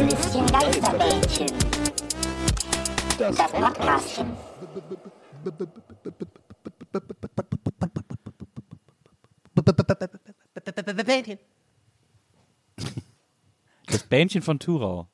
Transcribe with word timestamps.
Gästelistchen 0.00 0.46
Geisterbällchen. 0.46 1.46
Das 3.18 3.36
Podcastchen. 3.36 4.32
Das 13.86 14.02
Bähnchen 14.04 14.40
von 14.40 14.58
Thurau. 14.58 15.06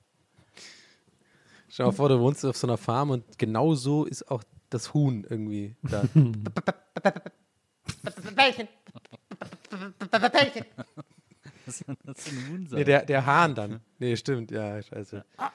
Stell 1.68 1.84
dir 1.84 1.90
mal 1.90 1.96
vor, 1.96 2.08
du 2.08 2.20
wohnst 2.20 2.44
auf 2.44 2.56
so 2.56 2.68
einer 2.68 2.76
Farm 2.76 3.10
und 3.10 3.38
genau 3.38 3.74
so 3.74 4.04
ist 4.04 4.30
auch 4.30 4.44
das 4.70 4.94
Huhn 4.94 5.26
irgendwie 5.28 5.74
da. 5.82 6.04
Das 11.66 11.80
ist 11.80 11.88
ein 11.88 12.48
Huhn 12.48 12.68
nee, 12.70 12.84
der, 12.84 13.04
der 13.04 13.26
Hahn 13.26 13.54
dann. 13.54 13.80
Nee, 13.98 14.16
stimmt, 14.16 14.50
ja, 14.52 14.80
scheiße. 14.82 15.24
Der 15.38 15.46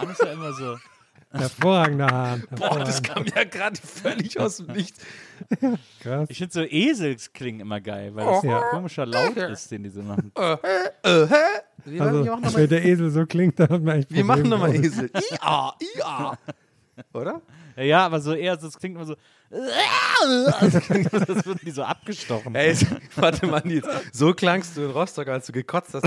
Hahn 0.00 0.10
ist 0.10 0.20
ja 0.22 0.32
immer 0.32 0.52
so. 0.52 0.76
Hervorragender 1.30 2.06
Hahn. 2.08 2.44
Boah, 2.50 2.78
das 2.80 2.96
hervorragend. 3.02 3.32
kam 3.34 3.42
ja 3.42 3.44
gerade 3.44 3.80
völlig 3.80 4.38
aus 4.38 4.58
dem 4.58 4.66
Nichts. 4.66 5.00
krass. 6.00 6.28
Ich 6.30 6.36
finde 6.38 6.52
so 6.52 6.60
Eselsklingen 6.62 7.62
immer 7.62 7.80
geil, 7.80 8.14
weil 8.14 8.26
das 8.26 8.42
Ja. 8.42 8.58
ein 8.60 8.70
komischer 8.70 9.06
Laut 9.06 9.36
ist, 9.36 9.70
den 9.70 9.82
die 9.82 9.88
so 9.88 10.02
machen. 10.02 10.30
Äh, 10.34 10.56
hä? 11.02 11.34
Wir, 11.84 12.02
Also, 12.02 12.18
machen 12.24 12.26
wenn 12.26 12.40
nochmal 12.42 12.68
der 12.68 12.84
Esel 12.84 13.10
so 13.10 13.24
klingt, 13.24 13.58
dann 13.58 13.68
hat 13.70 13.82
man 13.82 13.98
echt 14.00 14.10
wir 14.12 14.24
machen 14.24 14.48
noch 14.50 14.58
mal 14.58 14.70
Probleme. 14.70 14.86
Esel. 14.86 15.10
Ia, 15.32 15.74
ia. 15.96 16.38
Oder? 17.14 17.40
Ja, 17.76 18.04
aber 18.06 18.20
so 18.20 18.34
eher, 18.34 18.54
es 18.62 18.78
klingt 18.78 18.96
immer 18.96 19.06
so. 19.06 19.16
Das 19.52 21.44
wird 21.46 21.62
die 21.62 21.70
so 21.72 21.82
abgestochen. 21.82 22.54
Ey, 22.54 22.76
warte 23.16 23.46
mal, 23.46 23.60
Nils. 23.64 23.86
So 24.12 24.32
klangst 24.34 24.76
du 24.76 24.82
in 24.82 24.90
Rostock, 24.90 25.28
als 25.28 25.46
du 25.46 25.52
gekotzt 25.52 25.94
hast. 25.94 26.04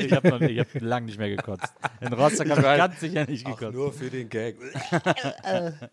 Ich 0.00 0.12
habe 0.12 0.30
hab 0.30 0.80
lange 0.80 1.06
nicht 1.06 1.18
mehr 1.18 1.28
gekotzt. 1.30 1.72
In 2.00 2.12
Rostock 2.12 2.48
habe 2.50 2.60
ich 2.60 2.66
ganz 2.66 3.00
sicher 3.00 3.26
nicht 3.26 3.46
Ach, 3.46 3.56
gekotzt. 3.56 3.74
nur 3.76 3.92
für 3.92 4.10
den 4.10 4.28
Gag. 4.28 4.56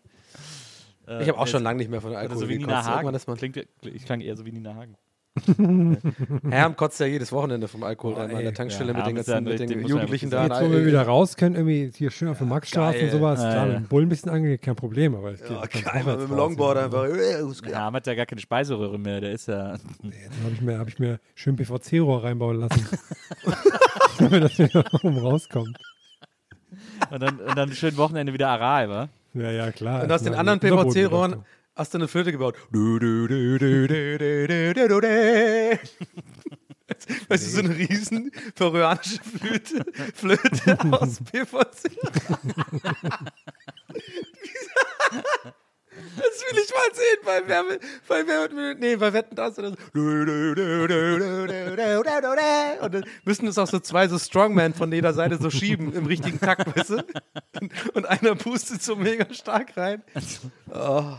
Äh, 1.06 1.22
Ich 1.22 1.28
habe 1.28 1.38
auch 1.38 1.44
jetzt- 1.46 1.52
schon 1.52 1.62
lange 1.62 1.78
nicht 1.78 1.90
mehr 1.90 2.02
von 2.02 2.14
Alkohol 2.14 2.38
so 2.38 2.48
wie 2.50 2.58
gekotzt. 2.58 2.68
Nina 2.68 2.84
Hagen. 2.84 3.14
ist 3.14 3.26
man 3.26 3.38
Klingt, 3.38 3.56
ich 3.82 4.04
klang 4.04 4.20
eher 4.20 4.36
so 4.36 4.44
wie 4.44 4.52
Nina 4.52 4.74
Hagen. 4.74 4.94
Herm 6.50 6.76
kotzt 6.76 7.00
ja 7.00 7.06
jedes 7.06 7.32
Wochenende 7.32 7.68
vom 7.68 7.82
Alkohol 7.82 8.14
Boah, 8.14 8.22
an 8.24 8.30
der. 8.30 8.54
Tankstelle 8.54 8.92
Ja, 8.92 8.98
mit 8.98 9.06
den 9.06 9.16
ist 9.16 9.28
ja 9.28 9.34
ganzen 9.34 9.50
mit 9.50 9.60
den 9.60 9.80
ja 9.82 9.86
Jugendlichen 9.86 10.30
da. 10.30 10.46
Jetzt, 10.46 10.60
wo 10.62 10.70
wir 10.70 10.84
wieder 10.86 11.02
raus 11.02 11.36
können, 11.36 11.54
irgendwie 11.54 11.90
hier 11.96 12.10
schön 12.10 12.28
auf 12.28 12.38
der 12.38 12.46
Maxstraße 12.46 12.98
geil. 12.98 13.04
und 13.06 13.10
sowas, 13.12 13.40
Ja, 13.42 13.50
klar, 13.52 13.66
ja. 13.66 13.72
mit 13.74 13.76
dem 13.84 13.88
Bullen 13.88 14.06
ein 14.06 14.08
bisschen 14.08 14.30
angeht, 14.30 14.62
kein 14.62 14.76
Problem, 14.76 15.14
aber 15.14 15.32
es 15.32 15.40
geht 15.40 15.50
Ja, 15.50 15.62
geil, 15.92 16.02
mit 16.04 16.14
dem 16.20 16.20
raus, 16.30 16.36
Longboard 16.36 16.76
ja. 16.78 16.84
einfach. 16.84 17.06
Ja, 17.68 17.78
Herm 17.80 17.94
hat 17.94 18.06
ja 18.06 18.14
gar 18.14 18.26
keine 18.26 18.40
Speiseröhre 18.40 18.98
mehr. 18.98 19.20
Der 19.20 19.32
ist 19.32 19.48
ja. 19.48 19.72
Dann 20.02 20.12
habe 20.44 20.52
ich, 20.54 20.60
mir- 20.60 20.78
hab 20.78 20.88
ich 20.88 20.98
mir 20.98 21.20
schön 21.34 21.56
PVC-Rohr 21.56 22.24
reinbauen 22.24 22.60
lassen. 22.60 22.86
Damit 24.18 24.42
das 24.42 24.58
wieder 24.58 24.84
oben 25.02 25.18
rauskommt. 25.18 25.76
Und 27.10 27.22
dann, 27.22 27.38
und 27.40 27.56
dann 27.56 27.72
schön 27.72 27.96
Wochenende 27.96 28.32
wieder 28.32 28.48
Aral, 28.48 28.88
wa? 28.88 29.08
Ja, 29.34 29.50
ja, 29.50 29.70
klar. 29.72 30.02
Und 30.02 30.10
aus 30.12 30.22
den 30.22 30.34
anderen 30.34 30.58
PVC-Rohren 30.60 31.44
hast 31.78 31.94
du 31.94 31.98
eine 31.98 32.08
Flöte 32.08 32.32
gebaut? 32.32 32.56
Weißt 37.28 37.46
du, 37.46 37.50
so 37.50 37.60
eine 37.60 37.76
riesen 37.76 38.32
peruanische 38.54 39.20
Flöte, 39.22 39.84
Flöte 40.14 40.78
aus 40.90 41.20
PVC. 41.20 41.90
Das 46.16 46.40
will 46.42 46.58
ich 46.62 46.70
mal 46.72 46.94
sehen 46.94 47.18
bei 47.24 47.42
Wer 47.46 47.62
mit, 47.64 47.80
bei 48.06 48.24
Wer 48.26 48.48
mit, 48.50 48.78
nee, 48.80 48.96
bei 48.96 49.12
Wetten 49.12 49.34
das 49.34 49.58
oder 49.58 49.70
so. 49.70 49.76
Und 52.82 52.94
dann 52.94 53.04
müssen 53.24 53.48
es 53.48 53.58
auch 53.58 53.66
so 53.66 53.80
zwei 53.80 54.06
so 54.08 54.18
Strongman 54.18 54.74
von 54.74 54.92
jeder 54.92 55.12
Seite 55.12 55.38
so 55.38 55.50
schieben 55.50 55.92
im 55.94 56.06
richtigen 56.06 56.38
Takt, 56.40 56.76
weißt 56.76 56.90
du? 56.90 57.04
Und, 57.94 58.06
einer 58.06 58.34
pustet 58.36 58.82
so 58.82 58.96
mega 58.96 59.26
stark 59.34 59.76
rein. 59.76 60.02
Oh, 60.70 61.14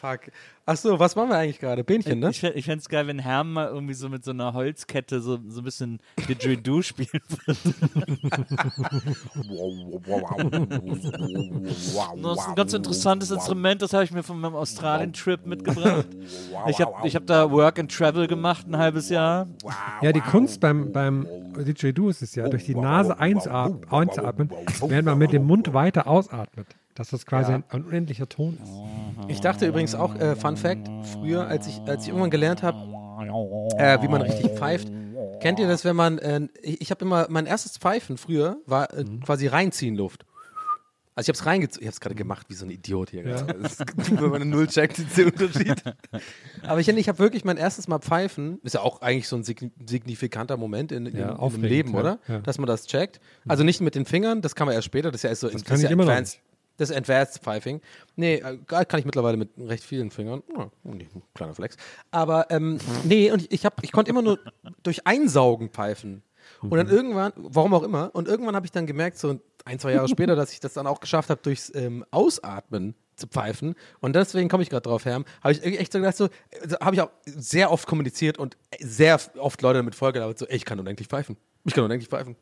fuck. 0.00 0.20
Ach 0.66 0.76
so, 0.76 0.98
was 0.98 1.16
machen 1.16 1.30
wir 1.30 1.36
eigentlich 1.36 1.58
gerade? 1.58 1.82
Bähnchen, 1.84 2.20
ne? 2.20 2.30
Ich, 2.30 2.42
ich 2.42 2.64
fände 2.64 2.78
es 2.78 2.88
geil, 2.88 3.06
wenn 3.06 3.18
Herm 3.18 3.52
mal 3.52 3.66
irgendwie 3.68 3.94
so 3.94 4.08
mit 4.08 4.24
so 4.24 4.30
einer 4.30 4.54
Holzkette 4.54 5.20
so, 5.20 5.38
so 5.48 5.60
ein 5.60 5.64
bisschen 5.64 5.98
Didgeridoo 6.28 6.82
spielen 6.82 7.08
würde. 7.28 7.58
Das 12.22 12.38
ist 12.38 12.48
ein 12.48 12.54
ganz 12.54 12.72
interessantes 12.72 13.30
Instrument, 13.30 13.82
das 13.82 13.92
habe 13.92 14.04
ich 14.04 14.12
mir 14.12 14.22
von 14.22 14.40
meinem 14.40 14.54
Australien-Trip 14.54 15.46
mitgebracht. 15.46 16.06
Ich 16.68 16.80
habe 16.80 16.92
ich 17.06 17.16
hab 17.16 17.26
da 17.26 17.50
Work 17.50 17.78
and 17.78 17.92
Travel 17.92 18.26
gemacht, 18.26 18.66
ein 18.68 18.76
halbes 18.76 19.08
Jahr. 19.08 19.48
Ja, 20.02 20.12
die 20.12 20.20
Kunst 20.20 20.60
beim, 20.60 20.92
beim 20.92 21.26
Didgeridoo 21.56 22.10
ist 22.10 22.22
es 22.22 22.34
ja, 22.34 22.48
durch 22.48 22.64
die 22.64 22.74
Nase 22.74 23.18
einzuatmen 23.18 24.50
während 24.82 25.06
man 25.06 25.18
mit 25.18 25.32
dem 25.32 25.46
Mund 25.46 25.72
weiter 25.74 26.06
ausatmet. 26.06 26.66
Dass 27.00 27.08
das 27.08 27.24
quasi 27.24 27.50
ein, 27.52 27.64
ein 27.70 27.82
unendlicher 27.82 28.28
Ton 28.28 28.58
ist. 28.62 29.30
Ich 29.30 29.40
dachte 29.40 29.66
übrigens 29.66 29.94
auch, 29.94 30.14
äh, 30.16 30.36
Fun 30.36 30.58
Fact, 30.58 30.86
früher, 31.14 31.46
als 31.48 31.66
ich, 31.66 31.80
als 31.86 32.02
ich 32.02 32.08
irgendwann 32.10 32.28
gelernt 32.28 32.62
habe, 32.62 32.76
äh, 33.78 34.02
wie 34.02 34.08
man 34.08 34.20
richtig 34.20 34.50
pfeift, 34.50 34.92
kennt 35.40 35.58
ihr 35.58 35.66
das, 35.66 35.86
wenn 35.86 35.96
man, 35.96 36.18
äh, 36.18 36.48
ich, 36.60 36.82
ich 36.82 36.90
habe 36.90 37.02
immer, 37.06 37.26
mein 37.30 37.46
erstes 37.46 37.78
Pfeifen 37.78 38.18
früher 38.18 38.58
war 38.66 38.92
äh, 38.92 39.04
quasi 39.24 39.46
reinziehen 39.46 39.94
Luft. 39.96 40.26
Also 41.14 41.24
ich 41.24 41.28
habe 41.36 41.42
es 41.42 41.46
reingezogen, 41.46 41.82
ich 41.82 41.86
habe 41.86 41.94
es 41.94 42.00
gerade 42.00 42.14
gemacht 42.16 42.46
wie 42.50 42.54
so 42.54 42.66
ein 42.66 42.70
Idiot 42.70 43.10
hier. 43.10 43.26
Ja. 43.26 43.40
Ist, 43.64 43.82
wenn 44.10 44.20
man 44.30 44.34
eine 44.42 44.44
Null 44.44 44.66
checkt, 44.68 44.98
ist 44.98 45.16
der 45.16 45.26
Unterschied. 45.26 45.82
Aber 46.62 46.80
ich, 46.80 46.88
ich 46.88 47.08
habe 47.08 47.18
wirklich 47.18 47.44
mein 47.46 47.56
erstes 47.56 47.88
Mal 47.88 47.98
Pfeifen, 48.00 48.58
ist 48.62 48.74
ja 48.74 48.82
auch 48.82 49.00
eigentlich 49.00 49.26
so 49.26 49.36
ein 49.36 49.42
sign- 49.42 49.72
signifikanter 49.86 50.58
Moment 50.58 50.92
in, 50.92 51.06
in, 51.06 51.14
Ja, 51.16 51.22
in 51.22 51.28
einem 51.30 51.40
aufregend, 51.40 51.70
Leben, 51.70 51.92
ja. 51.94 51.98
oder? 52.00 52.18
Ja. 52.28 52.38
Dass 52.40 52.58
man 52.58 52.66
das 52.66 52.86
checkt. 52.86 53.20
Also 53.48 53.64
nicht 53.64 53.80
mit 53.80 53.94
den 53.94 54.04
Fingern, 54.04 54.42
das 54.42 54.54
kann 54.54 54.66
man 54.66 54.74
erst 54.74 54.84
später, 54.86 55.10
das 55.10 55.20
ist 55.20 55.22
ja 55.24 55.30
erst 55.30 55.40
so 55.40 55.48
Das 55.48 55.62
ist 55.62 55.82
ja 55.82 55.90
immer 55.90 56.04
noch 56.04 56.10
advanced, 56.12 56.40
das 56.80 56.90
Advanced 56.90 57.42
Pfeifing. 57.42 57.80
Nee, 58.16 58.36
äh, 58.36 58.58
kann 58.66 58.98
ich 58.98 59.04
mittlerweile 59.04 59.36
mit 59.36 59.50
recht 59.58 59.84
vielen 59.84 60.10
Fingern. 60.10 60.42
Ja, 60.56 60.70
kleiner 61.34 61.54
Flex. 61.54 61.76
Aber 62.10 62.50
ähm, 62.50 62.78
nee, 63.04 63.30
und 63.30 63.52
ich, 63.52 63.64
hab, 63.64 63.82
ich 63.82 63.92
konnte 63.92 64.10
immer 64.10 64.22
nur 64.22 64.38
durch 64.82 65.06
Einsaugen 65.06 65.70
pfeifen. 65.70 66.22
Und 66.62 66.74
dann 66.76 66.88
irgendwann, 66.88 67.32
warum 67.36 67.72
auch 67.74 67.82
immer, 67.82 68.10
und 68.14 68.28
irgendwann 68.28 68.56
habe 68.56 68.66
ich 68.66 68.72
dann 68.72 68.86
gemerkt, 68.86 69.18
so 69.18 69.38
ein, 69.64 69.78
zwei 69.78 69.92
Jahre 69.92 70.08
später, 70.08 70.36
dass 70.36 70.52
ich 70.52 70.60
das 70.60 70.74
dann 70.74 70.86
auch 70.86 71.00
geschafft 71.00 71.30
habe, 71.30 71.40
durchs 71.42 71.72
ähm, 71.74 72.04
Ausatmen 72.10 72.94
zu 73.16 73.26
pfeifen. 73.26 73.74
Und 74.00 74.16
deswegen 74.16 74.48
komme 74.48 74.62
ich 74.62 74.70
gerade 74.70 74.82
drauf, 74.82 75.04
Herm. 75.04 75.24
Habe 75.42 75.52
ich 75.52 75.62
echt 75.62 75.92
so 75.92 75.98
gedacht, 75.98 76.16
so, 76.16 76.28
also 76.60 76.78
habe 76.80 76.96
ich 76.96 77.02
auch 77.02 77.10
sehr 77.24 77.70
oft 77.70 77.86
kommuniziert 77.86 78.38
und 78.38 78.56
sehr 78.80 79.20
oft 79.38 79.62
Leute 79.62 79.78
damit 79.78 79.94
vollgelabert, 79.94 80.38
so, 80.38 80.46
ey, 80.46 80.56
ich 80.56 80.64
kann 80.64 80.80
unendlich 80.80 81.08
pfeifen. 81.08 81.36
Ich 81.64 81.74
kann 81.74 81.84
unendlich 81.84 82.08
pfeifen. 82.08 82.36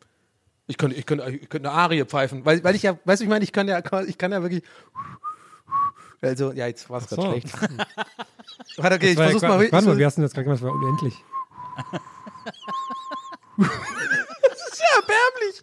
Ich 0.69 0.77
könnte, 0.79 0.95
ich 0.97 1.07
könnte, 1.07 1.29
ich 1.31 1.49
könnte 1.49 1.71
eine 1.71 1.79
Arie 1.79 2.05
pfeifen, 2.05 2.45
weil, 2.45 2.63
weil 2.63 2.75
ich 2.77 2.83
ja, 2.83 2.97
weißt 3.05 3.21
du, 3.21 3.25
ich 3.25 3.31
meine, 3.31 3.43
ich 3.43 3.53
kann 3.53 3.67
ja, 3.69 3.81
ich 4.07 4.19
kann 4.19 4.33
ja 4.33 4.43
wirklich. 4.43 4.63
Also, 6.21 6.53
ja, 6.53 6.67
jetzt 6.67 6.89
war 6.91 7.01
es 7.01 7.09
gerade 7.09 7.23
so. 7.23 7.31
schlecht. 7.31 7.49
Warte, 8.77 8.97
okay, 8.97 9.11
ich 9.11 9.17
Das 9.17 9.33
ja 9.33 9.39
versuch's 9.39 9.45
gra- 9.45 9.49
mal. 9.49 9.73
Warte 9.73 9.87
mal, 9.89 9.99
wie 9.99 10.05
hast 10.05 10.19
du 10.19 10.23
das 10.23 10.33
gerade 10.33 10.45
gemacht? 10.45 10.61
Das 10.61 10.67
war 10.69 10.75
unendlich. 10.75 11.15
ja 13.59 14.87
erbärmlich. 14.97 15.63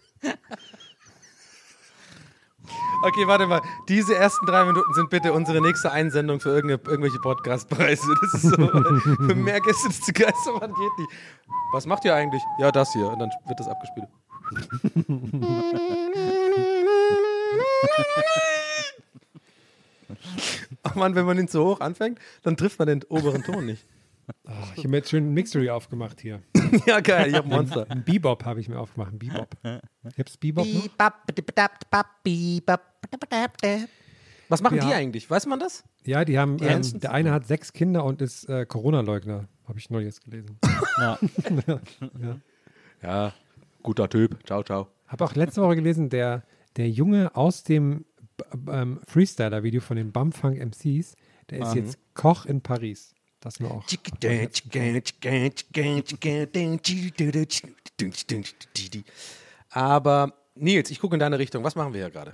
Okay, 3.03 3.27
warte 3.27 3.45
mal. 3.45 3.61
Diese 3.89 4.15
ersten 4.15 4.45
drei 4.47 4.63
Minuten 4.65 4.91
sind 4.93 5.09
bitte 5.09 5.33
unsere 5.33 5.61
nächste 5.61 5.91
Einsendung 5.91 6.39
für 6.39 6.49
irgendwelche 6.57 7.19
Podcastpreise. 7.19 8.15
Das 8.21 8.33
ist 8.43 8.49
so. 8.49 8.55
für 9.27 9.35
mehr 9.35 9.61
Gäste 9.61 9.89
zu 9.89 10.11
Geistermann 10.13 10.73
geht 10.73 10.97
nicht. 10.97 11.09
Was 11.73 11.85
macht 11.85 12.05
ihr 12.05 12.15
eigentlich? 12.15 12.41
Ja, 12.57 12.71
das 12.71 12.91
hier. 12.93 13.07
Und 13.07 13.19
dann 13.19 13.29
wird 13.45 13.59
das 13.59 13.67
abgespielt. 13.67 14.07
Ach 20.83 20.95
man, 20.95 21.15
wenn 21.15 21.25
man 21.25 21.37
ihn 21.39 21.47
zu 21.47 21.63
hoch 21.63 21.79
anfängt, 21.79 22.19
dann 22.43 22.57
trifft 22.57 22.79
man 22.79 22.87
den 22.87 23.03
oberen 23.05 23.43
Ton 23.43 23.65
nicht. 23.65 23.85
Ich 24.73 24.79
habe 24.79 24.89
mir 24.89 24.97
jetzt 24.97 25.09
schön 25.09 25.27
ein 25.29 25.33
Mixery 25.33 25.69
aufgemacht 25.69 26.19
hier. 26.19 26.41
ja, 26.87 26.99
geil, 26.99 27.29
ich 27.29 27.35
hab 27.35 27.45
ein 27.45 27.49
Monster. 27.49 27.85
Ein 27.89 28.03
Bebop 28.03 28.43
habe 28.45 28.59
ich 28.59 28.67
mir 28.69 28.79
aufgemacht. 28.79 29.13
Ein 29.13 29.19
Bebop. 29.19 29.55
Gibt's 30.15 30.37
Bebop 30.37 30.65
noch? 30.67 30.89
Was 34.47 34.61
machen 34.61 34.77
Ja. 34.77 34.87
die 34.87 34.93
eigentlich? 34.93 35.29
Weiß 35.29 35.45
man 35.47 35.59
das? 35.59 35.83
Ja, 36.05 36.23
die 36.25 36.37
haben, 36.37 36.57
Die 36.57 36.65
ähm, 36.65 36.99
der 36.99 37.11
eine 37.11 37.31
hat 37.31 37.45
sechs 37.47 37.73
Kinder 37.73 38.03
und 38.03 38.21
ist 38.21 38.47
äh, 38.49 38.65
Corona-Leugner. 38.65 39.47
Habe 39.67 39.79
ich 39.79 39.89
neulich 39.89 40.07
jetzt 40.07 40.23
gelesen. 40.23 40.59
Ja. 40.99 41.17
Ja, 43.01 43.33
guter 43.85 44.09
Typ. 44.09 44.45
Ciao, 44.45 44.63
ciao. 44.63 44.87
Habe 45.07 45.23
auch 45.23 45.35
letzte 45.35 45.61
Woche 45.61 45.75
gelesen, 45.75 46.09
der, 46.09 46.43
der 46.75 46.89
Junge 46.89 47.35
aus 47.35 47.63
dem 47.63 48.05
ähm, 48.67 48.99
Freestyler-Video 49.07 49.79
von 49.79 49.95
den 49.95 50.11
Bumfunk 50.11 50.57
MCs, 50.57 51.15
der 51.49 51.59
ist 51.59 51.75
jetzt 51.75 51.99
Koch 52.15 52.45
in 52.45 52.61
Paris. 52.61 53.13
Das 53.39 53.59
nur 53.59 53.71
auch. 53.71 53.85
Aber 59.69 60.33
Nils, 60.55 60.89
ich 60.89 60.99
gucke 60.99 61.15
in 61.15 61.19
deine 61.19 61.37
Richtung. 61.37 61.63
Was 61.63 61.75
machen 61.75 61.93
wir 61.93 62.01
hier 62.01 62.09
gerade? 62.09 62.33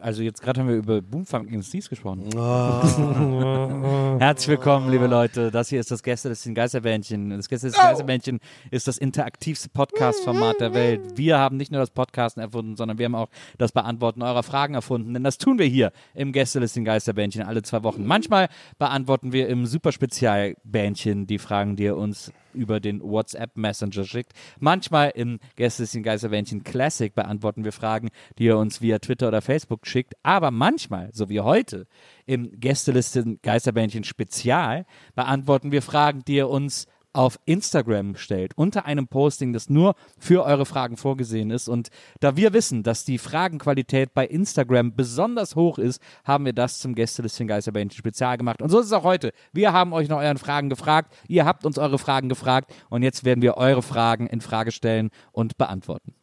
Also 0.00 0.22
jetzt 0.22 0.42
gerade 0.42 0.60
haben 0.60 0.68
wir 0.68 0.76
über 0.76 1.00
Boomfunk 1.00 1.50
MCs 1.50 1.88
gesprochen. 1.88 2.28
Herzlich 4.18 4.48
willkommen, 4.48 4.90
liebe 4.90 5.06
Leute. 5.06 5.50
Das 5.50 5.68
hier 5.68 5.80
ist 5.80 5.90
das 5.90 6.02
Gästelisten 6.02 6.54
Geisterbändchen. 6.54 7.30
Das 7.30 7.48
Gästelisten 7.48 7.82
Geisterbändchen 7.82 8.40
ist 8.70 8.88
das 8.88 8.98
interaktivste 8.98 9.68
Podcast-Format 9.70 10.60
der 10.60 10.74
Welt. 10.74 11.16
Wir 11.16 11.38
haben 11.38 11.56
nicht 11.56 11.72
nur 11.72 11.80
das 11.80 11.90
Podcasten 11.90 12.42
erfunden, 12.42 12.76
sondern 12.76 12.98
wir 12.98 13.06
haben 13.06 13.14
auch 13.14 13.30
das 13.58 13.72
Beantworten 13.72 14.22
eurer 14.22 14.42
Fragen 14.42 14.74
erfunden. 14.74 15.14
Denn 15.14 15.24
das 15.24 15.38
tun 15.38 15.58
wir 15.58 15.66
hier 15.66 15.92
im 16.14 16.32
Gästelisten 16.32 16.84
Geisterbändchen 16.84 17.42
alle 17.42 17.62
zwei 17.62 17.82
Wochen. 17.82 18.04
Manchmal 18.04 18.48
beantworten 18.78 19.32
wir 19.32 19.48
im 19.48 19.66
Superspezialbändchen 19.66 21.26
die 21.26 21.38
Fragen, 21.38 21.76
die 21.76 21.84
ihr 21.84 21.96
uns 21.96 22.32
über 22.54 22.80
den 22.80 23.00
WhatsApp 23.02 23.56
Messenger 23.56 24.04
schickt. 24.04 24.32
Manchmal 24.58 25.10
im 25.10 25.38
Gästelisten 25.56 26.02
Geisterbändchen 26.02 26.64
Classic 26.64 27.14
beantworten 27.14 27.64
wir 27.64 27.72
Fragen, 27.72 28.10
die 28.38 28.44
ihr 28.44 28.58
uns 28.58 28.80
via 28.80 28.98
Twitter 28.98 29.28
oder 29.28 29.42
Facebook 29.42 29.86
schickt. 29.86 30.14
Aber 30.22 30.50
manchmal, 30.50 31.10
so 31.12 31.28
wie 31.28 31.40
heute, 31.40 31.86
im 32.26 32.58
Gästelisten 32.58 33.40
Geisterbändchen 33.42 34.04
Spezial 34.04 34.86
beantworten 35.14 35.72
wir 35.72 35.82
Fragen, 35.82 36.22
die 36.26 36.36
ihr 36.36 36.48
uns 36.48 36.86
auf 37.12 37.38
Instagram 37.44 38.16
stellt, 38.16 38.56
unter 38.56 38.84
einem 38.84 39.08
Posting, 39.08 39.52
das 39.52 39.68
nur 39.68 39.94
für 40.18 40.44
eure 40.44 40.64
Fragen 40.66 40.96
vorgesehen 40.96 41.50
ist. 41.50 41.68
Und 41.68 41.88
da 42.20 42.36
wir 42.36 42.52
wissen, 42.52 42.82
dass 42.82 43.04
die 43.04 43.18
Fragenqualität 43.18 44.14
bei 44.14 44.26
Instagram 44.26 44.94
besonders 44.94 45.56
hoch 45.56 45.78
ist, 45.78 46.00
haben 46.24 46.44
wir 46.44 46.52
das 46.52 46.78
zum 46.78 46.94
Gästelistchen 46.94 47.48
Geisterbändchen 47.48 47.98
Spezial 47.98 48.36
gemacht. 48.36 48.62
Und 48.62 48.70
so 48.70 48.78
ist 48.78 48.86
es 48.86 48.92
auch 48.92 49.04
heute. 49.04 49.32
Wir 49.52 49.72
haben 49.72 49.92
euch 49.92 50.08
nach 50.08 50.18
euren 50.18 50.38
Fragen 50.38 50.68
gefragt, 50.68 51.12
ihr 51.26 51.44
habt 51.44 51.66
uns 51.66 51.78
eure 51.78 51.98
Fragen 51.98 52.28
gefragt 52.28 52.72
und 52.90 53.02
jetzt 53.02 53.24
werden 53.24 53.42
wir 53.42 53.56
eure 53.56 53.82
Fragen 53.82 54.26
in 54.26 54.40
Frage 54.40 54.70
stellen 54.70 55.10
und 55.32 55.58
beantworten. 55.58 56.14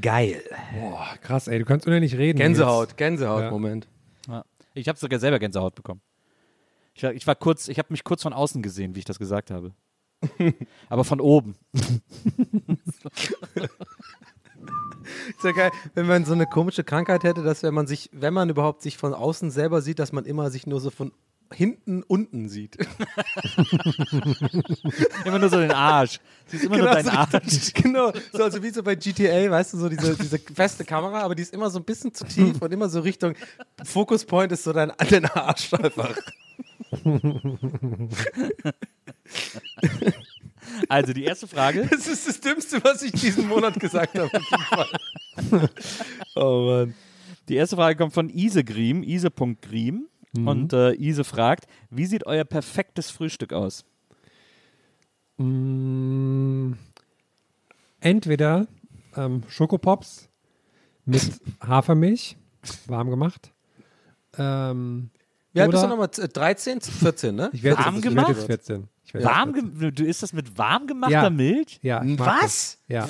Geil. 0.00 0.42
Boah, 0.78 1.08
krass, 1.20 1.48
ey, 1.48 1.58
du 1.58 1.64
kannst 1.64 1.86
unendlich 1.86 2.16
reden. 2.16 2.38
Gänsehaut, 2.38 2.96
Gänsehaut, 2.96 3.42
Ja. 3.42 3.50
Moment. 3.50 3.88
Ja. 4.28 4.44
Ich 4.74 4.88
habe 4.88 4.98
sogar 4.98 5.18
selber 5.18 5.38
Gänsehaut 5.38 5.74
bekommen. 5.74 6.00
Ich 6.94 7.02
war, 7.02 7.12
ich 7.12 7.26
war 7.26 7.34
kurz, 7.34 7.68
ich 7.68 7.78
habe 7.78 7.88
mich 7.90 8.04
kurz 8.04 8.22
von 8.22 8.32
außen 8.32 8.62
gesehen, 8.62 8.94
wie 8.94 9.00
ich 9.00 9.04
das 9.04 9.18
gesagt 9.18 9.50
habe. 9.50 9.72
Aber 10.88 11.04
von 11.04 11.20
oben. 11.20 11.54
Ist 15.28 15.44
ja 15.44 15.52
geil, 15.52 15.70
wenn 15.94 16.06
man 16.06 16.24
so 16.24 16.32
eine 16.32 16.46
komische 16.46 16.84
Krankheit 16.84 17.24
hätte, 17.24 17.42
dass 17.42 17.62
wenn 17.62 17.74
man 17.74 17.86
sich, 17.86 18.10
wenn 18.12 18.34
man 18.34 18.50
überhaupt 18.50 18.82
sich 18.82 18.98
von 18.98 19.14
außen 19.14 19.50
selber 19.50 19.80
sieht, 19.82 19.98
dass 19.98 20.12
man 20.12 20.24
immer 20.24 20.50
sich 20.50 20.66
nur 20.66 20.80
so 20.80 20.90
von 20.90 21.12
hinten 21.52 22.02
unten 22.04 22.48
sieht. 22.48 22.76
Immer 25.24 25.38
nur 25.40 25.48
so 25.48 25.58
den 25.58 25.72
Arsch. 25.72 26.20
Siehst 26.46 26.64
immer 26.64 26.76
nur 26.78 26.86
Genau, 26.86 26.94
deinen 26.94 27.06
so 27.06 27.10
Arsch. 27.10 27.72
genau, 27.74 28.12
so 28.32 28.44
also 28.44 28.62
wie 28.62 28.70
so 28.70 28.84
bei 28.84 28.94
GTA, 28.94 29.50
weißt 29.50 29.74
du, 29.74 29.78
so 29.78 29.88
diese, 29.88 30.16
diese 30.16 30.38
feste 30.38 30.84
Kamera, 30.84 31.22
aber 31.22 31.34
die 31.34 31.42
ist 31.42 31.52
immer 31.52 31.68
so 31.70 31.80
ein 31.80 31.84
bisschen 31.84 32.14
zu 32.14 32.24
tief 32.24 32.62
und 32.62 32.72
immer 32.72 32.88
so 32.88 33.00
Richtung 33.00 33.34
Focus 33.84 34.24
Point 34.24 34.52
ist 34.52 34.62
so 34.64 34.72
dein, 34.72 34.92
dein 35.10 35.24
Arsch 35.26 35.72
einfach. 35.74 36.14
Also 40.88 41.12
die 41.12 41.24
erste 41.24 41.46
Frage. 41.48 41.86
Das 41.90 42.06
ist 42.06 42.28
das 42.28 42.40
Dümmste, 42.40 42.82
was 42.84 43.02
ich 43.02 43.12
diesen 43.12 43.48
Monat 43.48 43.78
gesagt 43.78 44.18
habe. 44.18 44.30
oh 46.34 46.66
Mann. 46.66 46.94
Die 47.48 47.56
erste 47.56 47.76
Frage 47.76 47.96
kommt 47.96 48.12
von 48.12 48.28
Isegrim, 48.28 49.02
ise.grim. 49.02 50.08
Mhm. 50.32 50.48
Und 50.48 50.72
äh, 50.72 50.92
Ise 50.92 51.24
fragt, 51.24 51.66
wie 51.90 52.06
sieht 52.06 52.26
euer 52.26 52.44
perfektes 52.44 53.10
Frühstück 53.10 53.52
aus? 53.52 53.84
Mm, 55.38 56.74
entweder 58.00 58.68
ähm, 59.16 59.42
Schokopops 59.48 60.28
mit 61.04 61.40
Hafermilch, 61.60 62.36
warm 62.86 63.10
gemacht. 63.10 63.52
Ähm, 64.38 65.10
Wie 65.52 65.60
alt 65.60 65.70
bist 65.70 65.82
du 65.82 65.88
nochmal? 65.88 66.08
13, 66.08 66.80
14, 66.80 67.34
ne? 67.34 67.50
ich 67.52 67.62
werde 67.62 67.82
Warm 67.84 67.94
jetzt, 67.96 68.02
gemacht? 68.04 68.28
jetzt 68.28 68.46
14. 68.46 68.88
Ich 69.04 69.14
werd 69.14 69.24
Warm 69.24 69.48
jetzt 69.54 69.64
14. 69.64 69.78
ge- 69.80 69.90
du 69.92 70.04
isst 70.04 70.22
das 70.22 70.32
mit 70.32 70.56
warm 70.56 70.86
gemachter 70.86 71.12
Ja. 71.24 71.30
Milch? 71.30 71.78
Ja, 71.82 72.00
Was? 72.18 72.38
Das. 72.38 72.78
Ja. 72.88 73.08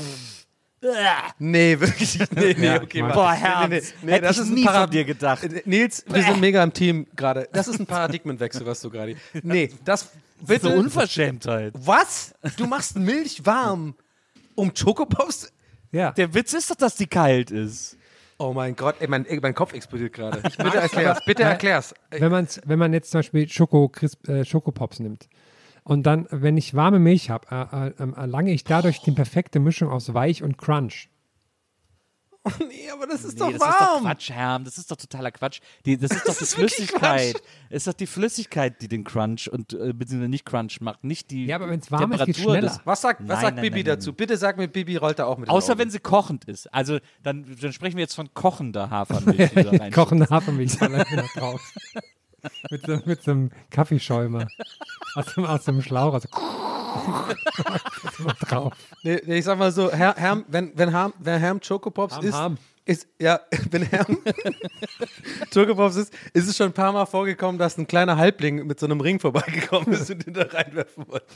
Nee, 1.38 1.78
wirklich. 1.80 2.18
Nee, 2.34 2.56
nee, 2.58 2.76
okay, 2.78 3.02
Mann. 3.02 3.12
Boah, 3.12 3.32
Nee, 3.32 3.38
Herr, 3.40 3.68
nee, 3.68 3.82
nee, 4.02 4.12
hätte 4.12 4.22
das 4.28 4.36
ich 4.36 4.42
ist 4.44 4.50
nie 4.50 4.64
Parad- 4.64 4.82
von 4.84 4.90
dir 4.90 5.04
gedacht. 5.04 5.44
Äh, 5.44 5.62
Nils, 5.66 6.02
wir 6.08 6.22
sind 6.22 6.40
mega 6.40 6.62
im 6.62 6.72
Team 6.72 7.06
gerade. 7.14 7.46
Das 7.52 7.68
ist 7.68 7.78
ein 7.78 7.84
Paradigmenwechsel, 7.86 8.64
was 8.64 8.80
du 8.80 8.88
gerade. 8.88 9.16
Nee, 9.42 9.70
das 9.84 10.08
bitte. 10.40 10.68
So 10.70 10.72
Unverschämtheit. 10.74 11.74
was? 11.76 12.32
Du 12.56 12.66
machst 12.66 12.96
Milch 12.96 13.44
warm, 13.44 13.94
um 14.54 14.74
Schokopops? 14.74 15.52
ja. 15.92 16.12
Der 16.12 16.32
Witz 16.32 16.54
ist 16.54 16.70
doch, 16.70 16.76
dass 16.76 16.94
die 16.94 17.06
kalt 17.06 17.50
ist. 17.50 17.98
Oh 18.40 18.54
mein 18.54 18.74
Gott, 18.74 18.94
ey, 19.00 19.06
mein, 19.06 19.26
mein 19.42 19.54
Kopf 19.54 19.74
explodiert 19.74 20.14
gerade. 20.14 20.40
Bitte 20.40 20.78
erklär's, 20.78 21.22
bitte 21.26 21.42
erklär's. 21.42 21.94
wenn, 22.10 22.32
man's, 22.32 22.58
wenn 22.64 22.78
man 22.78 22.94
jetzt 22.94 23.10
zum 23.10 23.18
Beispiel 23.18 23.46
Schoko, 23.46 23.92
äh, 24.26 24.46
Schokopops 24.46 24.98
nimmt 24.98 25.28
und 25.84 26.06
dann, 26.06 26.26
wenn 26.30 26.56
ich 26.56 26.72
warme 26.72 27.00
Milch 27.00 27.28
habe, 27.28 27.46
äh, 27.50 27.88
äh, 27.88 27.92
ähm, 28.00 28.14
erlange 28.14 28.52
ich 28.52 28.64
dadurch 28.64 29.02
die 29.02 29.10
perfekte 29.10 29.60
Mischung 29.60 29.90
aus 29.90 30.14
Weich 30.14 30.42
und 30.42 30.56
Crunch. 30.56 31.09
Nee, 32.68 32.90
aber 32.90 33.06
das 33.06 33.24
ist 33.24 33.34
Nee, 33.34 33.38
doch 33.40 33.46
das 33.52 33.54
ist 33.54 33.60
doch 33.80 33.80
warm. 33.94 34.02
Quatsch, 34.04 34.30
Herm. 34.30 34.64
Das 34.64 34.78
ist 34.78 34.90
doch 34.90 34.96
totaler 34.96 35.30
Quatsch. 35.30 35.60
Die, 35.84 35.98
das 35.98 36.10
ist 36.10 36.20
doch 36.28 36.34
die 36.36 36.42
ist 36.44 36.54
Flüssigkeit. 36.54 37.34
Es 37.68 37.76
ist 37.82 37.86
doch 37.86 37.92
die 37.92 38.06
Flüssigkeit, 38.06 38.80
die 38.80 38.88
den 38.88 39.04
Crunch 39.04 39.48
und 39.52 39.72
äh, 39.74 39.92
beziehungsweise 39.92 40.30
nicht 40.30 40.44
Crunch 40.46 40.80
macht, 40.80 41.04
nicht 41.04 41.30
die 41.30 41.46
Ja, 41.46 41.56
aber 41.56 41.68
wenn's 41.68 41.90
warm 41.90 42.12
ist, 42.12 42.24
geht's 42.24 42.38
Temperatur 42.38 42.52
schneller. 42.54 42.68
des- 42.76 42.86
was 42.86 43.00
sagt, 43.02 43.20
was 43.22 43.28
Nein, 43.28 43.40
sagt 43.40 43.56
nein, 43.56 43.62
Bibi 43.62 43.80
nein, 43.80 43.86
nein. 43.86 43.96
dazu? 43.96 44.12
Bitte 44.14 44.36
sag 44.38 44.56
mir, 44.56 44.68
Bibi 44.68 44.96
rollt 44.96 45.18
da 45.18 45.26
auch 45.26 45.36
mit 45.38 45.48
Außer 45.50 45.72
Augen. 45.72 45.80
wenn 45.80 45.90
sie 45.90 45.98
kochend 46.00 46.44
ist. 46.46 46.72
Also 46.72 46.98
dann, 47.22 47.44
dann 47.60 47.72
sprechen 47.72 47.96
wir 47.96 48.02
jetzt 48.02 48.14
von 48.14 48.32
kochender 48.32 48.88
Hafermilch. 48.90 49.50
die 49.50 49.54
da 49.56 49.60
reinschüttet. 49.70 49.94
Kochende 49.94 50.26
Hafermilch 50.30 50.78
da 50.78 50.88
noch 50.88 51.32
drauf. 51.34 51.60
Mit, 52.70 52.86
so, 52.86 52.98
mit 53.04 53.22
so 53.22 53.30
einem 53.30 53.50
Kaffeeschäumer. 53.70 54.48
Aus 55.14 55.34
dem, 55.34 55.44
aus 55.44 55.64
dem 55.64 55.82
Schlauch. 55.82 56.14
Also 56.14 56.28
drauf. 58.48 58.72
Nee, 59.02 59.20
nee, 59.24 59.38
ich 59.38 59.44
sag 59.44 59.58
mal 59.58 59.72
so, 59.72 59.90
Herr, 59.90 60.14
Herm, 60.16 60.44
wenn, 60.48 60.72
wenn, 60.76 60.90
Herm, 60.90 61.12
wenn 61.18 61.40
Herm 61.40 61.60
Chocopops 61.60 62.16
Ham, 62.16 62.24
ist, 62.24 62.34
Ham. 62.34 62.58
ist, 62.84 63.08
ja, 63.20 63.40
wenn 63.70 63.82
Herm 63.82 64.18
Chocopops 65.54 65.96
ist, 65.96 66.14
ist 66.32 66.48
es 66.48 66.56
schon 66.56 66.66
ein 66.66 66.72
paar 66.72 66.92
Mal 66.92 67.06
vorgekommen, 67.06 67.58
dass 67.58 67.78
ein 67.78 67.86
kleiner 67.86 68.16
Halbling 68.16 68.66
mit 68.66 68.80
so 68.80 68.86
einem 68.86 69.00
Ring 69.00 69.20
vorbeigekommen 69.20 69.92
ist 69.92 70.10
und 70.10 70.26
den 70.26 70.34
da 70.34 70.42
reinwerfen 70.42 71.06
wollte. 71.08 71.26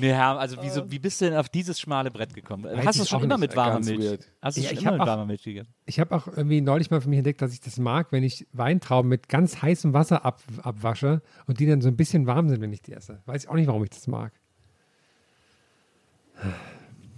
Nee, 0.00 0.12
Herr, 0.12 0.38
also 0.38 0.56
wieso, 0.62 0.90
wie 0.90 0.98
bist 0.98 1.20
du 1.20 1.26
denn 1.26 1.34
auf 1.36 1.48
dieses 1.48 1.78
schmale 1.78 2.10
Brett 2.10 2.34
gekommen? 2.34 2.64
Weiß 2.64 2.86
Hast 2.86 2.98
du 2.98 3.02
ich 3.04 3.08
schon 3.08 3.20
auch 3.20 3.24
immer 3.24 3.38
mit 3.38 3.54
warmer 3.56 3.80
Milch? 3.84 4.00
weird. 4.00 4.26
Hast 4.40 4.56
du 4.56 4.60
Ja, 4.62 4.68
schon 4.68 4.78
ich 4.78 4.82
immer 4.82 4.92
mit 4.92 5.00
auch- 5.02 5.06
warmer 5.06 5.26
Milch 5.26 5.42
gegessen? 5.42 5.72
Ich 5.86 6.00
habe 6.00 6.14
auch 6.16 6.26
irgendwie 6.26 6.60
neulich 6.60 6.90
mal 6.90 7.00
für 7.00 7.08
mich 7.08 7.18
entdeckt, 7.18 7.42
dass 7.42 7.52
ich 7.52 7.60
das 7.60 7.78
mag, 7.78 8.12
wenn 8.12 8.22
ich 8.24 8.46
Weintrauben 8.52 9.08
mit 9.08 9.28
ganz 9.28 9.60
heißem 9.62 9.92
Wasser 9.92 10.24
ab, 10.24 10.42
abwasche 10.62 11.22
und 11.46 11.60
die 11.60 11.66
dann 11.66 11.80
so 11.80 11.88
ein 11.88 11.96
bisschen 11.96 12.26
warm 12.26 12.48
sind, 12.48 12.60
wenn 12.60 12.72
ich 12.72 12.82
die 12.82 12.92
esse. 12.92 13.20
Weiß 13.26 13.44
ich 13.44 13.48
auch 13.50 13.54
nicht, 13.54 13.66
warum 13.68 13.84
ich 13.84 13.90
das 13.90 14.06
mag. 14.06 14.32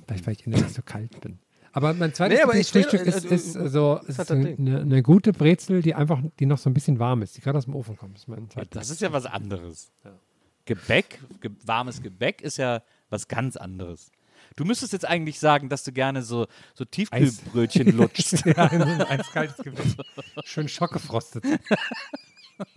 Vielleicht, 0.07 0.27
weil 0.27 0.35
ich 0.35 0.47
innerlich 0.47 0.73
so 0.73 0.83
kalt 0.83 1.21
bin. 1.21 1.39
Aber 1.75 1.95
mein 1.95 2.13
zweites 2.13 2.37
Nee, 2.39 2.43
aber 2.43 2.55
ich 2.57 2.73
Lieblingsfrühstück 2.75 3.01
steh- 3.01 3.29
ist, 3.29 3.31
äh, 3.31 3.35
ist, 3.35 3.57
äh, 3.57 3.69
so, 3.71 3.99
ist 4.07 4.19
ist 4.19 4.31
eine, 4.31 4.81
eine 4.81 5.03
gute 5.03 5.33
Brezel, 5.33 5.81
die 5.81 5.95
einfach, 5.95 6.21
die 6.39 6.45
noch 6.45 6.59
so 6.59 6.69
ein 6.69 6.75
bisschen 6.75 6.99
warm 6.99 7.23
ist, 7.23 7.37
die 7.37 7.41
gerade 7.41 7.57
aus 7.57 7.65
dem 7.65 7.75
Ofen 7.75 7.97
kommt. 7.97 8.17
Das 8.17 8.23
ist 8.23 8.29
mein 8.29 8.51
zweites 8.51 8.71
Das 8.71 8.91
ist 8.91 9.01
ja 9.01 9.11
was 9.13 9.25
anderes. 9.25 9.91
Gebäck, 10.65 11.21
ge 11.41 11.51
warmes 11.65 12.03
Gebäck 12.03 12.41
ist 12.43 12.57
ja 12.57 12.83
was 13.11 13.29
ganz 13.29 13.57
anderes. 13.57 14.11
Du 14.57 14.65
müsstest 14.65 14.93
jetzt 14.93 15.07
eigentlich 15.07 15.39
sagen, 15.39 15.69
dass 15.69 15.83
du 15.85 15.93
gerne 15.93 16.23
so, 16.23 16.47
so 16.75 16.85
Tiefkühlbrötchen 16.85 17.97
lutschst. 17.97 18.45
ja, 18.45 18.69
so 18.69 18.77
ein 18.77 19.03
eiskaltes 19.03 19.57
Gewicht. 19.59 19.97
Schön 20.45 20.69
schockgefrostet. 20.69 21.45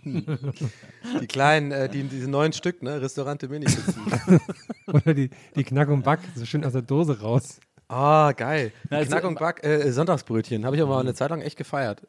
Die 0.04 1.26
kleinen, 1.28 1.70
äh, 1.70 1.88
die, 1.88 2.02
diese 2.04 2.28
neun 2.28 2.52
Stück, 2.52 2.82
ne? 2.82 3.00
Restaurante 3.00 3.46
mini 3.48 3.66
Oder 4.86 5.14
die, 5.14 5.30
die 5.54 5.64
Knack 5.64 5.88
und 5.88 6.02
Back, 6.02 6.20
so 6.34 6.44
schön 6.44 6.64
aus 6.64 6.72
der 6.72 6.82
Dose 6.82 7.20
raus. 7.20 7.60
Ah, 7.86 8.32
geil. 8.32 8.72
Na, 8.90 8.96
also- 8.98 9.10
Knack 9.10 9.24
und 9.24 9.38
Back, 9.38 9.62
äh, 9.64 9.92
Sonntagsbrötchen. 9.92 10.64
Habe 10.64 10.74
ich 10.76 10.82
aber 10.82 10.98
eine 10.98 11.14
Zeit 11.14 11.30
lang 11.30 11.40
echt 11.40 11.56
gefeiert. 11.56 12.02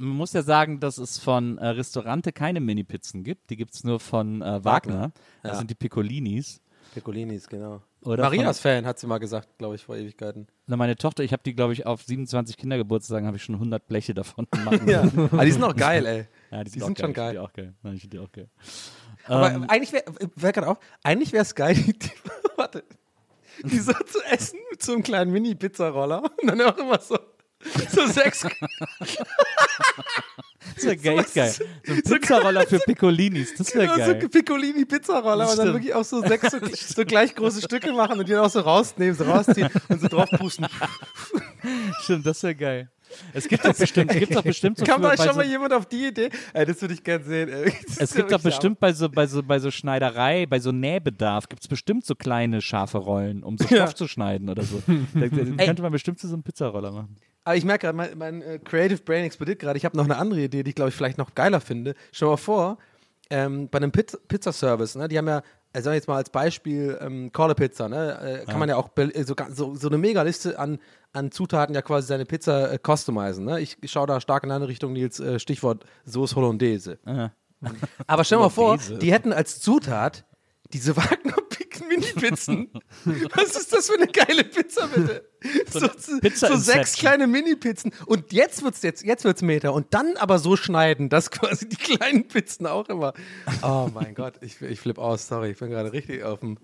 Man 0.00 0.16
muss 0.16 0.32
ja 0.32 0.42
sagen, 0.42 0.78
dass 0.80 0.96
es 0.98 1.18
von 1.18 1.58
äh, 1.58 1.66
Restaurante 1.68 2.32
keine 2.32 2.60
Mini-Pizzen 2.60 3.24
gibt. 3.24 3.50
Die 3.50 3.56
gibt 3.56 3.74
es 3.74 3.82
nur 3.84 3.98
von 4.00 4.42
äh, 4.42 4.64
Wagner. 4.64 5.10
Das 5.42 5.52
Ja. 5.52 5.58
sind 5.58 5.70
die 5.70 5.74
Piccolinis. 5.74 6.60
Piccolinis, 6.94 7.48
genau. 7.48 7.82
Oder 8.04 8.22
Marias 8.22 8.60
Fan, 8.60 8.86
hat 8.86 8.98
sie 9.00 9.08
mal 9.08 9.18
gesagt, 9.18 9.58
glaube 9.58 9.74
ich, 9.74 9.82
vor 9.84 9.96
Ewigkeiten. 9.96 10.46
Na, 10.68 10.76
meine 10.76 10.94
Tochter, 10.96 11.24
ich 11.24 11.32
habe 11.32 11.42
die, 11.44 11.52
glaube 11.54 11.72
ich, 11.72 11.84
auf 11.84 12.02
27 12.04 12.56
Kindergeburtstagen 12.56 13.26
habe 13.26 13.36
ich 13.36 13.42
schon 13.42 13.56
100 13.56 13.88
Bleche 13.88 14.14
davon 14.14 14.46
machen. 14.64 14.88
Ja, 14.88 15.02
aber 15.02 15.44
die 15.44 15.50
sind 15.50 15.64
auch 15.64 15.74
geil, 15.74 16.06
ey. 16.06 16.26
Ja, 16.52 16.62
Die 16.64 16.70
auch 16.70 16.72
sind 16.72 16.80
schon 16.82 16.92
Ich 16.92 16.98
finde 16.98 17.12
geil. 17.14 17.32
Die 17.32 17.38
auch 17.40 17.52
geil. 17.52 17.74
Nein, 17.82 17.94
ich 17.96 18.00
finde 18.02 18.16
die 18.18 18.22
auch 18.24 18.30
geil. 18.32 18.48
Aber 19.26 19.52
Ähm, 19.52 19.64
eigentlich 19.68 19.92
wäre, 19.92 20.04
wer 20.36 20.52
gerade 20.52 20.68
auf, 20.68 20.78
eigentlich 21.02 21.32
wäre 21.32 21.42
es 21.42 21.54
geil, 21.56 21.74
die, 21.74 21.92
die, 21.98 22.10
warte, 22.56 22.84
die 23.64 23.78
so 23.80 23.92
zu 23.92 24.20
essen 24.30 24.60
mit 24.70 24.80
so 24.80 24.92
einem 24.92 25.02
kleinen 25.02 25.32
Mini-Pizzaroller 25.32 26.22
und 26.22 26.46
dann 26.48 26.60
auch 26.62 26.78
immer 26.78 27.00
so, 27.00 27.18
so 27.90 28.06
sechs, 28.06 28.46
das 30.74 30.84
wäre 30.84 30.96
geil, 30.96 31.24
geil. 31.34 31.50
So 31.50 31.92
ein 31.92 32.02
Pizzaroller 32.02 32.62
für 32.68 32.78
Piccolinis, 32.78 33.54
das 33.56 33.74
wäre 33.74 33.86
genau, 33.86 34.06
so 34.06 34.12
geil. 34.12 34.28
Piccolini-Pizzaroller 34.28 35.50
und 35.50 35.58
dann 35.58 35.72
wirklich 35.72 35.94
auch 35.94 36.04
so 36.04 36.20
sechs 36.20 36.50
so, 36.50 36.58
so 36.72 37.04
gleich 37.04 37.34
große 37.34 37.62
Stücke 37.62 37.92
machen 37.92 38.18
und 38.18 38.28
die 38.28 38.32
dann 38.32 38.44
auch 38.44 38.50
so 38.50 38.60
rausnehmen, 38.60 39.14
so 39.14 39.24
rausziehen 39.24 39.68
und 39.88 40.00
so 40.00 40.08
drauf 40.08 40.28
pusten. 40.30 40.66
Stimmt, 42.02 42.26
das 42.26 42.42
wäre 42.42 42.54
geil. 42.54 42.90
Es 43.32 43.48
gibt 43.48 43.64
doch 43.64 43.74
bestimmt, 43.74 44.10
es 44.10 44.18
gibt 44.18 44.36
doch 44.36 44.42
bestimmt 44.42 44.78
so 44.78 44.84
Kam 44.84 45.00
da 45.00 45.16
schon 45.16 45.28
so, 45.28 45.34
mal 45.34 45.46
jemand 45.46 45.72
auf 45.72 45.86
die 45.86 46.08
Idee? 46.08 46.28
Ey, 46.52 46.66
das 46.66 46.80
würde 46.82 46.92
ich 46.92 47.02
gerne 47.02 47.24
sehen. 47.24 47.48
Ey. 47.48 47.72
Es 47.98 48.14
gibt 48.14 48.30
doch 48.30 48.40
bestimmt 48.40 48.78
bei 48.78 48.92
so, 48.92 49.08
bei 49.08 49.26
so, 49.26 49.42
bei 49.42 49.58
so, 49.58 49.64
so 49.64 49.70
Schneiderei, 49.70 50.44
bei 50.46 50.60
so 50.60 50.72
Nähbedarf, 50.72 51.48
gibt 51.48 51.62
es 51.62 51.68
bestimmt 51.68 52.04
so 52.04 52.14
kleine 52.14 52.60
scharfe 52.60 52.98
Rollen, 52.98 53.42
um 53.42 53.56
so 53.56 53.64
Stoff 53.64 53.78
Ja. 53.78 53.94
zu 53.94 54.08
schneiden 54.08 54.50
oder 54.50 54.62
so. 54.62 54.82
Da, 54.86 55.26
da 55.26 55.64
könnte 55.64 55.82
man 55.82 55.92
bestimmt 55.92 56.20
so 56.20 56.28
einem 56.28 56.42
Pizzaroller 56.42 56.92
machen. 56.92 57.16
Aber 57.48 57.56
ich 57.56 57.64
merke 57.64 57.86
gerade, 57.86 57.96
mein, 57.96 58.18
mein 58.18 58.42
äh, 58.42 58.58
Creative 58.58 59.00
Brain 59.00 59.24
explodiert 59.24 59.58
gerade. 59.58 59.78
Ich 59.78 59.86
habe 59.86 59.96
noch 59.96 60.04
eine 60.04 60.18
andere 60.18 60.42
Idee, 60.42 60.62
die 60.62 60.68
ich 60.68 60.74
glaube 60.74 60.90
ich 60.90 60.94
vielleicht 60.94 61.16
noch 61.16 61.34
geiler 61.34 61.62
finde. 61.62 61.94
Stell 62.12 62.28
mal 62.28 62.36
vor, 62.36 62.76
ähm, 63.30 63.70
bei 63.70 63.78
einem 63.78 63.90
Pizza- 63.90 64.18
Pizzaservice, 64.28 64.96
ne, 64.96 65.08
die 65.08 65.16
haben 65.16 65.28
ja, 65.28 65.42
also 65.72 65.84
sagen 65.84 65.92
wir 65.92 65.94
jetzt 65.94 66.08
mal 66.08 66.16
als 66.16 66.28
Beispiel, 66.28 66.98
ähm, 67.00 67.32
Call 67.32 67.50
a 67.50 67.54
Pizza, 67.54 67.88
ne, 67.88 68.42
äh, 68.42 68.44
kann 68.44 68.58
man 68.58 68.68
ja 68.68 68.76
auch 68.76 68.90
äh, 68.98 69.24
so, 69.24 69.34
so, 69.50 69.74
so 69.74 69.88
eine 69.88 69.96
Megaliste 69.96 70.58
an, 70.58 70.78
an 71.14 71.30
Zutaten 71.30 71.74
ja 71.74 71.80
quasi 71.80 72.08
seine 72.08 72.26
Pizza 72.26 72.70
äh, 72.70 72.78
customizen. 72.86 73.46
Ne? 73.46 73.60
Ich 73.60 73.78
schaue 73.84 74.06
da 74.06 74.20
stark 74.20 74.44
in 74.44 74.50
eine 74.50 74.68
Richtung, 74.68 74.92
Nils, 74.92 75.18
äh, 75.18 75.38
Stichwort 75.38 75.86
Sauce 76.04 76.36
Hollandaise. 76.36 76.98
Ah. 77.06 77.30
Aber 78.06 78.24
stell 78.24 78.36
mal 78.36 78.50
vor, 78.50 78.76
die 78.76 79.10
hätten 79.10 79.32
als 79.32 79.58
Zutat 79.60 80.26
diese 80.74 80.98
Wagner 80.98 81.36
Mini-Pizzen. 81.86 82.70
Was 83.34 83.56
ist 83.56 83.72
das 83.72 83.88
für 83.88 83.94
eine 83.94 84.06
geile 84.06 84.44
Pizza, 84.44 84.86
bitte? 84.88 85.28
So, 85.70 85.80
so, 85.80 86.18
Pizza 86.20 86.48
so 86.48 86.56
sechs 86.56 86.96
kleine 86.96 87.26
Mini-Pizzen. 87.26 87.92
Und 88.06 88.32
jetzt 88.32 88.62
wird's 88.62 88.82
jetzt, 88.82 89.04
jetzt 89.04 89.24
wird's 89.24 89.42
Meter. 89.42 89.72
Und 89.72 89.94
dann 89.94 90.16
aber 90.16 90.38
so 90.38 90.56
schneiden, 90.56 91.08
dass 91.08 91.30
quasi 91.30 91.68
die 91.68 91.76
kleinen 91.76 92.26
Pizzen 92.28 92.66
auch 92.66 92.88
immer. 92.88 93.12
Oh 93.62 93.88
mein 93.92 94.14
Gott, 94.14 94.34
ich, 94.40 94.60
ich 94.62 94.80
flipp 94.80 94.98
aus, 94.98 95.28
sorry. 95.28 95.50
Ich 95.50 95.58
bin 95.58 95.70
gerade 95.70 95.92
richtig 95.92 96.24
auf 96.24 96.40
dem. 96.40 96.58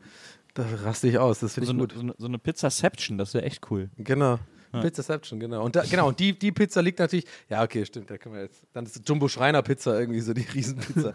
Da 0.54 0.64
raste 0.85 1.09
ich 1.09 1.18
aus, 1.18 1.40
das 1.40 1.54
finde 1.54 1.66
So 1.66 1.73
ich 1.73 1.78
gut. 1.80 1.97
eine, 1.99 2.14
so 2.16 2.26
eine 2.26 2.38
Pizzaception, 2.38 3.18
das 3.18 3.35
wäre 3.35 3.44
echt 3.44 3.71
cool. 3.73 3.90
Genau. 3.99 4.38
Pizzaception, 4.81 5.40
genau. 5.40 5.64
Und 5.64 5.76
da, 5.76 5.83
genau, 5.83 6.09
und 6.09 6.19
die, 6.19 6.38
die 6.38 6.52
Pizza 6.52 6.83
liegt 6.83 6.99
natürlich, 6.99 7.26
ja, 7.49 7.62
okay, 7.62 7.85
stimmt, 7.85 8.11
da 8.11 8.19
können 8.19 8.35
wir 8.35 8.43
jetzt. 8.43 8.62
Dann 8.73 8.85
ist 8.85 9.09
Jumbo 9.09 9.28
Schreiner 9.28 9.62
Pizza 9.62 9.99
irgendwie 9.99 10.21
so 10.21 10.33
die 10.33 10.43
Riesenpizza. 10.54 11.14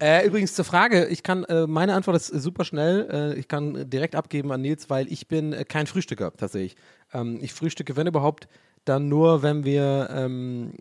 äh, 0.00 0.26
übrigens 0.26 0.54
zur 0.54 0.64
Frage, 0.64 1.06
ich 1.06 1.22
kann, 1.22 1.44
äh, 1.44 1.66
meine 1.66 1.94
Antwort 1.94 2.16
ist 2.16 2.28
super 2.28 2.64
schnell. 2.64 3.08
Äh, 3.10 3.38
ich 3.38 3.48
kann 3.48 3.88
direkt 3.88 4.14
abgeben 4.14 4.52
an 4.52 4.60
Nils, 4.60 4.90
weil 4.90 5.10
ich 5.12 5.28
bin 5.28 5.52
äh, 5.52 5.64
kein 5.64 5.86
Frühstücker 5.86 6.32
tatsächlich. 6.36 6.76
Ähm, 7.12 7.38
ich 7.40 7.52
frühstücke, 7.52 7.96
wenn 7.96 8.06
überhaupt, 8.06 8.48
dann 8.84 9.08
nur, 9.08 9.42
wenn 9.42 9.64
wir 9.64 10.08
ähm, 10.10 10.72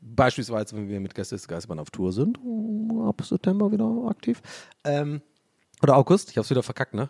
beispielsweise, 0.00 0.76
wenn 0.76 0.88
wir 0.88 1.00
mit 1.00 1.14
Gäste 1.14 1.34
des 1.34 1.48
Geistbahn 1.48 1.78
auf 1.78 1.90
Tour 1.90 2.12
sind, 2.12 2.38
ab 3.06 3.20
September 3.24 3.70
wieder 3.72 3.90
aktiv. 4.08 4.40
Ähm, 4.84 5.22
oder 5.82 5.96
August, 5.96 6.30
ich 6.30 6.38
hab's 6.38 6.50
wieder 6.50 6.62
verkackt, 6.62 6.94
ne? 6.94 7.08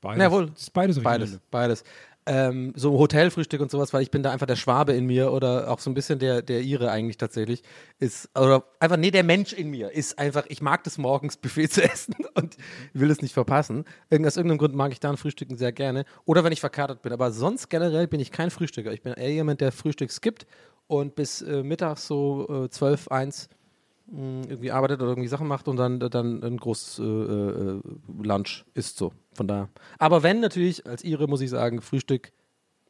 Beides. 0.00 0.22
Jawohl. 0.22 0.50
Das 0.50 0.62
ist 0.62 0.70
beides. 0.70 1.02
Beides, 1.02 1.38
beides. 1.50 1.84
Ähm, 2.30 2.74
so 2.76 2.98
Hotelfrühstück 2.98 3.62
und 3.62 3.70
sowas, 3.70 3.94
weil 3.94 4.02
ich 4.02 4.10
bin 4.10 4.22
da 4.22 4.30
einfach 4.30 4.46
der 4.46 4.56
Schwabe 4.56 4.92
in 4.92 5.06
mir 5.06 5.32
oder 5.32 5.70
auch 5.70 5.78
so 5.78 5.90
ein 5.90 5.94
bisschen 5.94 6.18
der, 6.18 6.42
der 6.42 6.60
Ire 6.60 6.90
eigentlich 6.90 7.16
tatsächlich 7.16 7.62
ist, 8.00 8.28
oder 8.38 8.64
einfach, 8.80 8.98
nee, 8.98 9.10
der 9.10 9.24
Mensch 9.24 9.54
in 9.54 9.70
mir 9.70 9.92
ist 9.92 10.18
einfach, 10.18 10.44
ich 10.48 10.60
mag 10.60 10.84
das 10.84 10.98
morgens 10.98 11.36
Buffet 11.38 11.68
zu 11.68 11.82
essen 11.82 12.14
und 12.34 12.58
will 12.92 13.10
es 13.10 13.22
nicht 13.22 13.32
verpassen. 13.32 13.86
Aus 14.10 14.36
irgendeinem 14.36 14.58
Grund 14.58 14.74
mag 14.74 14.92
ich 14.92 15.00
dann 15.00 15.16
Frühstücken 15.16 15.56
sehr 15.56 15.72
gerne 15.72 16.04
oder 16.26 16.44
wenn 16.44 16.52
ich 16.52 16.60
verkatert 16.60 17.00
bin, 17.00 17.14
aber 17.14 17.32
sonst 17.32 17.70
generell 17.70 18.06
bin 18.06 18.20
ich 18.20 18.30
kein 18.30 18.50
Frühstücker. 18.50 18.92
Ich 18.92 19.00
bin 19.00 19.14
eher 19.14 19.32
jemand, 19.32 19.62
der 19.62 19.72
Frühstück 19.72 20.12
skippt 20.12 20.46
und 20.86 21.14
bis 21.14 21.40
äh, 21.40 21.62
mittags 21.62 22.06
so 22.06 22.64
äh, 22.66 22.68
12, 22.68 23.08
1 23.08 23.48
mh, 23.48 23.57
irgendwie 24.10 24.70
arbeitet 24.72 25.00
oder 25.02 25.10
irgendwie 25.10 25.28
Sachen 25.28 25.46
macht 25.46 25.68
und 25.68 25.76
dann, 25.76 26.00
dann 26.00 26.42
ein 26.42 26.56
großes 26.56 26.98
äh, 26.98 27.02
äh, 27.02 27.80
Lunch 28.22 28.64
isst 28.74 28.96
so. 28.96 29.12
Von 29.34 29.46
daher. 29.48 29.68
Aber 29.98 30.22
wenn 30.22 30.40
natürlich, 30.40 30.86
als 30.86 31.04
Ire 31.04 31.26
muss 31.28 31.40
ich 31.42 31.50
sagen, 31.50 31.80
Frühstück 31.82 32.32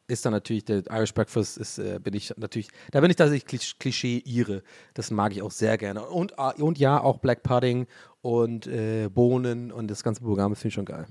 ist 0.07 0.25
dann 0.25 0.31
natürlich 0.33 0.65
der 0.65 0.83
Irish 0.89 1.13
Breakfast, 1.13 1.57
ist, 1.57 1.77
äh, 1.77 1.99
bin 2.01 2.13
ich 2.15 2.33
natürlich, 2.37 2.69
da 2.91 2.99
bin 3.01 3.09
ich 3.11 3.15
tatsächlich 3.17 3.47
Klisch- 3.61 3.75
Klischee-Ire. 3.77 4.63
Das 4.93 5.11
mag 5.11 5.33
ich 5.33 5.41
auch 5.43 5.51
sehr 5.51 5.77
gerne. 5.77 6.03
Und, 6.07 6.39
ah, 6.39 6.51
und 6.57 6.79
ja, 6.79 6.99
auch 7.01 7.17
Black 7.17 7.43
Pudding 7.43 7.85
und 8.21 8.65
äh, 8.65 9.09
Bohnen 9.09 9.71
und 9.71 9.87
das 9.91 10.01
ganze 10.03 10.21
Programm, 10.21 10.51
das 10.53 10.59
finde 10.61 10.69
ich 10.69 10.73
schon 10.75 10.85
geil. 10.85 11.05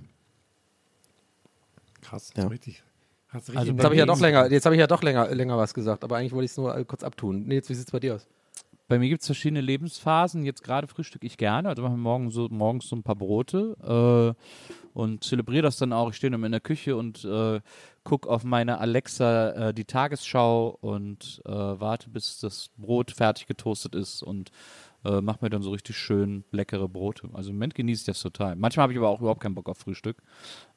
Krass, 2.02 2.32
Ja. 2.36 2.46
richtig. 2.48 2.82
Hast 3.28 3.48
richtig 3.50 3.58
Also 3.58 3.72
Jetzt 3.72 3.84
habe 3.84 3.94
ich 3.94 3.98
ja 4.00 4.06
doch 4.06 4.20
länger, 4.20 4.50
jetzt 4.50 4.64
habe 4.64 4.74
ich 4.74 4.80
ja 4.80 4.86
doch 4.86 5.02
länger, 5.02 5.28
länger 5.34 5.58
was 5.58 5.74
gesagt, 5.74 6.02
aber 6.02 6.16
eigentlich 6.16 6.32
wollte 6.32 6.46
ich 6.46 6.52
es 6.52 6.56
nur 6.56 6.72
kurz 6.84 7.04
abtun. 7.04 7.44
Nee, 7.46 7.56
jetzt, 7.56 7.68
wie 7.68 7.74
sieht 7.74 7.86
es 7.86 7.92
bei 7.92 8.00
dir 8.00 8.14
aus? 8.14 8.26
Bei 8.88 8.98
mir 8.98 9.10
gibt 9.10 9.20
es 9.20 9.26
verschiedene 9.26 9.60
Lebensphasen. 9.60 10.44
Jetzt 10.44 10.64
gerade 10.64 10.86
frühstücke 10.86 11.26
ich 11.26 11.36
gerne. 11.36 11.68
Also 11.68 11.82
mache 11.82 11.92
ich 11.92 11.98
morgen 11.98 12.30
so, 12.30 12.48
morgens 12.50 12.88
so 12.88 12.96
ein 12.96 13.02
paar 13.02 13.16
Brote 13.16 13.76
äh, 14.34 14.98
und 14.98 15.22
zelebriere 15.22 15.62
das 15.62 15.76
dann 15.76 15.92
auch. 15.92 16.08
Ich 16.10 16.16
stehe 16.16 16.30
dann 16.30 16.42
in 16.42 16.52
der 16.52 16.62
Küche 16.62 16.96
und 16.96 17.22
äh, 17.24 17.60
gucke 18.02 18.28
auf 18.30 18.44
meine 18.44 18.78
Alexa 18.78 19.68
äh, 19.68 19.74
die 19.74 19.84
Tagesschau 19.84 20.78
und 20.80 21.42
äh, 21.44 21.50
warte, 21.50 22.08
bis 22.08 22.40
das 22.40 22.70
Brot 22.78 23.10
fertig 23.10 23.46
getoastet 23.46 23.94
ist 23.94 24.22
und 24.22 24.50
äh, 25.08 25.20
mache 25.22 25.38
mir 25.40 25.50
dann 25.50 25.62
so 25.62 25.70
richtig 25.70 25.96
schön 25.96 26.44
leckere 26.50 26.88
Brote. 26.88 27.28
Also 27.32 27.50
im 27.50 27.56
Moment 27.56 27.74
genieße 27.74 28.02
ich 28.02 28.06
das 28.06 28.20
total. 28.20 28.56
Manchmal 28.56 28.82
habe 28.82 28.92
ich 28.92 28.98
aber 28.98 29.08
auch 29.08 29.20
überhaupt 29.20 29.40
keinen 29.40 29.54
Bock 29.54 29.68
auf 29.68 29.78
Frühstück. 29.78 30.22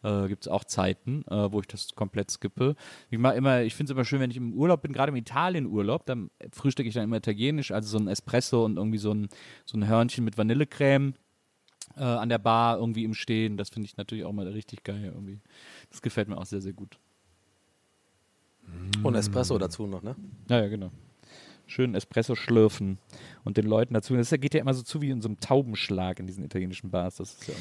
Äh, 0.04 0.28
Gibt 0.28 0.44
es 0.44 0.48
auch 0.48 0.64
Zeiten, 0.64 1.24
äh, 1.28 1.52
wo 1.52 1.60
ich 1.60 1.68
das 1.68 1.96
komplett 1.96 2.32
skippe. 2.32 2.76
Ich 3.10 3.18
mache 3.18 3.36
immer, 3.36 3.62
ich 3.62 3.76
finde 3.76 3.92
es 3.92 3.96
immer 3.96 4.06
schön, 4.06 4.20
wenn 4.22 4.32
ich 4.32 4.38
im 4.38 4.54
Urlaub 4.54 4.82
bin, 4.82 4.94
gerade 4.94 5.10
im 5.10 5.16
Italien-Urlaub, 5.16 6.06
dann 6.06 6.30
frühstücke 6.52 6.88
ich 6.88 6.96
dann 6.96 7.04
immer 7.04 7.18
italienisch, 7.18 7.72
also 7.72 7.98
so 7.98 8.04
ein 8.04 8.08
Espresso 8.08 8.64
und 8.64 8.78
irgendwie 8.78 9.00
so 9.00 9.14
ein, 9.14 9.28
so 9.66 9.78
ein 9.78 9.88
Hörnchen 9.88 10.24
mit 10.24 10.38
Vanillecreme 10.38 11.14
äh, 11.98 12.04
an 12.04 12.30
der 12.30 12.40
Bar 12.40 12.78
irgendwie 12.78 13.04
im 13.04 13.14
Stehen. 13.14 13.58
Das 13.58 13.70
finde 13.70 13.88
ich 13.88 13.98
natürlich 13.98 14.24
auch 14.24 14.34
mal 14.34 14.48
richtig 14.48 14.84
geil 14.84 15.12
irgendwie. 15.14 15.42
Das 15.90 16.02
gefällt 16.02 16.30
mir 16.30 16.38
auch 16.38 16.46
sehr, 16.46 16.62
sehr 16.62 16.74
gut. 16.74 16.98
Und 19.04 19.16
Espresso 19.16 19.58
dazu 19.58 19.88
noch, 19.88 20.02
ne? 20.02 20.16
Ja, 20.50 20.62
ja, 20.62 20.68
genau. 20.70 20.92
Schön 21.68 21.96
Espresso 21.96 22.36
schlürfen 22.36 22.98
und 23.46 23.56
den 23.56 23.66
Leuten 23.66 23.94
dazu. 23.94 24.16
Das 24.16 24.30
geht 24.30 24.54
ja 24.54 24.60
immer 24.60 24.74
so 24.74 24.82
zu 24.84 25.02
wie 25.02 25.10
in 25.10 25.22
so 25.22 25.30
einem 25.30 25.40
Taubenschlag 25.40 26.20
in 26.20 26.28
diesen 26.28 26.44
italienischen 26.44 26.90
Bars. 26.92 27.16
Das 27.16 27.32
ist 27.34 27.48
ja. 27.48 27.54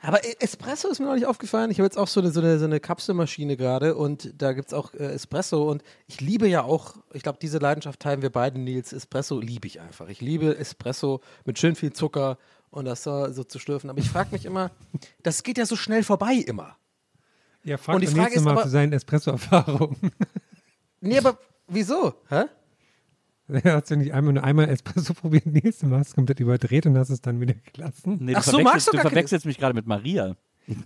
Aber 0.00 0.24
E- 0.24 0.36
Espresso 0.40 0.88
ist 0.88 1.00
mir 1.00 1.06
noch 1.06 1.14
nicht 1.14 1.26
aufgefallen. 1.26 1.70
Ich 1.70 1.78
habe 1.78 1.84
jetzt 1.84 1.98
auch 1.98 2.08
so 2.08 2.20
eine, 2.20 2.30
so 2.30 2.40
eine, 2.40 2.58
so 2.58 2.64
eine 2.64 2.80
Kapselmaschine 2.80 3.56
gerade 3.58 3.94
und 3.94 4.32
da 4.40 4.52
gibt 4.54 4.68
es 4.68 4.74
auch 4.74 4.94
äh, 4.94 5.12
Espresso 5.12 5.70
und 5.70 5.82
ich 6.06 6.20
liebe 6.22 6.48
ja 6.48 6.62
auch, 6.62 6.96
ich 7.12 7.22
glaube, 7.22 7.38
diese 7.42 7.58
Leidenschaft 7.58 8.00
teilen 8.00 8.22
wir 8.22 8.30
beiden, 8.30 8.64
Nils. 8.64 8.92
Espresso 8.94 9.38
liebe 9.38 9.66
ich 9.66 9.80
einfach. 9.80 10.08
Ich 10.08 10.20
liebe 10.22 10.56
Espresso 10.56 11.20
mit 11.44 11.58
schön 11.58 11.74
viel 11.74 11.92
Zucker 11.92 12.38
und 12.70 12.86
das 12.86 13.02
so, 13.02 13.30
so 13.32 13.44
zu 13.44 13.58
schlürfen. 13.58 13.90
Aber 13.90 13.98
ich 13.98 14.08
frage 14.08 14.30
mich 14.32 14.46
immer, 14.46 14.70
das 15.22 15.42
geht 15.42 15.58
ja 15.58 15.66
so 15.66 15.76
schnell 15.76 16.02
vorbei 16.04 16.34
immer. 16.34 16.76
Ja, 17.64 17.76
frag 17.76 17.96
Und 17.96 18.00
die 18.00 18.06
Frage 18.06 18.34
ist 18.34 18.44
Mal 18.44 18.52
aber- 18.52 18.62
zu 18.62 18.68
seinen 18.70 18.94
Espresso-Erfahrungen. 18.94 19.96
Nee, 21.00 21.18
aber 21.18 21.38
wieso? 21.66 22.14
Hä? 22.28 22.44
hast 23.64 23.90
du 23.90 23.96
nicht 23.96 24.12
einmal 24.12 24.34
nur 24.34 24.44
einmal 24.44 24.68
Espresso 24.68 25.14
probiert, 25.20 25.46
nächstes 25.46 25.82
Mal 25.82 26.00
hast 26.00 26.12
du 26.12 26.16
komplett 26.16 26.40
überdreht 26.40 26.86
und 26.86 26.96
hast 26.98 27.10
es 27.10 27.20
dann 27.20 27.40
wieder 27.40 27.54
gelassen? 27.72 28.18
Nee, 28.20 28.34
Ach 28.36 28.44
du 28.44 28.50
so, 28.50 28.58
verwechselst, 28.58 28.64
magst 28.64 28.88
du 28.88 28.92
du 28.92 28.98
verwechselst 28.98 29.46
mich 29.46 29.58
gerade 29.58 29.74
mit 29.74 29.86
Maria. 29.86 30.36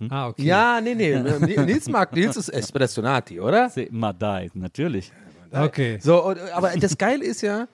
Ah, 0.09 0.29
okay. 0.29 0.43
Ja, 0.43 0.79
nee, 0.81 0.95
nee. 0.95 1.17
Nils 1.17 1.89
mag, 1.89 2.13
Nils 2.15 2.37
ist 2.37 2.49
Espressionati, 2.49 3.39
oder? 3.39 3.69
Madai, 3.91 4.49
natürlich. 4.53 5.11
Okay. 5.51 5.99
So, 6.01 6.25
und, 6.25 6.39
aber 6.51 6.71
das 6.77 6.97
Geile 6.97 7.25
ist 7.25 7.41
ja, 7.41 7.67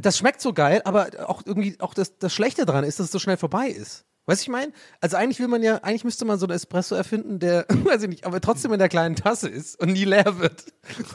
das 0.00 0.18
schmeckt 0.18 0.40
so 0.40 0.52
geil, 0.52 0.80
aber 0.84 1.08
auch 1.26 1.42
irgendwie, 1.44 1.76
auch 1.80 1.94
das, 1.94 2.18
das 2.18 2.32
Schlechte 2.32 2.64
daran 2.64 2.84
ist, 2.84 3.00
dass 3.00 3.06
es 3.06 3.12
so 3.12 3.18
schnell 3.18 3.36
vorbei 3.36 3.68
ist. 3.68 4.04
Weißt 4.26 4.40
du, 4.40 4.44
ich 4.44 4.48
meine? 4.50 4.72
Also 5.00 5.16
eigentlich 5.16 5.40
will 5.40 5.48
man 5.48 5.64
ja, 5.64 5.78
eigentlich 5.78 6.04
müsste 6.04 6.24
man 6.24 6.38
so 6.38 6.46
einen 6.46 6.54
Espresso 6.54 6.94
erfinden, 6.94 7.40
der, 7.40 7.66
weiß 7.68 8.04
ich 8.04 8.08
nicht, 8.08 8.24
aber 8.24 8.40
trotzdem 8.40 8.72
in 8.72 8.78
der 8.78 8.88
kleinen 8.88 9.16
Tasse 9.16 9.48
ist 9.48 9.80
und 9.80 9.92
nie 9.92 10.04
leer 10.04 10.38
wird. 10.38 10.64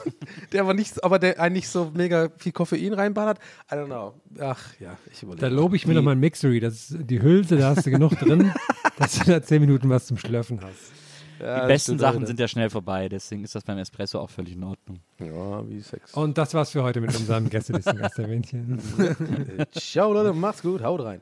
der 0.52 0.60
aber 0.60 0.74
nicht, 0.74 1.02
aber 1.02 1.18
der 1.18 1.40
eigentlich 1.40 1.68
so 1.70 1.90
mega 1.94 2.28
viel 2.36 2.52
Koffein 2.52 2.92
reinballert. 2.92 3.38
I 3.72 3.76
don't 3.76 3.86
know. 3.86 4.12
Ach 4.38 4.62
ja, 4.78 4.98
ich 5.10 5.22
überlege. 5.22 5.40
Da 5.40 5.48
lobe 5.48 5.76
ich 5.76 5.86
mir 5.86 5.94
nochmal 5.94 6.16
ein 6.16 6.20
Mixery. 6.20 6.60
Das 6.60 6.90
ist 6.90 6.96
die 7.00 7.22
Hülse, 7.22 7.56
da 7.56 7.74
hast 7.74 7.86
du 7.86 7.90
genug 7.90 8.18
drin, 8.18 8.52
dass 8.98 9.18
du 9.18 9.24
da 9.24 9.42
zehn 9.42 9.62
Minuten 9.62 9.88
was 9.88 10.06
zum 10.06 10.18
Schlürfen 10.18 10.60
hast. 10.60 10.92
Ja, 11.40 11.62
Die 11.62 11.68
besten 11.68 11.98
Sachen 11.98 12.26
sind 12.26 12.38
ja 12.40 12.48
schnell 12.48 12.68
vorbei, 12.68 13.08
deswegen 13.08 13.44
ist 13.44 13.54
das 13.54 13.62
beim 13.62 13.78
Espresso 13.78 14.18
auch 14.18 14.28
völlig 14.28 14.54
in 14.54 14.64
Ordnung. 14.64 14.98
Ja, 15.20 15.66
wie 15.68 15.80
Sex. 15.80 16.12
Und 16.14 16.36
das 16.36 16.52
war's 16.52 16.70
für 16.70 16.82
heute 16.82 17.00
mit 17.00 17.16
unserem 17.16 17.48
Gästelisten 17.48 17.96
Geistermännchen. 17.96 18.82
Ciao, 19.72 20.12
Leute, 20.12 20.32
macht's 20.32 20.62
gut, 20.62 20.82
haut 20.82 21.00
rein. 21.00 21.20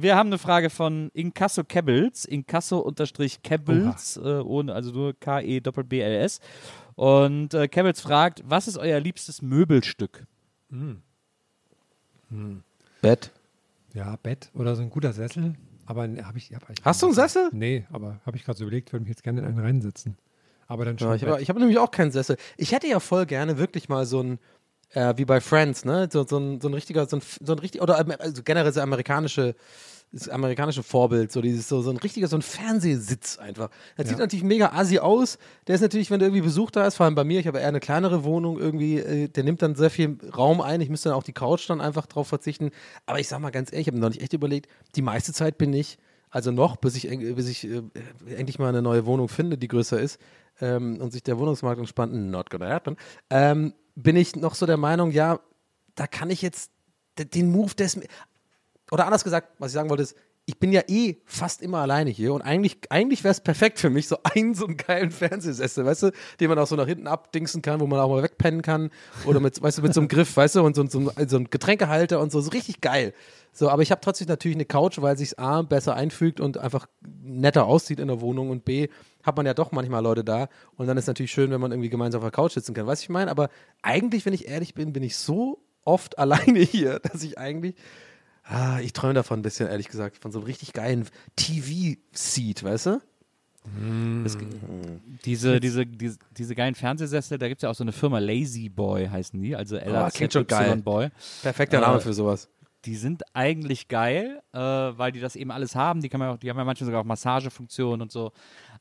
Wir 0.00 0.14
haben 0.14 0.28
eine 0.28 0.38
Frage 0.38 0.70
von 0.70 1.10
Inkasso 1.12 1.64
Kebbles, 1.64 2.24
Inkasso-Kebbles, 2.24 4.16
äh, 4.16 4.40
ohne, 4.40 4.72
also 4.72 4.92
nur 4.92 5.18
K-E-B-B-L-S. 5.18 6.38
Und 6.94 7.52
äh, 7.54 7.66
Kebbles 7.66 8.00
fragt, 8.00 8.44
was 8.46 8.68
ist 8.68 8.78
euer 8.78 9.00
liebstes 9.00 9.42
Möbelstück? 9.42 10.24
Bett. 13.02 13.32
Ja, 13.92 14.14
Bett 14.22 14.50
oder 14.54 14.76
so 14.76 14.82
ein 14.82 14.90
guter 14.90 15.12
Sessel. 15.12 15.54
Aber 15.86 16.02
habe 16.02 16.38
ich, 16.38 16.54
hab 16.54 16.70
ich. 16.70 16.76
Hast 16.84 17.02
du 17.02 17.06
einen 17.06 17.14
Sessel? 17.16 17.48
Nee, 17.52 17.84
aber 17.90 18.20
habe 18.24 18.36
ich 18.36 18.44
gerade 18.44 18.56
so 18.56 18.64
überlegt, 18.64 18.92
würde 18.92 19.02
mich 19.02 19.10
jetzt 19.10 19.24
gerne 19.24 19.40
in 19.40 19.46
einen 19.46 19.58
reinsetzen. 19.58 20.16
Aber 20.68 20.84
dann 20.84 20.98
schon. 20.98 21.08
Ja, 21.08 21.14
ich 21.14 21.22
habe 21.24 21.42
hab 21.42 21.56
nämlich 21.56 21.78
auch 21.78 21.90
keinen 21.90 22.12
Sessel. 22.12 22.36
Ich 22.56 22.72
hätte 22.72 22.86
ja 22.86 23.00
voll 23.00 23.26
gerne 23.26 23.58
wirklich 23.58 23.88
mal 23.88 24.06
so 24.06 24.22
ein, 24.22 24.38
äh, 24.92 25.14
wie 25.16 25.24
bei 25.24 25.40
Friends, 25.40 25.84
ne? 25.84 26.08
So, 26.12 26.26
so, 26.26 26.38
ein, 26.38 26.60
so 26.60 26.68
ein 26.68 26.74
richtiger, 26.74 27.06
so 27.06 27.16
ein, 27.16 27.22
so 27.44 27.52
ein 27.52 27.58
richtig, 27.58 27.82
oder 27.82 27.98
ähm, 28.00 28.12
also 28.18 28.42
generell 28.42 28.72
so 28.72 28.80
amerikanische, 28.80 29.54
das 30.10 30.28
amerikanische 30.30 30.82
Vorbild, 30.82 31.30
so 31.30 31.42
dieses, 31.42 31.68
so, 31.68 31.82
so 31.82 31.90
ein 31.90 31.98
richtiger, 31.98 32.28
so 32.28 32.36
ein 32.36 32.42
Fernsehsitz 32.42 33.36
einfach. 33.38 33.68
Der 33.98 34.06
sieht 34.06 34.16
Ja. 34.16 34.24
natürlich 34.24 34.42
mega 34.44 34.70
assi 34.72 34.98
aus. 34.98 35.36
Der 35.66 35.74
ist 35.74 35.82
natürlich, 35.82 36.10
wenn 36.10 36.18
du 36.18 36.24
irgendwie 36.24 36.40
Besuch 36.40 36.70
da 36.70 36.86
ist, 36.86 36.94
vor 36.96 37.04
allem 37.04 37.14
bei 37.14 37.24
mir, 37.24 37.40
ich 37.40 37.46
habe 37.46 37.58
eher 37.58 37.68
eine 37.68 37.80
kleinere 37.80 38.24
Wohnung 38.24 38.58
irgendwie, 38.58 38.98
äh, 38.98 39.28
der 39.28 39.44
nimmt 39.44 39.60
dann 39.60 39.74
sehr 39.74 39.90
viel 39.90 40.16
Raum 40.34 40.62
ein. 40.62 40.80
Ich 40.80 40.88
müsste 40.88 41.10
dann 41.10 41.18
auch 41.18 41.22
die 41.22 41.34
Couch 41.34 41.68
dann 41.68 41.82
einfach 41.82 42.06
drauf 42.06 42.28
verzichten. 42.28 42.70
Aber 43.04 43.20
ich 43.20 43.28
sag 43.28 43.40
mal 43.40 43.50
ganz 43.50 43.70
ehrlich, 43.70 43.86
ich 43.86 43.88
habe 43.88 43.98
mir 43.98 44.02
noch 44.04 44.10
nicht 44.10 44.22
echt 44.22 44.32
überlegt, 44.32 44.70
die 44.96 45.02
meiste 45.02 45.34
Zeit 45.34 45.58
bin 45.58 45.74
ich, 45.74 45.98
also 46.30 46.52
noch, 46.52 46.76
bis 46.76 46.94
ich, 46.96 47.08
bis 47.34 47.48
ich 47.48 47.64
äh, 47.68 47.82
endlich 48.34 48.58
mal 48.58 48.68
eine 48.70 48.80
neue 48.80 49.04
Wohnung 49.04 49.28
finde, 49.28 49.58
die 49.58 49.68
größer 49.68 50.00
ist 50.00 50.18
ähm, 50.62 51.00
und 51.02 51.12
sich 51.12 51.22
der 51.22 51.38
Wohnungsmarkt 51.38 51.78
entspannt, 51.78 52.14
not 52.14 52.48
gonna 52.48 52.68
happen, 52.70 52.96
ähm, 53.28 53.74
bin 54.02 54.16
ich 54.16 54.36
noch 54.36 54.54
so 54.54 54.64
der 54.64 54.76
Meinung, 54.76 55.10
ja, 55.10 55.40
da 55.94 56.06
kann 56.06 56.30
ich 56.30 56.42
jetzt 56.42 56.70
den 57.18 57.50
Move 57.50 57.74
des, 57.74 57.98
oder 58.92 59.06
anders 59.06 59.24
gesagt, 59.24 59.48
was 59.58 59.72
ich 59.72 59.74
sagen 59.74 59.90
wollte 59.90 60.04
ist, 60.04 60.16
ich 60.46 60.58
bin 60.58 60.72
ja 60.72 60.80
eh 60.86 61.16
fast 61.26 61.60
immer 61.60 61.78
alleine 61.78 62.08
hier 62.08 62.32
und 62.32 62.40
eigentlich, 62.40 62.78
eigentlich 62.88 63.22
wäre 63.22 63.32
es 63.32 63.40
perfekt 63.40 63.78
für 63.78 63.90
mich, 63.90 64.08
so 64.08 64.16
einen 64.22 64.54
so 64.54 64.66
einen 64.66 64.76
geilen 64.78 65.10
Fernsehsessel, 65.10 65.84
weißt 65.84 66.04
du, 66.04 66.12
den 66.40 66.48
man 66.48 66.58
auch 66.58 66.66
so 66.66 66.76
nach 66.76 66.86
hinten 66.86 67.06
abdingsen 67.06 67.60
kann, 67.60 67.80
wo 67.80 67.86
man 67.86 67.98
auch 67.98 68.08
mal 68.08 68.22
wegpennen 68.22 68.62
kann 68.62 68.90
oder 69.26 69.40
mit, 69.40 69.60
weißt 69.60 69.78
du, 69.78 69.82
mit 69.82 69.92
so 69.92 70.00
einem 70.00 70.08
Griff, 70.08 70.36
weißt 70.36 70.54
du, 70.54 70.62
und 70.62 70.76
so, 70.76 70.86
so, 70.86 71.10
so 71.26 71.36
ein 71.36 71.50
Getränkehalter 71.50 72.20
und 72.20 72.32
so, 72.32 72.40
so 72.40 72.50
richtig 72.50 72.80
geil. 72.80 73.12
So, 73.52 73.68
aber 73.68 73.82
ich 73.82 73.90
habe 73.90 74.00
trotzdem 74.00 74.28
natürlich 74.28 74.56
eine 74.56 74.64
Couch, 74.64 74.98
weil 75.02 75.18
sich 75.18 75.38
A 75.38 75.62
besser 75.62 75.94
einfügt 75.96 76.40
und 76.40 76.56
einfach 76.56 76.86
netter 77.02 77.66
aussieht 77.66 77.98
in 77.98 78.08
der 78.08 78.20
Wohnung 78.20 78.50
und 78.50 78.64
B 78.64 78.88
hat 79.22 79.36
man 79.36 79.46
ja 79.46 79.54
doch 79.54 79.72
manchmal 79.72 80.02
Leute 80.02 80.24
da 80.24 80.48
und 80.76 80.86
dann 80.86 80.96
ist 80.96 81.06
natürlich 81.06 81.32
schön, 81.32 81.50
wenn 81.50 81.60
man 81.60 81.72
irgendwie 81.72 81.90
gemeinsam 81.90 82.20
auf 82.20 82.24
der 82.24 82.32
Couch 82.32 82.52
sitzen 82.52 82.74
kann. 82.74 82.86
Weißt 82.86 83.02
du, 83.02 83.06
ich 83.06 83.10
meine? 83.10 83.30
Aber 83.30 83.48
eigentlich, 83.82 84.24
wenn 84.26 84.32
ich 84.32 84.48
ehrlich 84.48 84.74
bin, 84.74 84.92
bin 84.92 85.02
ich 85.02 85.16
so 85.16 85.62
oft 85.84 86.18
alleine 86.18 86.60
hier, 86.60 86.98
dass 87.00 87.22
ich 87.22 87.38
eigentlich 87.38 87.74
Ah, 88.50 88.80
ich 88.80 88.94
träume 88.94 89.12
davon 89.12 89.40
ein 89.40 89.42
bisschen, 89.42 89.68
ehrlich 89.68 89.88
gesagt, 89.88 90.16
von 90.16 90.32
so 90.32 90.38
einem 90.38 90.46
richtig 90.46 90.72
geilen 90.72 91.06
TV-Seat, 91.36 92.64
weißt 92.64 92.86
du? 92.86 93.00
Diese, 95.26 95.60
diese, 95.60 95.84
diese, 95.84 96.16
diese 96.30 96.54
geilen 96.54 96.74
Fernsehsessel, 96.74 97.36
da 97.36 97.48
gibt 97.48 97.58
es 97.58 97.62
ja 97.64 97.70
auch 97.70 97.74
so 97.74 97.84
eine 97.84 97.92
Firma, 97.92 98.18
Lazy 98.18 98.70
Boy 98.70 99.06
heißen 99.06 99.38
die, 99.40 99.54
also 99.54 99.76
Oh, 99.76 99.80
geil. 100.44 100.70
LAZY 100.70 100.82
Boy. 100.82 101.08
Perfekter 101.42 101.80
Name 101.80 102.00
für 102.00 102.14
sowas. 102.14 102.48
Die 102.84 102.94
sind 102.94 103.22
eigentlich 103.34 103.88
geil, 103.88 104.40
äh, 104.52 104.58
weil 104.58 105.12
die 105.12 105.20
das 105.20 105.36
eben 105.36 105.50
alles 105.50 105.74
haben. 105.74 106.00
Die, 106.00 106.08
kann 106.08 106.20
man 106.20 106.30
auch, 106.30 106.38
die 106.38 106.48
haben 106.48 106.58
ja 106.58 106.64
manchmal 106.64 106.86
sogar 106.86 107.00
auch 107.00 107.04
Massagefunktionen 107.04 108.02
und 108.02 108.12
so. 108.12 108.32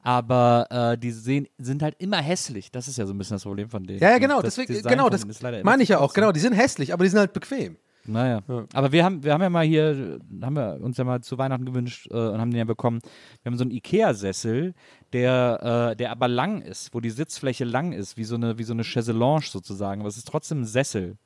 Aber 0.04 0.68
äh, 0.70 0.98
die 0.98 1.12
sehen, 1.12 1.48
sind 1.58 1.82
halt 1.82 1.96
immer 2.00 2.18
hässlich. 2.18 2.72
Das 2.72 2.88
ist 2.88 2.98
ja 2.98 3.06
so 3.06 3.14
ein 3.14 3.18
bisschen 3.18 3.36
das 3.36 3.44
Problem 3.44 3.70
von 3.70 3.84
denen. 3.84 4.00
Ja, 4.00 4.12
ja, 4.12 4.18
genau, 4.20 4.42
Das 4.42 4.56
deswegen, 4.56 4.74
Design 4.74 4.92
genau, 4.92 5.10
das 5.10 5.26
meine 5.64 5.84
ich 5.84 5.90
ja 5.90 6.00
auch, 6.00 6.14
genau, 6.14 6.32
die 6.32 6.40
sind 6.40 6.54
hässlich, 6.54 6.94
aber 6.94 7.04
die 7.04 7.10
sind 7.10 7.20
halt 7.20 7.34
bequem. 7.34 7.78
Naja. 8.08 8.42
Aber 8.74 8.92
wir 8.92 9.04
haben, 9.04 9.22
wir 9.22 9.34
haben 9.34 9.42
ja 9.42 9.50
mal 9.50 9.66
hier, 9.66 10.20
haben 10.42 10.56
wir 10.56 10.80
uns 10.82 10.98
ja 10.98 11.04
mal 11.04 11.22
zu 11.22 11.38
Weihnachten 11.38 11.66
gewünscht 11.66 12.08
äh, 12.10 12.14
und 12.14 12.40
haben 12.40 12.52
den 12.52 12.60
ja 12.60 12.64
bekommen. 12.64 13.02
Wir 13.44 13.52
haben 13.52 13.58
so 13.58 13.64
einen 13.64 13.72
Ikea-Sessel, 13.72 14.74
der, 15.12 15.90
äh, 15.92 15.96
der 15.96 16.12
aber 16.12 16.30
lang 16.30 16.62
ist, 16.62 16.94
wo 16.94 17.02
die 17.02 17.10
Sitzfläche 17.10 17.66
lang 17.66 17.92
ist, 17.92 18.16
wie 18.16 18.24
so 18.24 18.36
eine, 18.36 18.58
wie 18.58 18.64
so 18.64 18.74
eine 18.74 18.84
Chaiselange 18.84 19.48
sozusagen. 19.50 20.02
Aber 20.02 20.08
es 20.10 20.18
ist 20.18 20.28
trotzdem 20.28 20.62
ein 20.62 20.66
Sessel. 20.66 21.18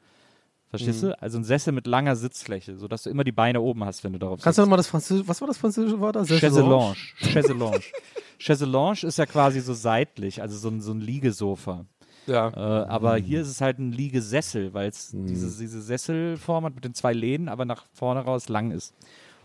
Verstehst 0.72 1.04
du? 1.04 1.22
Also 1.22 1.38
ein 1.38 1.44
Sessel 1.44 1.74
mit 1.74 1.86
langer 1.86 2.16
Sitzfläche, 2.16 2.78
sodaust 2.78 3.06
du 3.06 3.10
immer 3.10 3.26
die 3.26 3.34
Beine 3.34 3.60
oben 3.60 3.84
hast, 3.84 4.06
wenn 4.06 4.14
du 4.14 4.20
darauf 4.20 4.42
Kannst 4.42 4.58
du 4.58 4.62
sitzt. 4.62 4.66
nochmal 4.66 4.78
das 4.78 4.88
französische, 4.88 5.28
was 5.28 5.42
war 5.42 5.48
das 5.48 5.58
französische 5.58 6.00
Wort 6.00 6.16
da? 6.16 6.24
Chaiselange. 6.24 6.96
Chaiselange. 7.18 7.82
Chaiselange 8.40 9.04
ist 9.04 9.18
ja 9.18 9.26
quasi 9.26 9.60
so 9.60 9.74
seitlich, 9.74 10.42
also 10.42 10.58
so 10.58 10.70
ein, 10.70 10.80
so 10.80 10.94
ein 10.94 11.02
Liegesofa. 11.02 11.86
Ja. 12.26 12.48
Äh, 12.50 12.88
aber 12.88 13.18
hier 13.18 13.42
ist 13.42 13.50
es 13.50 13.60
halt 13.60 13.80
ein 13.80 13.92
Liegesessel, 13.92 14.74
weil 14.74 14.88
es 14.88 15.10
diese, 15.12 15.60
diese 15.60 15.82
Sesselform 15.82 16.66
hat 16.66 16.76
mit 16.76 16.86
den 16.86 16.94
zwei 16.94 17.12
Lehnen, 17.12 17.50
aber 17.50 17.66
nach 17.66 17.86
vorne 17.94 18.22
raus 18.22 18.48
lang 18.48 18.72
ist. 18.72 18.94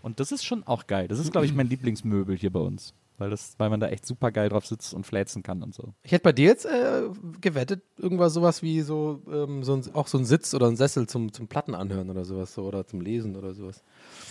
Und 0.03 0.21
das 0.21 0.31
ist 0.31 0.45
schon 0.45 0.63
auch 0.65 0.87
geil. 0.87 1.09
Das 1.09 1.19
ist, 1.19 1.33
glaube 1.33 1.47
ich, 1.47 1.55
mein 1.55 1.69
Lieblingsmöbel 1.69 2.37
hier 2.37 2.53
bei 2.53 2.61
uns. 2.61 2.95
Weil, 3.19 3.31
das, 3.31 3.55
weil 3.57 3.71
man 3.71 3.81
da 3.81 3.89
echt 3.89 4.05
super 4.05 4.31
geil 4.31 4.51
drauf 4.51 4.67
sitzt 4.67 4.93
und 4.93 5.07
fläzen 5.07 5.43
kann 5.43 5.63
und 5.63 5.75
so. 5.75 5.95
Ich 6.03 6.13
hätte 6.13 6.23
bei 6.25 6.33
dir 6.33 6.45
jetzt 6.45 6.67
äh, 6.67 7.05
gewettet, 7.41 7.83
irgendwas 7.97 8.35
sowas 8.35 8.63
wie 8.63 8.83
so, 8.83 9.23
ähm, 9.33 9.65
so 9.65 9.75
ein, 9.75 9.83
auch 9.95 10.07
so 10.07 10.19
ein 10.19 10.27
Sitz 10.27 10.53
oder 10.53 10.67
ein 10.67 10.77
Sessel 10.77 11.07
zum, 11.07 11.33
zum 11.33 11.49
Platten 11.49 11.75
anhören 11.75 12.11
oder 12.11 12.27
sowas 12.27 12.53
so, 12.53 12.65
oder 12.65 12.87
zum 12.87 13.01
Lesen 13.01 13.35
oder 13.35 13.55
sowas. 13.55 13.83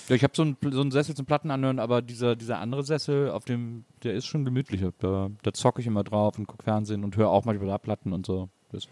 Ja, 0.08 0.16
ich 0.16 0.24
habe 0.24 0.34
so, 0.36 0.44
einen- 0.44 0.58
so 0.72 0.82
einen 0.82 0.92
Sessel 0.92 1.16
zum 1.16 1.26
Platten 1.26 1.50
anhören, 1.50 1.80
aber 1.80 2.04
dieser, 2.04 2.36
dieser 2.36 2.60
andere 2.60 2.84
Sessel, 2.84 3.32
auf 3.32 3.44
dem, 3.46 3.86
der 4.04 4.14
ist 4.14 4.28
schon 4.28 4.46
gemütlicher. 4.46 4.94
Da, 5.00 5.32
da 5.42 5.52
zocke 5.52 5.82
ich 5.82 5.88
immer 5.88 6.04
drauf 6.04 6.38
und 6.38 6.46
gucke 6.46 6.64
Fernsehen 6.64 7.04
und 7.04 7.18
höre 7.18 7.30
auch 7.30 7.44
manchmal 7.46 7.70
da 7.70 7.80
Platten 7.80 8.14
und 8.14 8.26
so. 8.28 8.50
Das, 8.72 8.88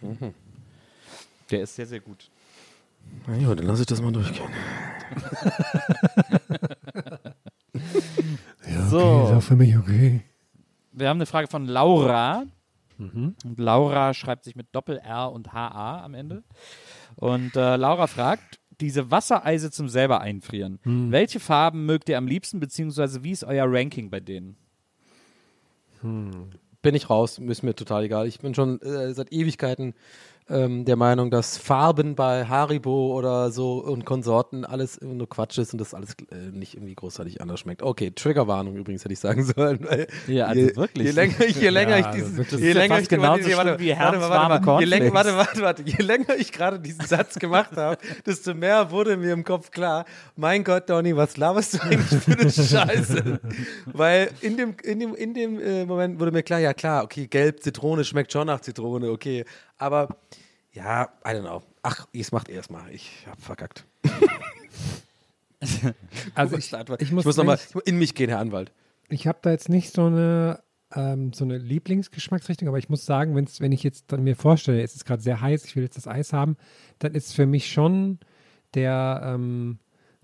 Der 1.51 1.61
ist 1.61 1.75
sehr, 1.75 1.85
sehr 1.85 1.99
gut. 1.99 2.31
Na 3.27 3.35
ja, 3.37 3.53
dann 3.53 3.67
lasse 3.67 3.81
ich 3.81 3.87
das 3.87 4.01
mal 4.01 4.11
durchgehen. 4.11 4.47
so. 8.93 9.05
Okay, 9.05 9.31
ist 9.31 9.37
auch 9.37 9.43
für 9.43 9.55
mich 9.55 9.77
okay. 9.77 10.21
Wir 10.91 11.09
haben 11.09 11.17
eine 11.17 11.25
Frage 11.25 11.47
von 11.47 11.65
Laura. 11.65 12.45
Und 12.99 13.35
Laura 13.57 14.13
schreibt 14.13 14.45
sich 14.45 14.55
mit 14.55 14.67
Doppel-R 14.71 15.31
und 15.31 15.51
H-A 15.51 16.03
am 16.05 16.13
Ende. 16.13 16.43
Und 17.15 17.55
äh, 17.55 17.75
Laura 17.75 18.07
fragt, 18.07 18.59
diese 18.79 19.11
Wassereise 19.11 19.71
zum 19.71 19.89
selber 19.89 20.21
einfrieren. 20.21 20.79
Welche 21.11 21.39
Farben 21.39 21.85
mögt 21.85 22.07
ihr 22.09 22.17
am 22.17 22.27
liebsten, 22.27 22.59
beziehungsweise 22.59 23.23
wie 23.23 23.31
ist 23.31 23.43
euer 23.43 23.65
Ranking 23.67 24.09
bei 24.09 24.19
denen? 24.19 24.55
Bin 26.81 26.95
ich 26.95 27.09
raus, 27.09 27.39
ist 27.39 27.63
mir 27.63 27.75
total 27.75 28.03
egal. 28.03 28.27
Ich 28.27 28.39
bin 28.39 28.53
schon 28.53 28.81
äh, 28.81 29.13
seit 29.13 29.31
Ewigkeiten 29.31 29.93
ähm, 30.49 30.85
der 30.85 30.95
Meinung, 30.95 31.31
dass 31.31 31.57
Farben 31.57 32.15
bei 32.15 32.45
Haribo 32.45 33.17
oder 33.17 33.51
so 33.51 33.83
und 33.83 34.05
Konsorten 34.05 34.65
alles 34.65 34.99
nur 35.01 35.27
Quatsch 35.29 35.57
ist 35.57 35.73
und 35.73 35.79
das 35.79 35.93
alles 35.93 36.15
äh, 36.31 36.51
nicht 36.51 36.75
irgendwie 36.75 36.95
großartig 36.95 37.41
anders 37.41 37.61
schmeckt. 37.61 37.81
Okay, 37.81 38.11
Triggerwarnung 38.11 38.75
übrigens 38.75 39.03
hätte 39.03 39.13
ich 39.13 39.19
sagen 39.19 39.43
sollen. 39.55 39.87
Ja, 40.27 40.47
also 40.47 40.61
je, 40.61 40.75
wirklich. 40.75 41.07
Je 41.07 41.11
länger 41.11 41.41
ich, 41.45 41.55
je 41.55 41.69
länger 41.69 41.99
ich 41.99 42.05
also 42.05 42.43
diesen, 42.43 42.59
je 42.59 42.67
ja 42.67 42.73
länger 42.73 42.99
ich 42.99 43.09
genauso 43.09 43.43
warte, 43.43 43.57
warte, 43.57 43.79
wie 43.79 43.89
warte, 43.89 44.19
warte, 44.19 44.19
herbstwarme 44.19 44.65
warte, 44.65 44.83
je 44.83 44.89
länger, 44.89 45.13
warte, 45.13 45.37
warte, 45.37 45.61
warte, 45.61 45.83
je 45.83 46.03
länger 46.03 46.35
ich 46.37 46.51
gerade 46.51 46.79
diesen 46.79 47.05
Satz 47.05 47.35
gemacht 47.35 47.75
habe, 47.77 47.97
desto 48.25 48.53
mehr 48.53 48.91
wurde 48.91 49.17
mir 49.17 49.33
im 49.33 49.43
Kopf 49.43 49.71
klar, 49.71 50.05
mein 50.35 50.63
Gott, 50.63 50.89
Donny, 50.89 51.15
was 51.15 51.37
laberst 51.37 51.75
du 51.75 51.81
eigentlich 51.81 52.21
für 52.21 52.31
eine 52.33 52.51
Scheiße? 52.51 53.39
Weil 53.85 54.29
in 54.41 54.57
dem, 54.57 54.75
in 54.83 54.99
dem, 54.99 55.15
in 55.15 55.33
dem 55.33 55.59
äh, 55.59 55.85
Moment 55.85 56.19
wurde 56.19 56.31
mir 56.31 56.43
klar, 56.43 56.59
ja 56.59 56.73
klar, 56.73 57.03
okay, 57.03 57.27
gelb, 57.27 57.61
Zitrone 57.61 58.03
schmeckt 58.03 58.31
schon 58.31 58.47
nach 58.47 58.59
Zitrone, 58.59 59.09
okay. 59.09 59.45
Aber 59.83 60.15
ja, 60.71 61.09
I 61.25 61.31
don't 61.31 61.41
know. 61.41 61.61
Ach, 61.81 62.07
ich 62.13 62.31
macht 62.31 62.47
erst 62.47 62.71
mal. 62.71 62.89
Ich 62.91 63.27
hab 63.27 63.41
verkackt. 63.41 63.85
Also 66.35 66.57
Ich, 66.57 66.73
ich, 66.73 66.79
ich 66.79 66.99
ich 66.99 67.11
muss, 67.13 67.23
muss, 67.23 67.37
nochmal 67.37 67.57
in 67.85 67.97
mich 67.97 68.15
gehen, 68.15 68.27
Herr 68.27 68.39
Anwalt. 68.39 68.73
Ich 69.07 69.27
habe 69.27 69.39
da 69.41 69.51
jetzt 69.51 69.69
nicht 69.69 69.93
so 69.93 70.07
eine, 70.07 70.61
ähm, 70.93 71.31
so 71.31 71.45
eine 71.45 71.57
Lieblingsgeschmacksrichtung, 71.57 72.67
aber 72.67 72.79
ich 72.79 72.89
muss 72.89 73.05
sagen, 73.05 73.33
wenn's, 73.33 73.61
wenn 73.61 73.71
ich 73.71 73.81
jetzt 73.81 74.11
dann 74.11 74.25
mir 74.25 74.35
vorstelle, 74.35 74.83
es 74.83 74.93
ist 74.93 75.05
gerade 75.05 75.21
sehr 75.21 75.39
heiß, 75.39 75.63
ich 75.63 75.77
will 75.77 75.83
jetzt 75.83 75.95
das 75.95 76.05
Eis 76.05 76.33
haben, 76.33 76.57
dann 76.99 77.15
ist 77.15 77.33
für 77.33 77.45
mich 77.45 77.71
schon 77.71 78.19
der, 78.73 79.21
ähm, 79.23 79.79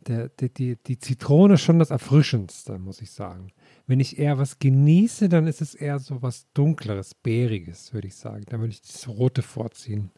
der, 0.08 0.30
die, 0.30 0.50
die, 0.54 0.76
die 0.76 0.98
Zitrone 0.98 1.58
schon 1.58 1.80
das 1.80 1.90
Erfrischendste, 1.92 2.78
muss 2.80 3.02
ich 3.02 3.12
sagen. 3.12 3.52
Wenn 3.88 4.00
ich 4.00 4.20
eher 4.20 4.38
was 4.38 4.60
genieße, 4.60 5.30
dann 5.30 5.48
ist 5.48 5.62
es 5.62 5.76
eher 5.76 6.00
so 6.00 6.22
was 6.22 6.48
Dunkleres, 6.54 7.14
Bäriges, 7.16 7.94
würde 7.94 8.08
ich 8.08 8.16
sagen. 8.16 8.44
Da 8.48 8.60
würde 8.60 8.72
ich 8.72 8.82
das 8.82 9.08
Rote 9.08 9.42
vorziehen. 9.42 10.12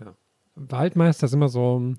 Ja. 0.00 0.14
Waldmeister 0.54 1.26
ist 1.26 1.32
immer 1.34 1.48
so 1.48 1.78
ein, 1.78 1.98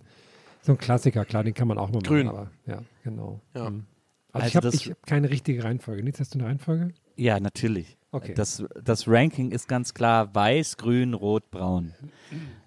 so 0.61 0.73
ein 0.73 0.77
Klassiker, 0.77 1.25
klar, 1.25 1.43
den 1.43 1.53
kann 1.53 1.67
man 1.67 1.77
auch 1.77 1.91
mal 1.91 2.01
Grün. 2.01 2.25
machen, 2.27 2.37
aber 2.37 2.51
ja, 2.65 2.81
genau. 3.03 3.41
Ja. 3.53 3.69
Mhm. 3.69 3.85
Also, 4.31 4.47
ich 4.47 4.55
Also 4.55 4.67
habe 4.67 4.77
das- 4.77 4.89
hab 4.89 5.05
keine 5.05 5.29
richtige 5.29 5.63
Reihenfolge. 5.63 6.03
Nils, 6.03 6.19
hast 6.19 6.33
du 6.33 6.39
eine 6.39 6.47
Reihenfolge? 6.47 6.93
Ja, 7.15 7.39
natürlich. 7.39 7.97
Okay. 8.13 8.35
Das, 8.35 8.63
das 8.79 9.07
Ranking 9.07 9.49
ist 9.49 9.67
ganz 9.67 9.95
klar 9.95 10.35
weiß, 10.35 10.77
grün, 10.77 11.15
rot, 11.15 11.49
braun. 11.49 11.95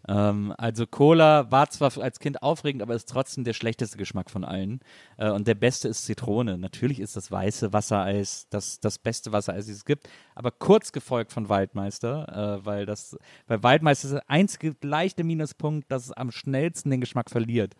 ähm, 0.09 0.52
also 0.59 0.88
Cola 0.88 1.52
war 1.52 1.70
zwar 1.70 1.96
als 1.98 2.18
Kind 2.18 2.42
aufregend, 2.42 2.82
aber 2.82 2.96
ist 2.96 3.09
trotzdem 3.09 3.44
der 3.44 3.52
schlechteste 3.52 3.96
Geschmack 3.96 4.28
von 4.28 4.44
allen. 4.44 4.80
Äh, 5.18 5.30
und 5.30 5.46
der 5.46 5.54
beste 5.54 5.87
ist 5.87 6.04
Zitrone. 6.04 6.59
Natürlich 6.59 6.98
ist 6.98 7.14
das 7.14 7.30
weiße 7.30 7.72
Wassereis 7.72 8.48
das, 8.50 8.80
das 8.80 8.98
beste 8.98 9.30
Wassereis, 9.30 9.66
das 9.66 9.76
es 9.76 9.85
gibt, 9.85 10.09
aber 10.35 10.50
kurz 10.50 10.90
gefolgt 10.90 11.30
von 11.30 11.48
Waldmeister, 11.48 12.59
äh, 12.59 12.66
weil 12.66 12.85
das, 12.85 13.16
weil 13.46 13.62
Waldmeister 13.62 14.09
ist 14.09 14.14
der 14.14 14.28
einzige 14.28 14.74
leichte 14.82 15.22
Minuspunkt, 15.22 15.92
dass 15.92 16.06
es 16.06 16.12
am 16.12 16.32
schnellsten 16.32 16.90
den 16.90 17.00
Geschmack 17.00 17.30
verliert. 17.30 17.76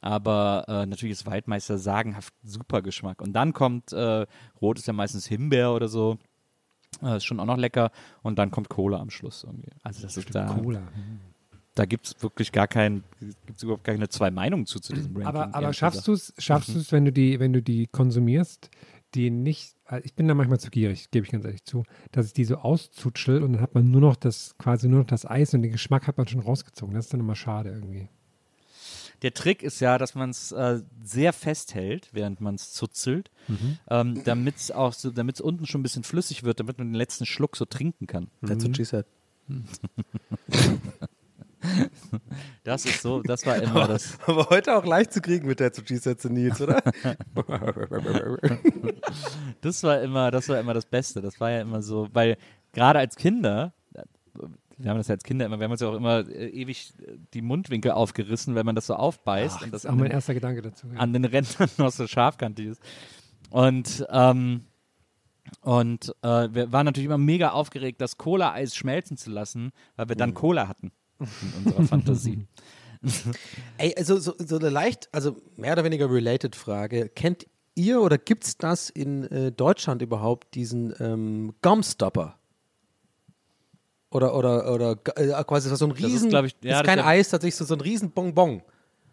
Aber 0.00 0.64
äh, 0.68 0.86
natürlich 0.86 1.12
ist 1.12 1.26
Waldmeister 1.26 1.78
sagenhaft 1.78 2.34
super 2.42 2.82
Geschmack. 2.82 3.20
Und 3.20 3.32
dann 3.32 3.52
kommt, 3.52 3.92
äh, 3.92 4.26
Rot 4.60 4.78
ist 4.78 4.86
ja 4.86 4.92
meistens 4.92 5.26
Himbeer 5.26 5.72
oder 5.72 5.88
so. 5.88 6.18
Äh, 7.02 7.16
ist 7.16 7.24
schon 7.24 7.40
auch 7.40 7.46
noch 7.46 7.56
lecker. 7.56 7.90
Und 8.22 8.38
dann 8.38 8.50
kommt 8.50 8.68
Cola 8.68 8.98
am 8.98 9.10
Schluss 9.10 9.44
irgendwie. 9.44 9.70
Also 9.82 10.02
das 10.02 10.16
ist 10.16 10.34
da, 10.34 10.46
Cola. 10.46 10.82
da 11.74 11.84
gibt 11.84 12.06
es 12.06 12.22
wirklich 12.22 12.52
gar 12.52 12.68
kein, 12.68 13.02
gibt 13.46 13.62
überhaupt 13.62 13.84
gar 13.84 13.94
keine 13.94 14.08
zwei 14.08 14.30
Meinungen 14.30 14.66
zu, 14.66 14.80
zu 14.80 14.92
diesem 14.92 15.16
Ranking. 15.16 15.26
Aber, 15.26 15.54
aber 15.54 15.72
schaffst 15.72 16.06
du 16.06 16.12
es, 16.12 16.32
schaffst 16.38 16.74
du 16.74 16.78
es, 16.78 16.92
wenn 16.92 17.04
du 17.04 17.12
die, 17.12 17.40
wenn 17.40 17.52
du 17.52 17.62
die 17.62 17.86
konsumierst, 17.86 18.70
die 19.14 19.30
nicht, 19.30 19.74
also 19.84 20.04
ich 20.04 20.14
bin 20.14 20.28
da 20.28 20.34
manchmal 20.34 20.60
zu 20.60 20.70
gierig, 20.70 21.10
gebe 21.10 21.24
ich 21.24 21.32
ganz 21.32 21.44
ehrlich 21.44 21.64
zu, 21.64 21.84
dass 22.12 22.26
ich 22.26 22.32
die 22.34 22.44
so 22.44 22.56
auszutschel 22.58 23.42
und 23.42 23.54
dann 23.54 23.62
hat 23.62 23.74
man 23.74 23.90
nur 23.90 24.00
noch 24.00 24.16
das, 24.16 24.54
quasi 24.58 24.88
nur 24.88 25.00
noch 25.00 25.06
das 25.06 25.24
Eis 25.24 25.54
und 25.54 25.62
den 25.62 25.72
Geschmack 25.72 26.06
hat 26.06 26.18
man 26.18 26.28
schon 26.28 26.40
rausgezogen. 26.40 26.94
Das 26.94 27.06
ist 27.06 27.12
dann 27.12 27.20
immer 27.20 27.34
schade 27.34 27.70
irgendwie. 27.70 28.08
Der 29.22 29.34
Trick 29.34 29.62
ist 29.62 29.80
ja, 29.80 29.98
dass 29.98 30.14
man 30.14 30.30
es 30.30 30.52
äh, 30.52 30.80
sehr 31.02 31.32
festhält, 31.32 32.08
während 32.12 32.40
man 32.40 32.54
es 32.54 32.72
zuzelt, 32.72 33.30
ähm, 33.90 34.22
damit 34.24 34.56
es 34.56 34.70
auch 34.70 34.92
so, 34.92 35.10
damit 35.10 35.36
es 35.36 35.40
unten 35.40 35.66
schon 35.66 35.80
ein 35.80 35.82
bisschen 35.82 36.04
flüssig 36.04 36.44
wird, 36.44 36.60
damit 36.60 36.78
man 36.78 36.88
den 36.88 36.94
letzten 36.94 37.26
Schluck 37.26 37.56
so 37.56 37.64
trinken 37.64 38.06
kann. 38.06 38.28
That's 38.46 38.64
what 38.64 38.76
she 38.76 38.84
said. 38.84 39.06
Das 42.62 42.84
ist 42.84 43.02
so, 43.02 43.20
das 43.22 43.44
war 43.46 43.56
immer 43.56 43.88
das. 43.88 44.18
Aber 44.26 44.48
heute 44.50 44.76
auch 44.76 44.84
leicht 44.84 45.12
zu 45.12 45.20
kriegen 45.20 45.46
mit 45.48 45.58
said 45.58 46.20
zu 46.20 46.28
Nils, 46.28 46.60
oder? 46.60 46.82
Das 49.60 49.82
war 49.82 50.00
immer, 50.00 50.30
das 50.30 50.48
war 50.48 50.60
immer 50.60 50.74
das 50.74 50.86
Beste. 50.86 51.20
Das 51.20 51.40
war 51.40 51.50
ja 51.50 51.62
immer 51.62 51.82
so, 51.82 52.08
weil 52.12 52.36
gerade 52.72 53.00
als 53.00 53.16
Kinder, 53.16 53.72
wir 54.78 54.90
haben 54.90 54.98
das 54.98 55.08
ja 55.08 55.14
als 55.14 55.24
Kinder 55.24 55.44
immer, 55.46 55.58
wir 55.58 55.64
haben 55.64 55.72
uns 55.72 55.80
ja 55.80 55.88
auch 55.88 55.96
immer 55.96 56.28
äh, 56.28 56.48
ewig 56.48 56.92
äh, 57.00 57.16
die 57.34 57.42
Mundwinkel 57.42 57.90
aufgerissen, 57.90 58.54
wenn 58.54 58.64
man 58.64 58.74
das 58.74 58.86
so 58.86 58.94
aufbeißt 58.94 59.62
und 59.62 59.72
das 59.72 59.84
ist 59.84 59.90
auch 59.90 59.94
mein 59.94 60.04
den, 60.04 60.12
erster 60.12 60.34
Gedanke 60.34 60.62
dazu. 60.62 60.86
Ja. 60.92 61.00
an 61.00 61.12
den 61.12 61.24
Rändern 61.24 61.68
noch 61.78 61.92
so 61.92 62.06
scharfkantig 62.06 62.66
ist. 62.66 62.82
Und 63.50 64.06
ähm, 64.10 64.64
und 65.62 66.14
äh, 66.22 66.48
wir 66.52 66.72
waren 66.72 66.84
natürlich 66.84 67.06
immer 67.06 67.18
mega 67.18 67.50
aufgeregt, 67.50 68.00
das 68.00 68.18
Cola-Eis 68.18 68.76
schmelzen 68.76 69.16
zu 69.16 69.30
lassen, 69.30 69.72
weil 69.96 70.10
wir 70.10 70.16
dann 70.16 70.34
Cola 70.34 70.68
hatten 70.68 70.92
in 71.18 71.64
unserer 71.64 71.84
Fantasie. 71.84 72.46
Ey, 73.78 73.94
also 73.96 74.18
so, 74.18 74.34
so 74.38 74.58
eine 74.58 74.68
leicht, 74.68 75.08
also 75.12 75.36
mehr 75.56 75.72
oder 75.72 75.84
weniger 75.84 76.10
related 76.10 76.54
Frage. 76.54 77.08
Kennt 77.08 77.46
ihr 77.74 78.00
oder 78.00 78.18
gibt 78.18 78.44
es 78.44 78.58
das 78.58 78.90
in 78.90 79.24
äh, 79.24 79.52
Deutschland 79.52 80.02
überhaupt, 80.02 80.54
diesen 80.54 80.94
ähm, 80.98 81.54
Gumstopper? 81.62 82.38
Oder, 84.10 84.34
oder, 84.34 84.72
oder 84.72 84.92
äh, 85.16 85.44
quasi 85.44 85.68
so 85.74 85.84
ein 85.84 85.90
ist, 85.92 85.98
riesen, 85.98 86.30
glaub 86.30 86.44
ich- 86.46 86.54
ja, 86.62 86.72
ist 86.72 86.78
das 86.80 86.86
kein 86.86 86.98
ist 86.98 87.04
ja- 87.04 87.10
Eis, 87.10 87.28
tatsächlich 87.28 87.56
so, 87.56 87.64
so 87.66 87.74
ein 87.74 87.80
riesen 87.82 88.10
Bonbon, 88.10 88.62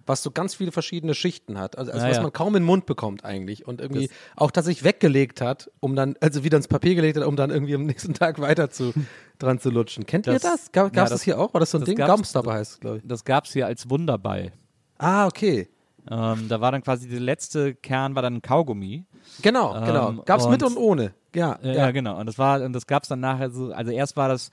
was 0.06 0.24
so 0.24 0.32
ganz 0.32 0.56
viele 0.56 0.72
verschiedene 0.72 1.14
Schichten 1.14 1.60
hat. 1.60 1.78
Also, 1.78 1.92
also 1.92 2.06
Ja, 2.06 2.12
was 2.12 2.22
man 2.22 2.32
kaum 2.32 2.56
in 2.56 2.62
den 2.62 2.66
Mund 2.66 2.86
bekommt 2.86 3.26
eigentlich 3.26 3.68
und 3.68 3.82
irgendwie 3.82 4.10
auch 4.38 4.52
tatsächlich 4.52 4.86
weggelegt 4.86 5.42
hat, 5.42 5.70
um 5.82 5.96
dann, 5.98 6.16
also 6.22 6.44
wieder 6.46 6.56
ins 6.58 6.70
Papier 6.70 6.96
gelegt 6.96 7.18
hat, 7.18 7.26
um 7.26 7.36
dann 7.36 7.50
irgendwie 7.50 7.76
am 7.76 7.86
nächsten 7.86 8.14
Tag 8.14 8.40
weiter 8.40 8.70
zu, 8.70 8.94
dran 9.38 9.60
zu 9.60 9.70
lutschen. 9.70 10.06
Kennt 10.06 10.28
ihr 10.28 10.34
Das- 10.34 10.44
das? 10.44 10.72
Gab 10.72 10.92
es 10.92 10.96
ja, 10.96 11.02
das, 11.04 11.10
das- 11.10 11.24
hier 11.24 11.40
auch? 11.40 11.54
War 11.54 11.60
das 11.60 11.72
so 11.72 11.78
ein 11.78 11.82
das 11.82 11.88
Ding? 11.94 11.98
Gumstopper 11.98 12.54
heißt 12.54 12.80
glaube 12.80 12.98
ich. 13.00 13.04
Das 13.06 13.26
gab 13.26 13.46
es 13.46 13.52
hier 13.54 13.66
als 13.66 13.90
Wunderball. 13.90 14.54
Ah, 14.98 15.28
okay. 15.28 15.68
Ähm, 16.10 16.48
da 16.48 16.62
war 16.62 16.72
dann 16.72 16.84
quasi 16.84 17.10
der 17.10 17.20
letzte 17.20 17.74
Kern 17.76 18.16
war 18.16 18.22
dann 18.22 18.36
ein 18.36 18.42
Kaugummi. 18.42 19.04
Genau, 19.42 19.74
genau. 19.86 20.10
Ähm, 20.10 20.22
Gab 20.24 20.40
es 20.40 20.48
mit 20.48 20.62
und- 20.64 20.78
ohne. 20.78 21.14
Ja, 21.36 21.58
Ja, 21.64 21.68
ja. 21.68 21.74
ja, 21.74 21.92
genau. 21.92 22.18
Und 22.20 22.28
das 22.28 22.38
war, 22.38 22.62
und 22.62 22.72
das 22.74 22.86
gab 22.88 23.04
es 23.04 23.10
dann 23.10 23.20
nachher 23.20 23.50
so, 23.50 23.74
also 23.74 23.92
erst 23.92 24.16
war 24.16 24.30
das, 24.30 24.52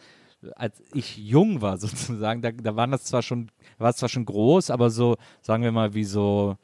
als 0.56 0.82
ich 0.92 1.16
jung 1.16 1.60
war 1.60 1.78
sozusagen, 1.78 2.42
da, 2.42 2.50
da 2.52 2.76
waren 2.76 2.90
das 2.90 3.04
zwar 3.04 3.22
schon, 3.22 3.50
war 3.78 3.90
es 3.90 3.96
zwar 3.96 4.08
schon 4.08 4.24
groß, 4.24 4.70
aber 4.70 4.90
so, 4.90 5.16
sagen 5.40 5.62
wir 5.62 5.72
mal, 5.72 5.94
wie 5.94 6.04
so, 6.04 6.56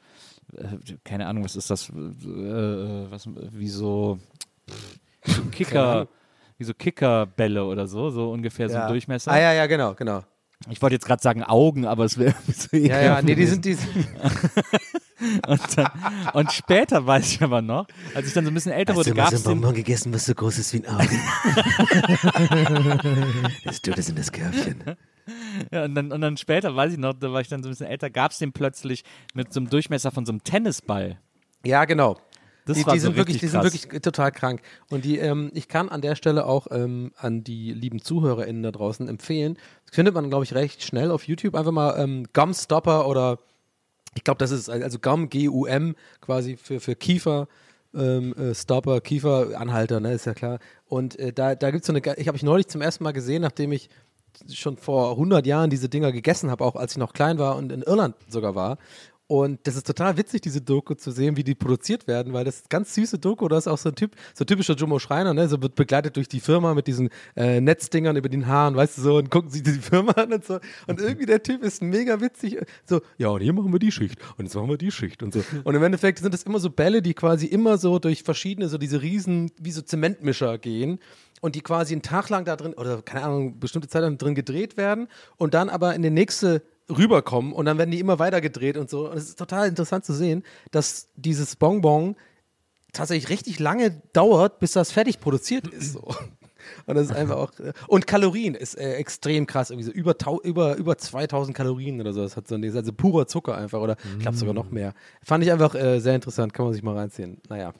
äh, 0.53 0.95
keine 1.03 1.27
Ahnung, 1.27 1.43
was 1.43 1.55
ist 1.55 1.69
das, 1.69 1.89
äh, 1.89 3.11
was, 3.11 3.27
wie 3.27 3.69
so, 3.69 4.19
so 5.25 5.43
Kicker, 5.51 6.07
wie 6.57 6.63
so 6.63 6.73
Kickerbälle 6.73 7.63
oder 7.65 7.87
so, 7.87 8.09
so 8.09 8.31
ungefähr 8.31 8.69
so 8.69 8.75
ja. 8.75 8.85
ein 8.85 8.89
Durchmesser. 8.89 9.31
Ah, 9.31 9.39
ja, 9.39 9.53
ja, 9.53 9.67
genau, 9.67 9.93
genau. 9.93 10.23
Ich 10.69 10.81
wollte 10.81 10.95
jetzt 10.95 11.05
gerade 11.05 11.21
sagen 11.21 11.43
Augen, 11.43 11.85
aber 11.85 12.03
es 12.03 12.17
wäre 12.17 12.35
so 12.53 12.75
Ja, 12.75 13.01
ja, 13.01 13.21
nee, 13.21 13.35
die 13.35 13.45
sind, 13.45 13.63
die, 13.63 13.77
Und, 15.47 15.77
dann, 15.77 15.89
und 16.33 16.51
später 16.53 17.05
weiß 17.05 17.33
ich 17.33 17.43
aber 17.43 17.61
noch, 17.61 17.87
als 18.15 18.27
ich 18.27 18.33
dann 18.33 18.45
so 18.45 18.51
ein 18.51 18.53
bisschen 18.53 18.71
älter 18.71 18.95
wurde, 18.95 19.13
gab 19.13 19.33
es 19.33 19.43
den, 19.43 19.61
gegessen, 19.73 20.13
was 20.13 20.25
so 20.25 20.33
groß 20.33 20.59
ist 20.59 20.71
wie 20.73 20.85
ein 20.85 20.87
Auge? 20.87 21.09
Jetzt 23.63 23.83
tut 23.83 23.97
es 23.97 24.07
in 24.07 24.15
das 24.15 24.31
Körbchen. 24.31 24.81
Ja, 25.71 25.83
und, 25.83 25.95
dann, 25.95 26.13
und 26.13 26.21
dann 26.21 26.37
später, 26.37 26.73
weiß 26.73 26.93
ich 26.93 26.99
noch, 26.99 27.13
da 27.13 27.33
war 27.33 27.41
ich 27.41 27.49
dann 27.49 27.63
so 27.63 27.67
ein 27.67 27.71
bisschen 27.71 27.87
älter, 27.87 28.09
gab 28.09 28.31
es 28.31 28.37
den 28.37 28.53
plötzlich 28.53 29.03
mit 29.33 29.51
so 29.51 29.59
einem 29.59 29.69
Durchmesser 29.69 30.11
von 30.11 30.25
so 30.25 30.31
einem 30.31 30.41
Tennisball. 30.43 31.19
Ja, 31.65 31.83
genau. 31.83 32.17
Das 32.69 32.77
die, 32.77 32.85
war 32.85 32.93
die 32.93 32.99
so 32.99 33.07
sind 33.07 33.15
wirklich, 33.15 33.35
richtig 33.35 33.49
die 33.49 33.51
sind 33.51 33.61
krass. 33.61 33.73
wirklich 33.73 34.01
total 34.03 34.31
krank. 34.31 34.61
Und 34.91 35.03
die, 35.03 35.17
ähm, 35.17 35.49
ich 35.55 35.67
kann 35.67 35.89
an 35.89 36.01
der 36.01 36.15
Stelle 36.15 36.45
auch 36.45 36.67
ähm, 36.69 37.11
an 37.17 37.43
die 37.43 37.73
lieben 37.73 37.99
ZuhörerInnen 37.99 38.61
da 38.61 38.71
draußen 38.71 39.07
empfehlen. 39.07 39.57
Das 39.87 39.95
findet 39.95 40.13
man, 40.13 40.29
glaube 40.29 40.43
ich, 40.43 40.53
recht 40.53 40.83
schnell 40.83 41.09
auf 41.09 41.27
YouTube. 41.27 41.55
Einfach 41.55 41.71
mal 41.71 41.95
ähm, 41.97 42.27
Gumstopper 42.31 43.07
oder 43.07 43.39
ich 44.13 44.23
glaube, 44.23 44.37
das 44.37 44.51
ist 44.51 44.69
also 44.69 44.99
Gum, 44.99 45.29
G-U-M, 45.29 45.95
quasi 46.21 46.57
für, 46.57 46.79
für 46.79 46.95
Kiefer. 46.95 47.47
Ähm, 47.95 48.35
äh, 48.35 48.53
Stopper, 48.53 49.01
Kieferanhalter, 49.01 49.99
ne, 49.99 50.13
ist 50.13 50.27
ja 50.27 50.35
klar. 50.35 50.59
Und 50.85 51.17
äh, 51.17 51.33
da, 51.33 51.55
da 51.55 51.71
gibt 51.71 51.81
es 51.81 51.87
so 51.87 51.93
eine, 51.93 52.17
ich 52.17 52.27
habe 52.27 52.37
ich 52.37 52.43
neulich 52.43 52.67
zum 52.67 52.81
ersten 52.81 53.03
Mal 53.03 53.13
gesehen, 53.13 53.41
nachdem 53.41 53.71
ich 53.71 53.89
schon 54.53 54.77
vor 54.77 55.11
100 55.11 55.45
Jahren 55.47 55.71
diese 55.71 55.89
Dinger 55.89 56.11
gegessen 56.11 56.51
habe, 56.51 56.63
auch 56.63 56.75
als 56.75 56.91
ich 56.91 56.97
noch 56.99 57.13
klein 57.13 57.39
war 57.39 57.55
und 57.55 57.71
in 57.71 57.81
Irland 57.81 58.15
sogar 58.27 58.53
war. 58.53 58.77
Und 59.29 59.59
das 59.67 59.75
ist 59.75 59.85
total 59.85 60.17
witzig, 60.17 60.41
diese 60.41 60.59
Doku 60.59 60.95
zu 60.95 61.11
sehen, 61.11 61.37
wie 61.37 61.43
die 61.43 61.53
produziert 61.53 62.07
werden, 62.07 62.33
weil 62.33 62.45
das 62.45 62.55
ist 62.55 62.69
ganz 62.71 62.95
süße 62.95 63.19
Doku. 63.19 63.47
Da 63.47 63.59
ist 63.59 63.67
auch 63.67 63.77
so 63.77 63.89
ein 63.89 63.95
Typ, 63.95 64.15
so 64.33 64.43
ein 64.43 64.47
typischer 64.47 64.73
Jumbo 64.73 64.97
Schreiner, 64.97 65.35
ne? 65.35 65.47
So 65.47 65.61
wird 65.61 65.75
begleitet 65.75 66.15
durch 66.15 66.27
die 66.27 66.39
Firma 66.39 66.73
mit 66.73 66.87
diesen 66.87 67.09
äh, 67.35 67.61
Netzdingern 67.61 68.15
über 68.15 68.27
den 68.27 68.47
Haaren, 68.47 68.75
weißt 68.75 68.97
du 68.97 69.01
so, 69.03 69.17
und 69.17 69.29
gucken 69.29 69.51
sich 69.51 69.61
die 69.61 69.71
Firma 69.73 70.13
an 70.13 70.33
und 70.33 70.43
so. 70.43 70.59
Und 70.87 70.99
irgendwie 70.99 71.27
der 71.27 71.43
Typ 71.43 71.61
ist 71.61 71.83
mega 71.83 72.19
witzig. 72.21 72.57
So, 72.87 73.01
ja, 73.19 73.27
und 73.27 73.41
hier 73.41 73.53
machen 73.53 73.71
wir 73.71 73.77
die 73.77 73.91
Schicht 73.91 74.17
und 74.39 74.45
jetzt 74.45 74.55
machen 74.55 74.67
wir 74.67 74.79
die 74.79 74.89
Schicht 74.89 75.21
und 75.21 75.31
so. 75.31 75.43
Und 75.63 75.75
im 75.75 75.83
Endeffekt 75.83 76.17
sind 76.17 76.33
das 76.33 76.41
immer 76.41 76.59
so 76.59 76.71
Bälle, 76.71 77.03
die 77.03 77.13
quasi 77.13 77.45
immer 77.45 77.77
so 77.77 77.99
durch 77.99 78.23
verschiedene, 78.23 78.67
so 78.67 78.79
diese 78.79 79.03
riesen, 79.03 79.51
wie 79.59 79.69
so 79.71 79.83
Zementmischer 79.83 80.57
gehen 80.57 80.97
und 81.41 81.55
die 81.55 81.61
quasi 81.61 81.93
einen 81.93 82.01
Tag 82.01 82.29
lang 82.29 82.45
da 82.45 82.55
drin, 82.55 82.73
oder 82.73 83.01
keine 83.01 83.23
Ahnung, 83.23 83.59
bestimmte 83.59 83.87
Zeit 83.87 84.01
lang 84.01 84.17
drin 84.17 84.35
gedreht 84.35 84.77
werden 84.77 85.07
und 85.37 85.53
dann 85.53 85.69
aber 85.69 85.95
in 85.95 86.01
den 86.01 86.13
nächste 86.13 86.61
rüberkommen 86.89 87.53
und 87.53 87.65
dann 87.65 87.77
werden 87.77 87.91
die 87.91 87.99
immer 87.99 88.19
weiter 88.19 88.41
gedreht 88.41 88.77
und 88.77 88.89
so. 88.89 89.09
Und 89.09 89.17
es 89.17 89.29
ist 89.29 89.39
total 89.39 89.67
interessant 89.67 90.05
zu 90.05 90.13
sehen, 90.13 90.43
dass 90.71 91.09
dieses 91.15 91.55
Bonbon 91.55 92.15
tatsächlich 92.93 93.29
richtig 93.29 93.59
lange 93.59 94.01
dauert, 94.13 94.59
bis 94.59 94.71
das 94.71 94.91
fertig 94.91 95.19
produziert 95.19 95.67
ist. 95.67 95.93
So. 95.93 96.01
Und 96.85 96.95
das 96.95 97.05
ist 97.05 97.15
einfach 97.15 97.37
auch. 97.37 97.51
Und 97.87 98.05
Kalorien 98.05 98.53
ist 98.53 98.77
äh, 98.77 98.93
extrem 98.95 99.47
krass. 99.47 99.69
Irgendwie 99.69 99.85
so 99.85 99.91
über, 99.91 100.15
über, 100.43 100.75
über 100.75 100.97
2000 100.97 101.55
Kalorien 101.55 101.99
oder 101.99 102.13
so. 102.13 102.21
Das 102.21 102.35
hat 102.35 102.47
so 102.47 102.55
ein, 102.55 102.63
also 102.63 102.93
purer 102.93 103.27
Zucker 103.27 103.57
einfach 103.57 103.79
oder 103.79 103.95
ich 104.13 104.19
glaube 104.19 104.37
sogar 104.37 104.53
noch 104.53 104.69
mehr. 104.69 104.93
Fand 105.23 105.43
ich 105.43 105.51
einfach 105.51 105.73
äh, 105.73 105.99
sehr 105.99 106.15
interessant. 106.15 106.53
Kann 106.53 106.65
man 106.65 106.73
sich 106.73 106.83
mal 106.83 106.95
reinziehen. 106.95 107.41
Naja. 107.49 107.73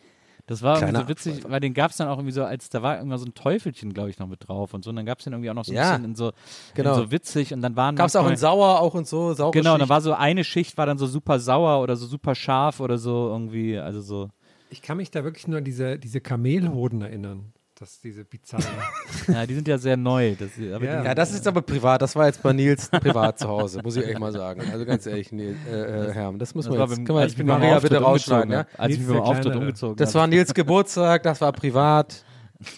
Das 0.49 0.63
war 0.63 0.77
irgendwie 0.77 0.91
Kleiner 0.93 1.05
so 1.05 1.09
witzig, 1.09 1.43
weil 1.47 1.59
den 1.59 1.75
gab 1.75 1.91
es 1.91 1.97
dann 1.97 2.07
auch 2.07 2.17
irgendwie 2.17 2.31
so, 2.31 2.43
als 2.43 2.69
da 2.69 2.81
war 2.81 2.97
immer 2.99 3.19
so 3.19 3.25
ein 3.27 3.35
Teufelchen, 3.35 3.93
glaube 3.93 4.09
ich, 4.09 4.17
noch 4.17 4.25
mit 4.27 4.47
drauf 4.47 4.73
und 4.73 4.83
so. 4.83 4.89
Und 4.89 4.95
dann 4.95 5.05
gab 5.05 5.19
es 5.19 5.25
den 5.25 5.33
irgendwie 5.33 5.51
auch 5.51 5.53
noch 5.53 5.63
so 5.63 5.71
ein 5.71 5.75
Ja, 5.75 5.91
bisschen 5.91 6.05
in 6.05 6.15
so, 6.15 6.31
genau. 6.73 6.95
in 6.95 6.95
so 7.05 7.11
witzig 7.11 7.53
und 7.53 7.61
dann 7.61 7.75
waren 7.75 7.95
Gab 7.95 8.07
es 8.07 8.15
auch 8.15 8.27
in 8.27 8.35
Sauer 8.35 8.79
auch 8.79 8.95
und 8.95 9.07
so. 9.07 9.33
Saure 9.35 9.51
Genau, 9.53 9.73
dann 9.73 9.81
Schicht. 9.81 9.89
war 9.91 10.01
so 10.01 10.13
eine 10.13 10.43
Schicht 10.43 10.75
war 10.79 10.87
dann 10.87 10.97
so 10.97 11.05
super 11.05 11.39
sauer 11.39 11.83
oder 11.83 11.95
so 11.95 12.07
super 12.07 12.33
scharf 12.33 12.79
oder 12.79 12.97
so 12.97 13.27
irgendwie, 13.29 13.77
also 13.77 14.01
so. 14.01 14.29
Ich 14.71 14.81
kann 14.81 14.97
mich 14.97 15.11
da 15.11 15.23
wirklich 15.23 15.47
nur 15.47 15.59
an 15.59 15.63
diese, 15.65 15.99
diese 15.99 16.19
Kamelhoden 16.19 17.03
erinnern. 17.03 17.53
Das 17.79 17.99
diese 18.01 18.25
bizarre. 18.25 18.63
Ja, 19.27 19.45
die 19.45 19.55
sind 19.55 19.67
ja 19.67 19.77
sehr 19.77 19.95
neu. 19.95 20.35
Das, 20.37 20.49
aber 20.73 20.83
Ja. 20.85 20.99
die, 21.01 21.05
Ja, 21.07 21.15
das 21.15 21.31
ist 21.33 21.47
aber 21.47 21.61
privat. 21.61 22.01
Das 22.01 22.15
war 22.15 22.25
jetzt 22.25 22.41
bei 22.43 22.51
Nils 22.51 22.89
privat 22.89 23.39
zu 23.39 23.47
Hause, 23.47 23.81
muss 23.83 23.95
ich 23.95 24.05
echt 24.05 24.19
mal 24.19 24.31
sagen. 24.33 24.61
Also 24.71 24.85
ganz 24.85 25.05
ehrlich, 25.05 25.31
Nils, 25.31 25.55
äh, 25.71 26.09
äh, 26.09 26.13
Herm, 26.13 26.39
das 26.39 26.55
muss 26.55 26.65
das 26.65 26.75
man 26.77 26.89
jetzt. 26.89 27.05
beim, 27.05 27.17
jetzt 27.19 27.31
ich 27.33 27.37
mich 27.37 27.47
beim 27.47 27.59
Maria 27.59 27.75
Auftritt 27.77 27.91
bitte 27.91 28.01
rausschneiden, 28.03 28.51
umgezogen 28.51 28.73
ja? 28.75 28.83
Als 28.83 28.93
ich 28.93 28.99
mich 28.99 29.07
Nils 29.07 29.17
beim 29.17 29.23
der 29.23 29.31
Auftritt 29.37 29.55
umgezogen 29.55 29.95
Das 29.97 30.15
war 30.15 30.27
Nils 30.27 30.53
Geburtstag, 30.53 31.23
das 31.23 31.39
war 31.41 31.51
privat. 31.53 32.23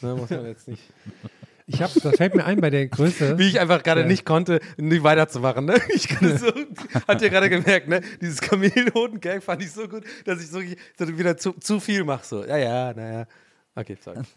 Ne, 0.02 0.14
muss 0.16 0.30
man 0.30 0.46
jetzt 0.46 0.68
nicht. 0.68 0.84
Ich 1.68 1.82
hab, 1.82 1.92
das 1.94 2.18
fällt 2.18 2.36
mir 2.36 2.44
ein 2.46 2.60
bei 2.60 2.70
der 2.70 2.88
Größe. 2.88 3.38
Wie 3.40 3.48
ich 3.48 3.60
einfach 3.60 3.82
gerade 3.82 4.02
Ja. 4.02 4.08
nicht 4.08 4.26
konnte, 4.26 4.60
nicht 4.78 5.04
weiterzumachen. 5.04 5.66
Ne? 5.66 5.76
Ich 5.96 6.08
kann 6.10 6.38
so, 6.38 6.48
habt 7.08 7.22
ihr 7.22 7.30
gerade 7.30 7.50
gemerkt, 7.50 7.88
ne? 7.88 8.02
Dieses 8.20 8.42
Chamäleon-Gag 8.42 9.42
fand 9.42 9.62
ich 9.64 9.72
so 9.72 9.88
gut, 9.88 10.04
dass 10.26 10.42
ich 10.42 10.50
so, 10.50 10.60
so 11.00 11.18
wieder 11.18 11.38
zu, 11.38 11.54
zu 11.54 11.80
viel 11.80 12.04
mache. 12.04 12.26
So. 12.26 12.46
Ja, 12.46 12.58
ja, 12.58 12.94
naja. 12.94 13.26
Okay, 13.76 13.98
sorry. 14.00 14.20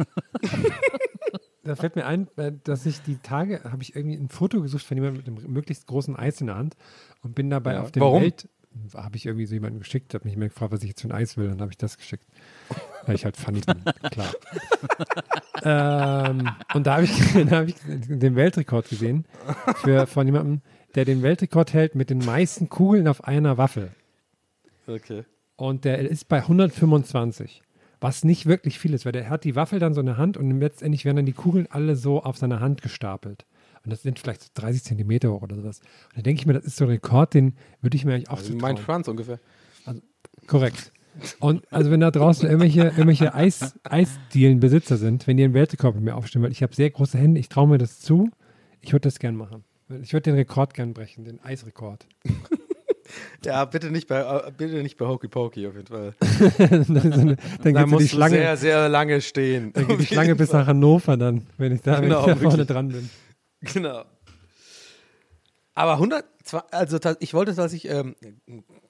Da 1.65 1.77
fällt 1.77 1.97
mir 1.97 2.05
ein, 2.05 2.29
äh, 2.37 2.53
dass 2.63 2.85
ich 2.85 3.01
die 3.03 3.17
Tage, 3.17 3.65
habe 3.65 3.83
ich 3.83 3.97
irgendwie 3.97 4.17
ein 4.19 4.29
Foto 4.29 4.61
gesucht 4.61 4.85
von 4.85 4.99
jemandem 4.99 5.35
mit 5.35 5.45
einem 5.45 5.51
möglichst 5.53 5.87
großen 5.87 6.15
Eis 6.15 6.43
in 6.43 6.49
der 6.49 6.57
Hand 6.57 6.77
und 7.23 7.35
bin 7.35 7.49
dabei 7.49 7.73
Ja. 7.73 7.81
auf 7.81 7.91
dem 7.91 8.03
Warum? 8.03 8.23
Welt, 8.23 8.49
habe 8.95 9.17
ich 9.17 9.25
irgendwie 9.25 9.47
so 9.47 9.55
jemanden 9.55 9.79
geschickt, 9.79 10.13
habe 10.13 10.27
mich 10.27 10.35
immer 10.37 10.49
gefragt, 10.49 10.73
was 10.73 10.83
ich 10.83 10.91
jetzt 10.91 11.01
für 11.01 11.09
ein 11.09 11.13
Eis 11.13 11.39
will, 11.39 11.49
dann 11.49 11.63
habe 11.63 11.71
ich 11.73 11.79
das 11.79 11.97
geschickt. 11.97 12.27
Weil 13.07 13.15
ich 13.15 13.25
halt 13.25 13.39
funny 13.39 13.61
bin, 13.61 13.83
klar. 14.11 14.35
ähm, 16.31 16.51
und 16.75 16.87
da 16.87 16.95
habe 16.97 17.05
ich, 17.05 17.33
da 17.49 17.59
hab 17.61 17.69
ich 17.69 17.77
den 17.87 18.37
Weltrekord 18.37 18.89
gesehen 18.91 19.25
für, 19.77 20.07
von 20.07 20.27
jemandem, 20.27 20.61
der 20.97 21.07
den 21.07 21.23
Weltrekord 21.23 21.73
hält 21.73 21.95
mit 21.95 22.11
den 22.11 22.19
meisten 22.19 22.69
Kugeln 22.69 23.09
auf 23.09 23.25
einer 23.25 23.57
Waffel. 23.57 23.91
Okay. 24.87 25.25
Und 25.57 25.87
der 25.87 25.99
ist 26.01 26.29
bei 26.29 26.39
125. 26.41 27.63
Was 28.05 28.23
nicht 28.23 28.45
wirklich 28.45 28.79
viel 28.79 28.93
ist, 28.93 29.07
weil 29.07 29.13
der 29.13 29.31
hat 29.31 29.45
die 29.45 29.57
Waffel 29.57 29.79
dann 29.79 29.95
so 29.95 30.01
in 30.01 30.07
der 30.07 30.19
Hand 30.19 30.37
und 30.37 30.61
letztendlich 30.61 31.07
werden 31.07 31.17
dann 31.17 31.25
die 31.25 31.33
Kugeln 31.33 31.67
alle 31.71 31.97
so 31.97 32.23
auf 32.23 32.37
seiner 32.37 32.61
Hand 32.61 32.83
gestapelt. 32.83 33.47
Und 33.83 33.91
das 33.93 34.03
sind 34.03 34.19
vielleicht 34.19 34.43
so 34.43 34.49
30 34.53 34.85
Zentimeter 34.85 35.33
hoch 35.33 35.41
oder 35.41 35.57
sowas. 35.57 35.81
Und 35.81 36.17
dann 36.17 36.25
denke 36.25 36.41
ich 36.43 36.47
mir, 36.47 36.53
das 36.53 36.65
ist 36.65 36.77
so 36.77 36.85
ein 36.85 36.91
Rekord, 36.91 37.33
den 37.33 37.55
würde 37.81 37.97
ich 37.97 38.05
mir 38.05 38.13
eigentlich 38.13 38.29
auch 38.29 38.37
Also 38.37 38.53
zutrauen. 38.53 38.75
mein 38.75 38.77
Franz 38.77 39.09
ungefähr. 39.09 39.41
Korrekt. 40.47 40.93
Und 41.41 41.63
also 41.73 41.91
wenn 41.91 42.01
da 42.01 42.11
draußen 42.11 42.47
irgendwelche, 42.47 42.83
irgendwelche 42.83 43.35
Eis, 43.35 43.75
Eisdielenbesitzer 43.85 44.99
sind, 44.99 45.27
wenn 45.27 45.39
die 45.39 45.45
einen 45.45 45.55
Weltrekord 45.55 45.95
mit 45.95 46.05
mir 46.05 46.15
aufstellen, 46.17 46.43
weil 46.45 46.53
ich 46.53 46.63
habe 46.63 46.75
sehr 46.75 46.91
große 46.91 47.17
Hände, 47.17 47.41
ich 47.41 47.49
traue 47.49 47.69
mir 47.69 47.79
das 47.79 48.01
zu, 48.01 48.29
ich 48.83 48.93
würde 48.93 49.07
das 49.09 49.19
gern 49.19 49.35
machen. 49.35 49.65
Ich 50.03 50.13
würde 50.13 50.25
den 50.25 50.35
Rekord 50.35 50.75
gern 50.75 50.93
brechen, 50.93 51.25
den 51.25 51.43
Eisrekord. 51.43 52.07
Ja, 53.45 53.65
bitte 53.67 53.91
nicht 53.91 54.09
bei, 54.09 54.21
äh, 54.21 54.51
bitte 54.57 54.83
nicht 54.83 54.97
bei 54.97 55.07
Hokey 55.07 55.29
Pokey 55.29 55.67
auf 55.67 55.75
jeden 55.75 55.87
Fall. 55.87 56.15
dann 56.59 57.37
dann, 57.63 57.75
Da 57.75 57.87
musst 57.87 58.05
die 58.07 58.09
du 58.09 58.15
Schlange, 58.17 58.37
sehr, 58.37 58.57
sehr 58.57 58.89
lange 58.89 59.21
stehen. 59.21 59.73
dann 59.73 59.87
geht 59.87 60.01
die 60.01 60.07
Schlange 60.07 60.35
bis 60.35 60.53
nach 60.53 60.67
Hannover 60.67 61.17
dann, 61.17 61.47
wenn 61.59 61.73
ich 61.75 61.83
da, 61.83 62.01
Genau, 62.01 62.27
wenn 62.27 62.33
ich 62.33 62.35
da 62.35 62.41
vorne 62.41 62.59
wirklich. 62.59 62.67
dran 62.69 62.89
bin. 62.89 63.11
Genau. 63.61 64.05
Aber 65.75 65.93
100, 65.95 66.25
zwar- 66.45 66.67
also 66.71 66.99
ich 67.21 67.35
wollte 67.35 67.55
tatsächlich, 67.55 67.91
ähm, 67.93 68.15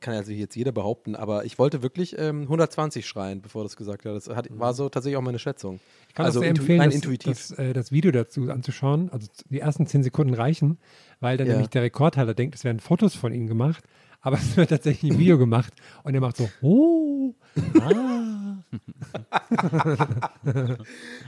kann 0.01 0.15
ja 0.15 0.23
sich 0.23 0.39
jetzt 0.39 0.55
jeder 0.57 0.73
behaupten, 0.73 1.15
aber 1.17 1.45
ich 1.45 1.59
wollte 1.59 1.83
wirklich 1.83 2.17
ähm, 2.19 2.43
120 2.43 3.07
schreien, 3.07 3.41
bevor 3.41 3.63
das 3.63 3.77
gesagt 3.77 4.05
hat. 4.05 4.15
Das 4.15 4.29
hat, 4.29 4.49
war 4.51 4.75
so 4.75 4.89
tatsächlich 4.89 5.17
auch 5.17 5.23
meine 5.23 5.39
Schätzung. 5.39 5.81
Ich 6.09 6.15
kann 6.15 6.27
also 6.27 6.41
sehr 6.41 6.51
empfehlen, 6.51 6.81
rein 6.81 6.89
das, 6.91 6.97
intuitiv. 6.97 7.31
Das, 7.49 7.51
äh, 7.59 7.73
das 7.73 7.91
Video 7.93 8.11
dazu 8.11 8.51
anzuschauen. 8.51 9.09
Also 9.11 9.29
die 9.49 9.61
ersten 9.61 9.87
zehn 9.87 10.03
Sekunden 10.03 10.35
reichen, 10.35 10.79
weil 11.21 11.37
dann 11.37 11.47
Ja. 11.47 11.53
nämlich 11.55 11.71
der 11.71 11.83
Rekordhalter 11.83 12.35
denkt, 12.35 12.55
es 12.57 12.65
werden 12.65 12.81
Fotos 12.81 13.15
von 13.15 13.33
ihm 13.33 13.47
gemacht, 13.47 13.85
aber 14.21 14.37
es 14.43 14.57
wird 14.57 14.71
tatsächlich 14.71 15.13
ein 15.13 15.19
Video 15.19 15.39
gemacht 15.39 15.73
und 16.03 16.15
er 16.15 16.21
macht 16.21 16.37
so, 16.37 16.49
oh, 16.63 17.35
ah. 17.81 18.24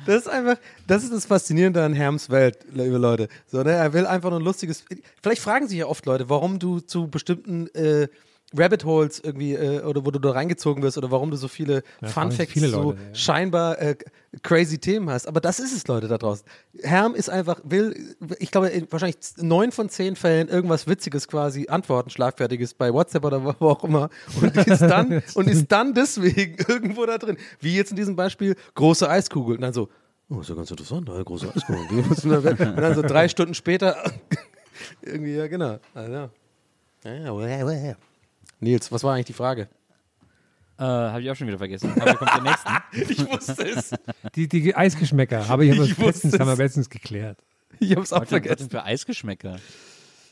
Das 0.07 0.23
ist 0.23 0.29
einfach, 0.29 0.57
das 0.87 1.05
ist 1.05 1.13
das 1.13 1.27
Faszinierende 1.27 1.83
an 1.83 1.93
Herms 1.93 2.31
Welt, 2.31 2.59
liebe 2.73 2.97
Leute. 2.99 3.29
So, 3.47 3.63
ne, 3.63 3.73
er 3.73 3.93
will 3.93 4.07
einfach 4.07 4.31
nur 4.31 4.39
ein 4.39 4.45
lustiges. 4.45 4.85
Vielleicht 5.23 5.43
fragen 5.43 5.69
sich 5.69 5.79
ja 5.79 5.87
oft 5.87 6.07
Leute, 6.07 6.29
warum 6.29 6.59
du 6.59 6.81
zu 6.81 7.09
bestimmten 7.09 7.69
äh, 7.75 8.09
Rabbit 8.55 8.85
Holes 8.85 9.21
irgendwie 9.21 9.55
äh, 9.55 9.83
oder 9.83 10.05
wo 10.07 10.11
du 10.11 10.19
da 10.19 10.31
reingezogen 10.31 10.83
wirst 10.83 10.97
oder 10.97 11.11
warum 11.11 11.31
du 11.31 11.37
so 11.37 11.49
viele 11.49 11.83
Ja, 12.01 12.09
Fun 12.09 12.31
Facts 12.31 12.53
viele 12.53 12.69
so 12.69 12.83
Leute, 12.83 13.01
ja. 13.09 13.15
scheinbar 13.15 13.81
äh, 13.81 13.97
crazy 14.43 14.79
Themen 14.79 15.11
hast. 15.11 15.27
Aber 15.27 15.41
das 15.41 15.59
ist 15.59 15.75
es, 15.75 15.87
Leute, 15.89 16.07
da 16.07 16.17
draußen. 16.17 16.47
Herm 16.83 17.15
ist 17.15 17.29
einfach, 17.29 17.61
will, 17.65 18.17
ich 18.39 18.51
glaube, 18.53 18.69
in 18.69 18.87
wahrscheinlich 18.91 19.19
neun 19.39 19.73
von 19.73 19.89
zehn 19.89 20.15
Fällen 20.15 20.49
irgendwas 20.49 20.87
Witziges 20.87 21.27
quasi 21.27 21.67
antworten, 21.69 22.11
Schlagfertiges 22.11 22.75
bei 22.75 22.93
WhatsApp 22.93 23.25
oder 23.25 23.57
wo 23.59 23.69
auch 23.69 23.83
immer 23.83 24.11
und 24.41 24.57
ist 24.57 24.83
dann, 24.83 25.23
und 25.35 25.49
ist 25.49 25.73
dann 25.73 25.95
deswegen 25.95 26.57
irgendwo 26.69 27.05
da 27.05 27.19
drin. 27.19 27.37
Wie 27.61 27.75
jetzt 27.75 27.91
in 27.91 27.97
diesem 27.97 28.15
Beispiel 28.15 28.55
große 28.75 29.09
Eiskugel. 29.09 29.57
Und 29.57 29.63
dann 29.63 29.73
so, 29.73 29.89
oh, 30.31 30.41
ist 30.41 30.51
ja 30.51 30.55
ganz 30.55 30.71
interessant, 30.71 31.11
eine 31.11 31.25
große 31.25 31.49
Eiskugel. 31.53 32.05
Und 32.69 32.77
dann 32.77 32.95
so 32.95 33.03
drei 33.03 33.29
Stunden 33.29 33.55
später, 33.55 33.97
irgendwie, 35.03 35.35
ja, 35.35 35.49
genau. 35.49 35.79
Also, 35.95 36.13
ja. 36.13 36.31
Nils, 38.67 38.91
was 38.91 39.05
war 39.05 39.15
eigentlich 39.15 39.27
die 39.27 39.33
Frage? 39.33 39.69
Äh, 40.79 40.83
Habe 40.83 41.23
ich 41.23 41.31
auch 41.31 41.37
schon 41.37 41.47
wieder 41.47 41.59
vergessen. 41.59 41.93
Aber 42.01 42.15
kommen 42.15 42.31
zur 42.35 42.43
nächsten. 42.43 42.73
Ich 43.13 43.31
wusste 43.33 43.63
es. 43.67 43.91
Die, 44.35 44.49
die 44.49 44.75
Eisgeschmäcker 44.75 45.49
habe 45.49 45.65
ich, 45.67 45.79
Ich 45.79 45.97
letztens, 45.99 46.35
es. 46.35 46.41
haben 46.41 46.49
wir 46.49 46.57
letztens 46.57 46.91
geklärt. 46.91 47.39
Ich 47.79 47.95
hab's 47.97 48.13
auch 48.13 48.21
Was 48.23 48.29
denn- 48.29 48.39
was 48.41 48.43
vergessen. 48.49 48.69
denn 48.69 48.71
für 48.71 48.85
Eisgeschmäcker? 48.85 49.57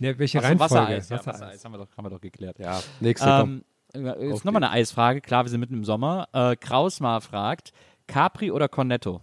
Ja, 0.01 0.19
welche 0.19 0.39
Achso, 0.39 0.49
Reihenfolge? 0.49 0.75
Wassereis. 0.75 1.09
Ja, 1.09 1.17
Wassereis. 1.19 1.41
Wassereis 1.41 1.65
haben 1.65 1.73
wir 1.73 1.79
doch, 1.79 1.97
haben 1.97 2.05
wir 2.07 2.11
doch 2.11 2.21
geklärt. 2.21 2.59
Ja, 2.59 2.83
nächste. 3.01 3.29
Ähm, 3.29 3.65
äh, 3.95 4.29
jetzt 4.29 4.45
nochmal 4.45 4.63
eine 4.65 4.73
Eisfrage. 4.73 5.21
Klar, 5.21 5.45
wir 5.45 5.51
sind 5.51 5.61
mitten 5.61 5.75
im 5.75 5.85
Sommer. 5.85 6.29
Äh, 6.33 6.57
Krausmar 6.57 7.21
fragt, 7.21 7.73
Capri 8.07 8.51
oder 8.51 8.69
Cornetto? 8.69 9.21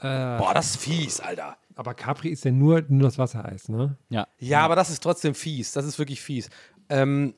Boah, 0.00 0.52
das 0.54 0.70
ist 0.72 0.76
fies, 0.76 1.20
Alter. 1.20 1.56
Aber 1.74 1.94
Capri 1.94 2.28
ist 2.28 2.44
ja 2.44 2.50
nur, 2.50 2.84
nur 2.88 3.04
das 3.04 3.18
Wassereis, 3.18 3.68
ne? 3.70 3.96
Ja. 4.10 4.28
Ja, 4.38 4.60
aber 4.60 4.76
das 4.76 4.90
ist 4.90 5.02
trotzdem 5.02 5.34
fies. 5.34 5.72
Das 5.72 5.86
ist 5.86 5.98
wirklich 5.98 6.20
fies. 6.20 6.50
Ähm, 6.90 7.34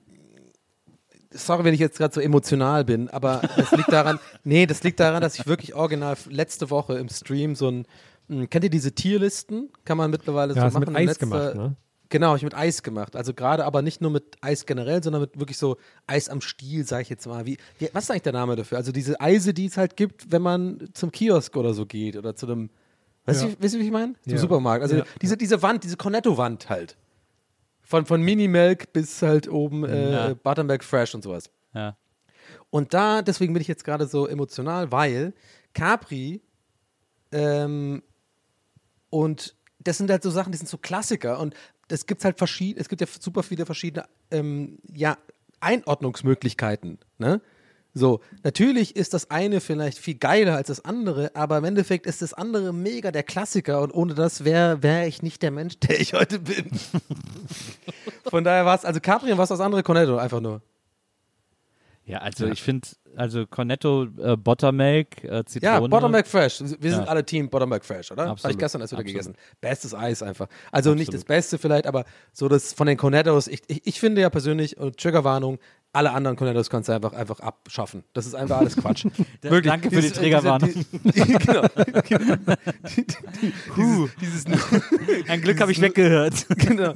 sorry, 1.31 1.64
wenn 1.64 1.75
ich 1.75 1.81
jetzt 1.81 1.99
gerade 1.99 2.14
so 2.14 2.21
emotional 2.21 2.85
bin, 2.85 3.09
aber 3.09 3.41
das 3.57 3.71
liegt 3.73 3.93
daran, 3.93 4.19
nee, 4.45 4.67
das 4.67 4.83
liegt 4.83 5.01
daran, 5.01 5.21
dass 5.23 5.38
ich 5.38 5.47
wirklich 5.47 5.75
original 5.75 6.17
letzte 6.29 6.71
Woche 6.71 6.99
im 6.99 7.09
Stream 7.09 7.55
so 7.55 7.69
ein, 7.71 7.87
mh, 8.29 8.47
kennt 8.47 8.64
ihr 8.64 8.71
diese 8.71 8.93
Tierlisten? 8.93 9.71
Kann 9.85 9.99
man 9.99 10.11
mittlerweile 10.11 10.55
Ja, 10.55 10.71
so 10.71 10.79
machen. 10.81 10.93
mit 10.93 10.97
Eis 11.01 11.07
Letzte- 11.07 11.21
gemacht, 11.27 11.55
ne? 11.55 11.77
Genau, 12.11 12.35
ich 12.37 12.43
mit 12.43 12.55
Eis 12.55 12.83
gemacht. 12.83 13.17
Also 13.17 13.35
gerade 13.35 13.67
aber 13.67 13.83
nicht 13.83 14.01
nur 14.01 14.11
mit 14.11 14.37
Eis 14.41 14.64
generell, 14.64 15.03
sondern 15.03 15.21
mit 15.21 15.38
wirklich 15.38 15.59
so 15.59 15.77
Eis 16.07 16.31
am 16.31 16.41
Stiel, 16.41 16.87
sag 16.87 17.03
ich 17.03 17.11
jetzt 17.11 17.27
mal. 17.27 17.45
Wie, 17.45 17.59
wie, 17.79 17.91
was 17.93 18.05
ist 18.05 18.11
eigentlich 18.11 18.23
der 18.23 18.33
Name 18.33 18.57
dafür? 18.57 18.79
Also 18.79 18.93
diese 18.93 19.21
Eise, 19.21 19.53
die 19.53 19.67
es 19.67 19.77
halt 19.77 19.95
gibt, 19.95 20.33
wenn 20.33 20.41
man 20.41 20.88
zum 20.95 21.12
Kiosk 21.12 21.55
oder 21.55 21.75
so 21.75 21.85
geht 21.85 22.17
oder 22.17 22.35
zu 22.35 22.47
einem, 22.47 22.71
weißt 23.27 23.43
Ja. 23.43 23.49
du, 23.51 23.62
weißt 23.62 23.75
du, 23.75 23.79
wie 23.81 23.85
ich 23.85 23.91
meine? 23.91 24.14
Zum 24.23 24.33
Ja. 24.33 24.38
Supermarkt. 24.38 24.83
Also 24.85 25.03
diese, 25.21 25.37
diese 25.37 25.61
Wand, 25.61 25.85
diese 25.85 25.99
Cornetto-Wand 25.99 26.71
halt. 26.71 26.97
Von, 27.88 28.05
von 28.05 28.20
Mini-Milk 28.20 28.92
bis 28.92 29.22
halt 29.22 29.48
oben 29.48 29.83
äh, 29.85 30.12
Ja. 30.12 30.35
Buttermilk 30.35 30.85
Fresh 30.85 31.14
und 31.14 31.24
sowas. 31.24 31.51
Ja. 31.74 31.96
Und 32.68 32.92
da, 32.92 33.22
deswegen 33.22 33.55
bin 33.55 33.62
ich 33.62 33.68
jetzt 33.68 33.83
gerade 33.83 34.07
so 34.07 34.27
emotional, 34.27 34.92
weil 34.92 35.33
Capri 35.72 36.42
ähm, 37.33 38.03
und 39.09 39.57
das 39.79 39.96
sind 39.96 40.11
halt 40.11 40.22
so 40.22 40.29
Sachen, 40.29 40.53
die 40.53 40.59
sind 40.59 40.68
so 40.68 40.77
Klassiker 40.77 41.40
und 41.40 41.55
es 41.88 42.05
gibt 42.05 42.24
halt 42.27 42.37
verschiedene, 42.37 42.79
es 42.79 42.90
gibt 42.90 43.01
ja 43.01 43.07
super 43.07 43.42
viele 43.42 43.64
verschiedene 43.64 44.07
ähm, 44.31 44.79
ja, 44.92 45.16
Einordnungsmöglichkeiten. 45.61 46.98
Ne? 47.16 47.40
So, 47.94 48.20
natürlich 48.44 48.94
ist 48.96 49.14
das 49.14 49.31
eine 49.31 49.61
vielleicht 49.61 49.98
viel 49.98 50.14
geiler 50.14 50.57
als 50.57 50.68
das 50.68 50.85
andere, 50.85 51.35
aber 51.35 51.59
im 51.59 51.64
Endeffekt 51.64 52.07
ist 52.07 52.22
das 52.22 52.33
andere 52.35 52.72
mega 52.72 53.11
der 53.11 53.22
Klassiker 53.22 53.81
und 53.81 53.92
ohne 53.92 54.14
das 54.14 54.44
wäre 54.44 54.83
wär 54.83 55.07
ich 55.09 55.22
nicht 55.22 55.42
der 55.42 55.51
Mensch, 55.51 55.79
der 55.81 56.01
ich 56.01 56.12
heute 56.12 56.38
bin. 56.38 56.70
Von 58.31 58.44
daher 58.44 58.64
war 58.66 58.77
es, 58.77 58.85
also 58.85 59.01
Capri 59.01 59.33
und 59.33 59.38
was 59.38 59.48
das 59.48 59.61
andere, 59.61 59.83
Cornetto, 59.83 60.16
einfach 60.16 60.40
nur. 60.40 60.62
Ja, 62.05 62.18
also 62.20 62.46
ich 62.46 62.62
finde, 62.62 62.88
also 63.16 63.46
Cornetto, 63.46 64.07
äh, 64.18 64.35
Buttermilk, 64.35 65.24
äh, 65.24 65.44
Zitrone. 65.44 65.72
Ja, 65.74 65.81
Buttermilk 65.81 66.27
Fresh. 66.27 66.61
Wir 66.61 66.90
sind 66.90 67.03
Ja. 67.03 67.05
alle 67.05 67.22
Team 67.22 67.51
Buttermilk 67.51 67.85
Fresh, 67.85 68.11
oder? 68.12 68.29
Habe 68.29 68.40
ich 68.51 68.57
gestern 68.57 68.81
erst 68.81 68.92
wieder 68.94 69.01
Absolut. 69.01 69.07
gegessen. 69.07 69.35
Bestes 69.61 69.92
Eis 69.94 70.22
einfach. 70.22 70.46
Also 70.72 70.94
nicht 70.94 71.09
Absolut. 71.09 71.14
das 71.14 71.24
Beste 71.27 71.59
vielleicht, 71.59 71.87
aber 71.87 72.07
so 72.33 72.48
das 72.48 72.72
von 72.72 72.87
den 72.87 72.96
Cornettos. 72.96 73.46
Ich, 73.46 73.61
ich, 73.66 73.83
ich 73.87 74.01
finde 74.01 74.22
ja 74.22 74.31
persönlich, 74.31 74.79
und 74.79 74.96
Triggerwarnung, 74.96 75.59
alle 75.92 76.12
anderen 76.12 76.37
Cornettos 76.37 76.68
kannst 76.68 76.88
du 76.88 76.92
einfach, 76.92 77.12
einfach 77.12 77.40
abschaffen. 77.40 78.05
Das 78.12 78.27
ist 78.27 78.35
einfach 78.35 78.59
alles 78.59 78.77
Quatsch. 78.77 79.07
Da- 79.40 79.61
danke 79.61 79.90
für 79.90 80.03
die 80.03 80.11
die, 80.11 80.31
genau. 80.31 80.59
Die, 80.59 80.72
die, 81.05 81.38
dieses, 84.20 84.44
dieses, 84.44 84.72
Ein 85.29 85.40
Glück 85.40 85.61
habe 85.61 85.72
ich 85.72 85.81
weggehört. 85.81 86.46
genau. 86.57 86.94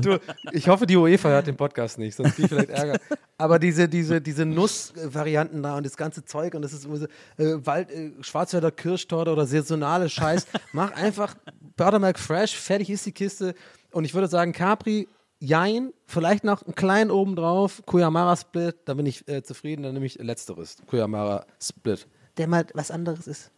du, 0.00 0.18
ich 0.52 0.68
hoffe, 0.68 0.86
die 0.86 0.96
UEFA 0.96 1.28
hört 1.28 1.46
den 1.46 1.56
Podcast 1.56 1.98
nicht, 1.98 2.16
sonst 2.16 2.34
kriege 2.34 2.42
ich 2.42 2.48
vielleicht 2.48 2.70
Ärger. 2.70 2.98
Aber 3.38 3.58
diese, 3.58 3.88
diese, 3.88 4.20
diese 4.20 4.44
Nussvarianten 4.44 5.62
da 5.62 5.76
und 5.76 5.86
das 5.86 5.96
ganze 5.96 6.24
Zeug 6.24 6.54
und 6.54 6.62
das 6.62 6.72
ist 6.72 6.82
so, 6.82 7.06
äh, 7.38 7.66
Wald, 7.66 7.90
äh, 7.90 8.12
Schwarzwälder 8.20 8.70
Kirschtorte 8.70 9.32
oder 9.32 9.46
saisonale 9.46 10.08
Scheiß. 10.08 10.46
Mach 10.72 10.92
einfach 10.92 11.34
Buttermilk 11.76 12.18
Fresh, 12.18 12.56
fertig 12.56 12.90
ist 12.90 13.06
die 13.06 13.12
Kiste. 13.12 13.54
Und 13.92 14.04
ich 14.04 14.14
würde 14.14 14.28
sagen, 14.28 14.52
Capri, 14.52 15.08
Jein, 15.44 15.92
vielleicht 16.06 16.44
noch 16.44 16.62
einen 16.62 16.76
kleinen 16.76 17.10
oben 17.10 17.34
drauf, 17.34 17.82
Kuyamara 17.84 18.36
Split, 18.36 18.76
da 18.84 18.94
bin 18.94 19.06
ich 19.06 19.26
äh, 19.26 19.42
zufrieden, 19.42 19.82
dann 19.82 19.92
nehme 19.92 20.06
ich 20.06 20.14
letzteres, 20.20 20.76
Kuyamara 20.86 21.44
Split. 21.60 22.06
Der 22.36 22.46
mal 22.46 22.64
was 22.74 22.92
anderes 22.92 23.26
ist. 23.26 23.50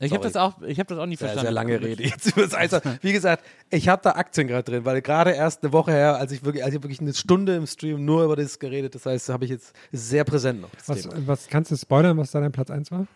Ich 0.00 0.12
habe 0.12 0.24
das 0.24 0.34
auch, 0.34 0.60
ich 0.62 0.80
habe 0.80 0.88
das 0.88 0.98
auch 0.98 1.06
nicht 1.06 1.20
Sehr, 1.20 1.28
verstanden. 1.28 1.44
sehr 1.46 1.52
lange 1.52 1.80
Rede 1.80 2.02
jetzt 2.02 2.26
über 2.32 2.42
das 2.42 2.54
Eis. 2.54 2.72
Wie 3.02 3.12
gesagt, 3.12 3.44
ich 3.70 3.88
habe 3.88 4.02
da 4.02 4.16
Aktien 4.16 4.48
gerade 4.48 4.64
drin, 4.64 4.84
weil 4.84 5.00
gerade 5.00 5.30
erst 5.30 5.62
eine 5.62 5.72
Woche 5.72 5.92
her, 5.92 6.16
als 6.16 6.32
ich 6.32 6.44
wirklich, 6.44 6.64
als 6.64 6.74
ich 6.74 6.82
wirklich 6.82 7.00
eine 7.00 7.14
Stunde 7.14 7.54
im 7.54 7.68
Stream 7.68 8.04
nur 8.04 8.24
über 8.24 8.34
das 8.34 8.58
geredet, 8.58 8.96
das 8.96 9.06
heißt, 9.06 9.28
habe 9.28 9.44
ich 9.44 9.52
jetzt 9.52 9.74
ist 9.92 10.08
sehr 10.08 10.24
präsent 10.24 10.60
noch. 10.60 10.70
Das 10.70 10.88
Was, 10.88 11.02
Thema. 11.02 11.14
was 11.26 11.46
kannst 11.46 11.70
du 11.70 11.76
spoilern, 11.76 12.16
was 12.18 12.32
da 12.32 12.40
dein 12.40 12.50
Platz 12.50 12.70
1 12.70 12.90
war? 12.90 13.06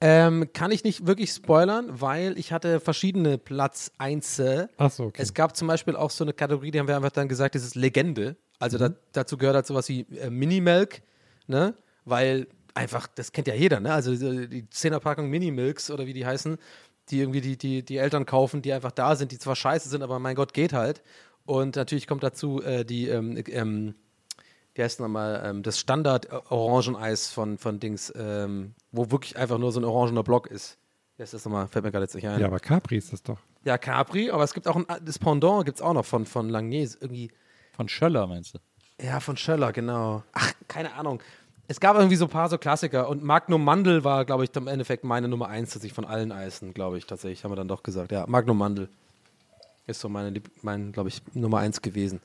Ähm, 0.00 0.50
kann 0.52 0.70
ich 0.70 0.84
nicht 0.84 1.06
wirklich 1.06 1.30
spoilern, 1.30 1.88
weil 1.88 2.38
ich 2.38 2.52
hatte 2.52 2.80
verschiedene 2.80 3.38
Platz 3.38 3.92
1. 3.98 4.42
Ach 4.76 4.90
so, 4.90 5.04
okay. 5.04 5.22
Es 5.22 5.34
gab 5.34 5.56
zum 5.56 5.68
Beispiel 5.68 5.96
auch 5.96 6.10
so 6.10 6.24
eine 6.24 6.32
Kategorie, 6.32 6.70
die 6.70 6.78
haben 6.78 6.88
wir 6.88 6.96
einfach 6.96 7.12
dann 7.12 7.28
gesagt, 7.28 7.54
das 7.54 7.62
ist 7.62 7.74
Legende. 7.74 8.36
Also 8.58 8.78
da, 8.78 8.90
dazu 9.12 9.36
gehört 9.36 9.56
halt 9.56 9.66
sowas 9.66 9.88
wie 9.88 10.02
äh, 10.18 10.30
Mini-Melk, 10.30 11.02
ne? 11.46 11.74
Weil 12.04 12.48
einfach, 12.74 13.06
das 13.06 13.32
kennt 13.32 13.48
ja 13.48 13.54
jeder, 13.54 13.80
ne? 13.80 13.92
Also 13.92 14.14
die 14.14 14.64
10er 14.64 15.00
Packung 15.00 15.30
Mini-Milks 15.30 15.90
oder 15.90 16.06
wie 16.06 16.12
die 16.12 16.26
heißen, 16.26 16.58
die 17.10 17.20
irgendwie 17.20 17.40
die, 17.40 17.56
die, 17.56 17.84
die 17.84 17.96
Eltern 17.96 18.26
kaufen, 18.26 18.62
die 18.62 18.72
einfach 18.72 18.92
da 18.92 19.16
sind, 19.16 19.32
die 19.32 19.38
zwar 19.38 19.56
scheiße 19.56 19.88
sind, 19.88 20.02
aber 20.02 20.18
mein 20.18 20.34
Gott, 20.34 20.54
geht 20.54 20.72
halt. 20.72 21.02
Und 21.46 21.76
natürlich 21.76 22.06
kommt 22.06 22.22
dazu 22.22 22.62
äh, 22.62 22.84
die, 22.84 23.08
ähm, 23.08 23.42
ähm, 23.48 23.94
wie 24.74 24.82
heißt 24.82 25.00
nochmal, 25.00 25.42
ähm, 25.44 25.62
das 25.62 25.78
Standard-Orangeneis 25.78 27.30
von, 27.30 27.58
von 27.58 27.80
Dings, 27.80 28.12
ähm, 28.16 28.74
wo 28.92 29.10
wirklich 29.10 29.36
einfach 29.36 29.58
nur 29.58 29.72
so 29.72 29.80
ein 29.80 29.84
orangener 29.84 30.22
Block 30.22 30.46
ist. 30.48 30.78
Wie 31.16 31.22
heißt 31.22 31.32
das 31.32 31.44
nochmal? 31.44 31.68
Fällt 31.68 31.84
mir 31.84 31.92
gerade 31.92 32.04
jetzt 32.04 32.14
nicht 32.14 32.26
ein. 32.26 32.40
Ja, 32.40 32.46
aber 32.48 32.58
Capri 32.58 32.96
ist 32.96 33.12
das 33.12 33.22
doch. 33.22 33.38
Ja, 33.64 33.78
Capri, 33.78 34.30
aber 34.30 34.42
es 34.44 34.52
gibt 34.52 34.66
auch 34.66 34.76
ein, 34.76 34.84
das 35.04 35.18
Pendant 35.18 35.64
gibt 35.64 35.76
es 35.78 35.82
auch 35.82 35.94
noch 35.94 36.04
von, 36.04 36.26
von 36.26 36.48
Langnese. 36.48 36.98
Irgendwie, 37.00 37.30
Von 37.76 37.88
Schöller, 37.88 38.26
meinst 38.26 38.54
du? 38.54 38.58
ja, 39.00 39.20
von 39.20 39.36
Schöller, 39.36 39.72
genau. 39.72 40.22
Ach, 40.32 40.52
keine 40.68 40.92
Ahnung. 40.94 41.20
Es 41.66 41.80
gab 41.80 41.96
irgendwie 41.96 42.16
so 42.16 42.26
ein 42.26 42.30
paar 42.30 42.50
so 42.50 42.58
Klassiker 42.58 43.08
und 43.08 43.24
Magnum 43.24 43.64
Mandel 43.64 44.04
war, 44.04 44.24
glaube 44.26 44.44
ich, 44.44 44.54
im 44.54 44.66
Endeffekt 44.66 45.02
meine 45.02 45.28
Nummer 45.28 45.48
eins 45.48 45.70
tatsächlich 45.70 45.94
von 45.94 46.04
allen 46.04 46.30
Eisen, 46.30 46.74
glaube 46.74 46.98
ich, 46.98 47.06
tatsächlich, 47.06 47.42
haben 47.42 47.52
wir 47.52 47.56
dann 47.56 47.68
doch 47.68 47.82
gesagt. 47.82 48.12
Ja, 48.12 48.26
Magnum 48.26 48.58
Mandel 48.58 48.88
ist 49.86 50.00
so 50.00 50.08
meine, 50.10 50.42
mein, 50.62 50.92
glaube 50.92 51.08
ich, 51.08 51.22
Nummer 51.32 51.58
eins 51.58 51.80
gewesen. 51.80 52.20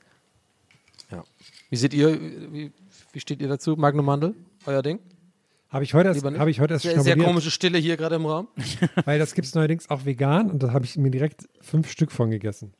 Ja. 1.10 1.24
Wie 1.70 1.76
seht 1.76 1.94
ihr, 1.94 2.20
wie, 2.52 2.72
wie 3.12 3.20
steht 3.20 3.40
ihr 3.40 3.48
dazu? 3.48 3.76
Magnum 3.76 4.04
Mandel, 4.04 4.34
euer 4.66 4.82
Ding? 4.82 4.98
Habe 5.68 5.84
ich 5.84 5.94
heute 5.94 6.08
erst, 6.08 6.24
habe 6.24 6.50
ich 6.50 6.60
heute 6.60 6.74
erst 6.74 6.82
Sehr, 6.82 7.00
sehr 7.00 7.16
komische 7.16 7.52
Stille 7.52 7.78
hier 7.78 7.96
gerade 7.96 8.16
im 8.16 8.26
Raum. 8.26 8.48
weil 9.04 9.20
das 9.20 9.34
gibt 9.34 9.46
es 9.46 9.54
neuerdings 9.54 9.88
auch 9.88 10.04
vegan 10.04 10.50
und 10.50 10.64
da 10.64 10.72
habe 10.72 10.84
ich 10.84 10.96
mir 10.96 11.12
direkt 11.12 11.48
fünf 11.60 11.88
Stück 11.88 12.10
von 12.10 12.30
gegessen. 12.30 12.74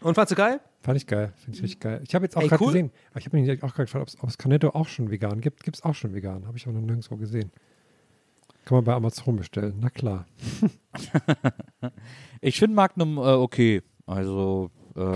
Und 0.00 0.14
fandst 0.14 0.32
du 0.32 0.36
geil? 0.36 0.60
Fand 0.80 0.96
ich 0.96 1.06
geil, 1.06 1.34
finde 1.36 1.58
ich 1.58 1.62
richtig 1.62 1.80
geil. 1.80 2.00
Ich 2.02 2.14
habe 2.14 2.24
jetzt 2.24 2.38
auch 2.38 2.40
gerade 2.40 2.62
cool. 2.62 2.68
gesehen, 2.68 2.90
ich 3.18 3.26
habe 3.26 3.38
mich 3.38 3.50
auch 3.62 3.74
gerade 3.74 3.84
gefragt, 3.84 4.16
ob 4.18 4.28
es 4.30 4.38
Canetto 4.38 4.70
auch 4.70 4.88
schon 4.88 5.10
vegan 5.10 5.42
gibt. 5.42 5.62
Gibt 5.62 5.76
es 5.76 5.82
auch 5.82 5.94
schon 5.94 6.14
vegan, 6.14 6.46
habe 6.46 6.56
ich 6.56 6.66
auch 6.66 6.72
noch 6.72 6.80
nirgendwo 6.80 7.16
gesehen. 7.16 7.52
Kann 8.64 8.76
man 8.76 8.84
bei 8.84 8.94
Amazon 8.94 9.36
bestellen, 9.36 9.76
na 9.80 9.90
klar. 9.90 10.26
Ich 12.40 12.58
finde 12.58 12.74
Magnum 12.76 13.18
äh, 13.18 13.20
okay. 13.20 13.82
Also, 14.06 14.70
äh, 14.96 15.12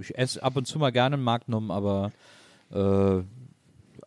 ich 0.00 0.16
esse 0.16 0.42
ab 0.42 0.56
und 0.56 0.66
zu 0.66 0.78
mal 0.78 0.92
gerne 0.92 1.16
ein 1.16 1.22
Magnum, 1.22 1.70
aber 1.70 2.12
äh, 2.70 3.22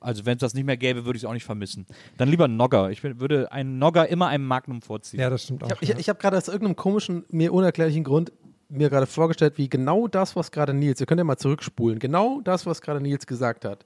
also 0.01 0.25
wenn 0.25 0.33
es 0.33 0.41
das 0.41 0.53
nicht 0.53 0.65
mehr 0.65 0.77
gäbe, 0.77 1.05
würde 1.05 1.17
ich 1.17 1.23
es 1.23 1.29
auch 1.29 1.33
nicht 1.33 1.45
vermissen. 1.45 1.85
Dann 2.17 2.29
lieber 2.29 2.45
ein 2.45 2.57
Nogger. 2.57 2.91
Ich 2.91 3.03
würde 3.03 3.51
einen 3.51 3.79
Nogger 3.79 4.07
immer 4.07 4.27
einem 4.27 4.45
Magnum 4.45 4.81
vorziehen. 4.81 5.19
Ja, 5.19 5.29
das 5.29 5.43
stimmt 5.43 5.63
auch. 5.63 5.81
Ich 5.81 5.89
habe 5.89 6.01
ja. 6.01 6.07
hab 6.07 6.19
gerade 6.19 6.37
aus 6.37 6.47
irgendeinem 6.47 6.75
komischen, 6.75 7.25
mir 7.29 7.53
unerklärlichen 7.53 8.03
Grund 8.03 8.31
mir 8.69 8.89
gerade 8.89 9.05
vorgestellt, 9.05 9.57
wie 9.57 9.69
genau 9.69 10.07
das, 10.07 10.35
was 10.35 10.51
gerade 10.51 10.73
Nils, 10.73 10.99
ihr 10.99 11.05
könnt 11.05 11.19
ja 11.19 11.23
mal 11.23 11.37
zurückspulen, 11.37 11.99
genau 11.99 12.41
das, 12.41 12.65
was 12.65 12.81
gerade 12.81 12.99
Nils 12.99 13.27
gesagt 13.27 13.65
hat. 13.65 13.85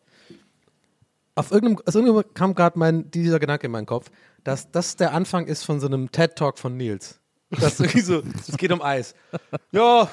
Auf 1.35 1.51
irgendeinem, 1.51 1.85
aus 1.85 1.95
irgendeinem 1.95 2.33
kam 2.33 2.55
gerade 2.55 3.03
dieser 3.03 3.39
Gedanke 3.39 3.67
in 3.67 3.71
meinen 3.71 3.85
Kopf, 3.85 4.09
dass 4.43 4.71
das 4.71 4.95
der 4.95 5.13
Anfang 5.13 5.47
ist 5.47 5.63
von 5.63 5.79
so 5.79 5.87
einem 5.87 6.11
TED-Talk 6.11 6.57
von 6.57 6.75
Nils. 6.75 7.19
Das 7.49 7.79
irgendwie 7.79 8.01
so, 8.01 8.21
es 8.47 8.57
geht 8.57 8.71
um 8.71 8.81
Eis. 8.81 9.15
Ja, 9.71 10.09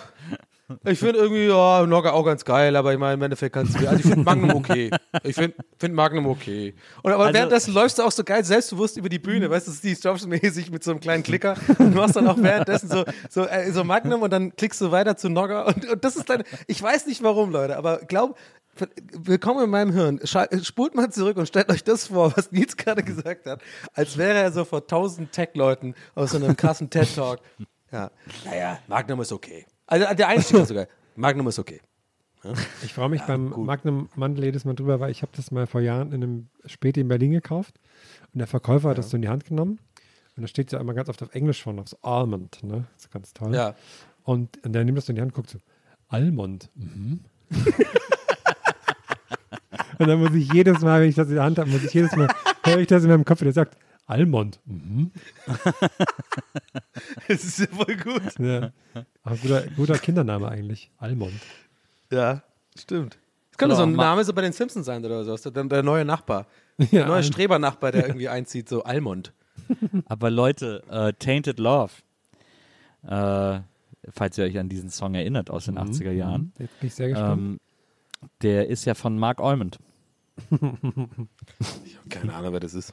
ich 0.84 0.98
finde 0.98 1.18
irgendwie, 1.18 1.46
ja, 1.46 1.86
Nogger 1.86 2.12
auch 2.14 2.24
ganz 2.24 2.44
geil, 2.44 2.74
aber 2.76 2.92
ich 2.92 2.98
meine, 2.98 3.14
im 3.14 3.22
Endeffekt 3.22 3.54
kannst 3.54 3.80
du, 3.80 3.86
also 3.86 3.96
ich 4.00 4.02
finde 4.06 4.24
Magnum 4.24 4.50
okay. 4.54 4.90
Ich 5.22 5.34
finde 5.36 5.56
find 5.78 5.94
Magnum 5.94 6.26
okay. 6.26 6.74
Und 7.02 7.12
aber 7.12 7.24
Also- 7.26 7.34
währenddessen 7.34 7.72
läufst 7.74 7.98
du 7.98 8.02
auch 8.02 8.10
so 8.10 8.24
geil 8.24 8.44
selbstbewusst 8.44 8.96
über 8.96 9.08
die 9.08 9.18
Bühne, 9.18 9.48
weißt 9.48 9.68
du, 9.68 9.72
Steve 9.72 9.98
Jobs 10.00 10.26
mäßig 10.26 10.70
mit 10.70 10.82
so 10.82 10.90
einem 10.90 11.00
kleinen 11.00 11.22
Klicker 11.22 11.54
und 11.78 11.92
du 11.92 11.96
machst 11.98 12.16
dann 12.16 12.26
auch 12.26 12.36
währenddessen 12.38 12.88
so, 12.88 13.04
so, 13.30 13.46
äh, 13.46 13.70
so 13.70 13.84
Magnum 13.84 14.22
und 14.22 14.32
dann 14.32 14.54
klickst 14.56 14.80
du 14.80 14.90
weiter 14.90 15.16
zu 15.16 15.28
Nogger 15.28 15.66
und, 15.66 15.86
und 15.88 16.04
das 16.04 16.16
ist 16.16 16.28
deine, 16.28 16.44
ich 16.66 16.82
weiß 16.82 17.06
nicht 17.06 17.22
warum, 17.22 17.50
Leute, 17.52 17.76
aber 17.76 17.98
glaub, 17.98 18.36
willkommen 19.12 19.64
in 19.64 19.70
meinem 19.70 19.92
Hirn. 19.92 20.20
Spult 20.62 20.94
mal 20.94 21.10
zurück 21.10 21.36
und 21.38 21.46
stellt 21.46 21.70
euch 21.70 21.82
das 21.84 22.08
vor, 22.08 22.36
was 22.36 22.52
Nils 22.52 22.76
gerade 22.76 23.02
gesagt 23.02 23.46
hat, 23.46 23.60
als 23.94 24.18
wäre 24.18 24.38
er 24.38 24.52
so 24.52 24.64
vor 24.64 24.86
tausend 24.86 25.32
Tech-Leuten 25.32 25.94
aus 26.14 26.32
so 26.32 26.36
einem 26.36 26.56
krassen 26.56 26.90
TED-Talk. 26.90 27.38
Ja, 27.92 28.10
naja, 28.44 28.78
Magnum 28.88 29.20
ist 29.20 29.32
okay. 29.32 29.64
Also 29.86 30.14
der 30.14 30.28
Einstieg 30.28 30.58
war 30.58 30.66
sogar, 30.66 30.86
Magnum 31.16 31.48
ist 31.48 31.58
okay. 31.58 31.80
Ich 32.84 32.94
freue 32.94 33.08
mich 33.08 33.22
beim 33.22 33.48
Magnum 33.64 34.08
Mandel 34.14 34.44
jedes 34.44 34.64
Mal 34.64 34.74
drüber, 34.74 35.00
weil 35.00 35.10
ich 35.10 35.22
habe 35.22 35.32
das 35.34 35.50
mal 35.50 35.66
vor 35.66 35.80
Jahren 35.80 36.12
in 36.12 36.22
einem 36.22 36.48
Späti 36.64 37.00
in 37.00 37.08
Berlin 37.08 37.32
gekauft 37.32 37.80
und 38.32 38.38
der 38.38 38.46
Verkäufer 38.46 38.90
hat 38.90 38.98
das 38.98 39.10
so 39.10 39.16
in 39.16 39.22
die 39.22 39.28
Hand 39.28 39.46
genommen 39.46 39.80
und 40.36 40.42
da 40.42 40.46
steht 40.46 40.70
ja 40.70 40.78
immer 40.78 40.94
ganz 40.94 41.08
oft 41.08 41.22
auf 41.22 41.34
Englisch 41.34 41.62
vorne, 41.62 41.80
auf 41.80 41.88
so 41.88 41.96
Almond, 42.02 42.62
ne? 42.62 42.84
Das 42.94 43.06
ist 43.06 43.10
ganz 43.10 43.32
toll. 43.32 43.54
Ja. 43.54 43.74
Und, 44.22 44.62
und 44.64 44.72
der 44.72 44.84
nimmt 44.84 44.98
das 44.98 45.06
so 45.06 45.12
in 45.12 45.16
die 45.16 45.22
Hand 45.22 45.32
und 45.32 45.36
guckt 45.36 45.50
so, 45.50 45.58
Almond, 46.08 46.70
mhm. 46.74 47.20
und 49.98 50.06
dann 50.06 50.20
muss 50.20 50.34
ich 50.34 50.52
jedes 50.52 50.80
Mal, 50.80 51.00
wenn 51.00 51.08
ich 51.08 51.14
das 51.14 51.28
in 51.28 51.34
der 51.34 51.44
Hand 51.44 51.58
habe, 51.58 51.70
muss 51.70 51.82
ich 51.84 51.94
jedes 51.94 52.14
Mal, 52.14 52.28
höre 52.64 52.78
ich 52.78 52.86
das 52.86 53.02
in 53.02 53.08
meinem 53.08 53.24
Kopf, 53.24 53.40
der 53.40 53.52
sagt, 53.52 53.76
Almond, 54.06 54.60
mhm. 54.66 55.10
Das 57.28 57.44
ist 57.44 57.58
ja 57.58 57.66
voll 57.66 57.96
gut. 57.96 58.38
Ja. 58.38 58.70
Aber 59.24 59.36
guter, 59.36 59.64
guter 59.76 59.98
Kindername 59.98 60.48
eigentlich, 60.48 60.90
Almond. 60.98 61.34
Ja, 62.10 62.42
stimmt. 62.78 63.18
Es 63.50 63.58
könnte 63.58 63.74
So, 63.74 63.82
so 63.82 63.86
ein 63.86 63.92
Name 63.94 64.24
so 64.24 64.32
bei 64.32 64.42
den 64.42 64.52
Simpsons 64.52 64.86
sein 64.86 65.04
oder 65.04 65.24
sowas. 65.24 65.42
Der, 65.42 65.50
der 65.64 65.82
neue 65.82 66.04
Nachbar. 66.04 66.46
Ja, 66.78 66.86
Der 66.90 67.06
neue 67.06 67.14
Alm- 67.16 67.24
Strebernachbar, 67.24 67.90
der 67.90 68.06
irgendwie 68.06 68.28
einzieht, 68.28 68.68
so 68.68 68.84
Almond. 68.84 69.32
Aber 70.04 70.30
Leute, 70.30 70.82
äh, 70.90 71.14
Tainted 71.14 71.58
Love, 71.58 71.90
äh, 73.02 73.60
falls 74.10 74.36
ihr 74.36 74.44
euch 74.44 74.58
an 74.58 74.68
diesen 74.68 74.90
Song 74.90 75.14
erinnert 75.14 75.48
aus 75.50 75.64
den 75.64 75.78
80er 75.78 76.10
Jahren, 76.12 76.52
Jetzt 76.58 76.78
bin 76.80 76.86
ich 76.88 76.94
sehr 76.94 77.08
gespannt. 77.08 77.40
ähm, 77.40 77.60
der 78.42 78.68
ist 78.68 78.84
ja 78.84 78.92
von 78.94 79.18
Mark 79.18 79.40
Eumond. 79.40 79.78
Keine 82.10 82.34
Ahnung, 82.34 82.52
wer 82.52 82.60
das 82.60 82.74
ist. 82.74 82.92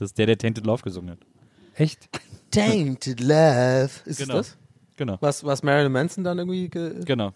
Das 0.00 0.06
ist 0.08 0.18
der, 0.18 0.24
der 0.24 0.38
Tainted 0.38 0.64
Love 0.64 0.82
gesungen 0.82 1.10
hat. 1.10 1.18
Echt? 1.74 2.08
Tainted 2.50 3.20
Love. 3.20 3.90
Ist 4.06 4.18
Genau. 4.18 4.34
das? 4.34 4.56
Genau, 4.96 5.18
Was, 5.20 5.44
was 5.44 5.62
Marilyn 5.62 5.92
Manson 5.92 6.24
dann 6.24 6.38
irgendwie. 6.38 6.68
Ge 6.70 7.04
genau. 7.04 7.32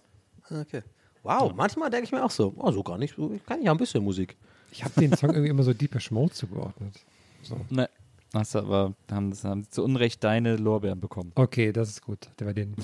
okay. 0.51 0.83
Wow, 1.23 1.53
manchmal 1.55 1.91
denke 1.91 2.07
ich 2.07 2.13
mir 2.13 2.25
auch 2.25 2.31
so, 2.31 2.55
oh, 2.57 2.71
so 2.73 2.83
gar 2.83 2.97
nicht. 2.97 3.17
So, 3.17 3.33
ich 3.33 3.45
kann 3.45 3.63
ja 3.63 3.71
ein 3.71 3.77
bisschen 3.77 4.03
Musik. 4.03 4.37
Ich 4.71 4.83
habe 4.83 4.99
den 4.99 5.15
Song 5.17 5.31
irgendwie 5.31 5.51
immer 5.51 5.63
so 5.63 5.73
Deepish 5.75 6.11
Mode 6.11 6.33
zugeordnet. 6.33 6.95
So. 7.43 7.57
Ne, 7.69 7.89
hast 8.35 8.55
du 8.55 8.59
aber, 8.61 8.95
haben, 9.11 9.33
haben 9.43 9.63
sie 9.63 9.71
zu 9.71 9.83
Unrecht 9.85 10.23
deine 10.25 10.57
Lorbeeren 10.57 11.01
bekommen. 11.01 11.33
Okay, 11.35 11.73
das 11.73 11.89
ist 11.91 12.03
gut. 12.03 12.19
Der 12.39 12.47
war 12.49 12.55
den. 12.55 12.75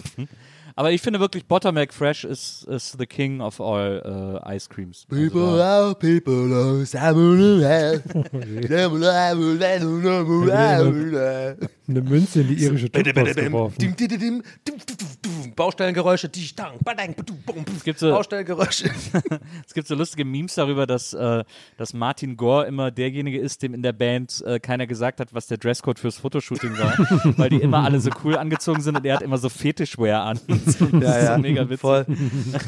Aber 0.77 0.93
ich 0.93 1.03
finde 1.03 1.19
wirklich, 1.21 1.45
Buttermilk 1.47 1.93
Fresh 1.93 2.25
ist, 2.25 2.65
ist 2.65 2.97
the 2.99 3.05
king 3.07 3.41
of 3.41 3.61
all 3.61 4.41
äh, 4.47 4.57
Ice 4.57 4.69
Creams. 4.69 5.05
Also 5.11 5.23
People 5.23 5.57
da- 5.59 5.87
are 5.87 5.95
people. 5.95 6.87
Samurai. 6.87 8.01
Eine 11.89 12.03
Münze 12.03 12.41
in 12.43 12.49
die 12.49 12.55
irische 12.65 12.91
Tuchbox 12.91 13.35
geworfen. 13.35 13.95
Baustellengeräusche, 15.61 16.31
die 16.31 16.41
stang, 16.45 16.79
badang, 16.83 17.13
badum, 17.15 17.37
bum. 17.45 17.65
gibt 17.85 17.99
so- 17.99 18.11
Baustellengeräusche. 18.11 18.91
Es 19.67 19.75
gibt 19.75 19.87
so 19.87 19.95
lustige 19.95 20.25
Memes 20.25 20.55
darüber, 20.55 20.87
dass, 20.87 21.13
äh, 21.13 21.45
dass 21.77 21.93
Martin 21.93 22.39
Gore 22.39 22.65
immer 22.67 22.91
derjenige 22.91 23.39
ist, 23.39 23.63
dem 23.63 23.75
in 23.75 23.83
der 23.83 23.93
Band 23.93 24.43
äh, 24.47 24.59
keiner 24.59 24.87
gesagt 24.87 25.21
hat, 25.21 25.35
was 25.35 25.49
der 25.49 25.59
Dresscode 25.59 25.99
fürs 25.99 26.17
Fotoshooting 26.17 26.79
war, 26.79 26.95
weil 27.37 27.51
die 27.51 27.61
immer 27.61 27.85
alle 27.85 28.01
so 28.01 28.11
cool 28.25 28.39
angezogen 28.39 28.81
sind 28.81 28.97
und 28.97 29.05
er 29.05 29.17
hat 29.17 29.23
immer 29.23 29.37
so 29.37 29.51
Fetischwear 29.51 30.25
an. 30.25 30.41
das 30.49 30.59
ist 30.67 30.79
so 30.79 30.87
mega 31.39 31.65
witzig. 31.65 31.81
Voll. 31.81 32.07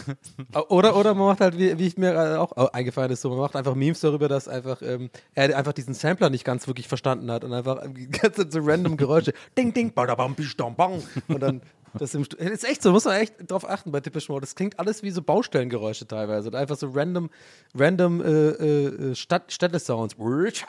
oder, 0.68 0.94
oder 0.94 1.14
man 1.14 1.28
macht 1.28 1.40
halt, 1.40 1.56
wie, 1.56 1.78
wie 1.78 1.86
ich 1.86 1.96
mir 1.96 2.12
äh, 2.12 2.36
auch 2.36 2.54
äh, 2.58 2.68
eingefallen 2.76 3.10
ist, 3.10 3.22
so, 3.22 3.30
man 3.30 3.38
macht 3.38 3.56
einfach 3.56 3.74
Memes 3.74 4.00
darüber, 4.00 4.28
dass 4.28 4.48
einfach 4.48 4.82
ähm, 4.82 5.08
er 5.34 5.56
einfach 5.56 5.72
diesen 5.72 5.94
Sampler 5.94 6.28
nicht 6.28 6.44
ganz 6.44 6.66
wirklich 6.66 6.88
verstanden 6.88 7.30
hat 7.30 7.42
und 7.42 7.54
einfach 7.54 7.80
Zeit 8.20 8.52
so 8.52 8.60
random 8.62 8.98
Geräusche. 8.98 9.32
Ding, 9.56 9.72
ding, 9.72 9.94
badabam, 9.94 10.34
bistam, 10.34 10.74
bang. 10.74 11.02
Und 11.28 11.40
dann 11.40 11.62
das 11.94 12.14
ist 12.14 12.64
echt 12.64 12.82
so, 12.82 12.92
muss 12.92 13.04
man 13.04 13.16
echt 13.16 13.50
drauf 13.50 13.68
achten 13.68 13.92
bei 13.92 14.00
Typisch 14.00 14.28
Mode. 14.28 14.42
Das 14.42 14.54
klingt 14.54 14.78
alles 14.78 15.02
wie 15.02 15.10
so 15.10 15.22
Baustellengeräusche 15.22 16.06
teilweise. 16.06 16.48
Und 16.48 16.54
einfach 16.54 16.76
so 16.76 16.90
random, 16.90 17.30
random 17.74 18.20
äh, 18.20 18.26
äh, 18.26 19.14
Stadt, 19.14 19.52
Städte-Sounds. 19.52 20.14
Und 20.14 20.64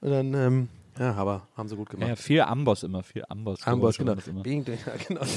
dann, 0.00 0.34
ähm, 0.34 0.68
ja, 0.98 1.14
aber 1.14 1.46
haben 1.56 1.68
sie 1.68 1.76
gut 1.76 1.90
gemacht. 1.90 2.08
Ja, 2.08 2.16
viel 2.16 2.40
Amboss 2.40 2.82
immer, 2.82 3.02
viel 3.02 3.24
Amboss. 3.28 3.66
Amboss, 3.66 3.98
genau. 3.98 4.14
immer. 4.26 4.46
Ja, 4.46 4.62
genau. 5.06 5.20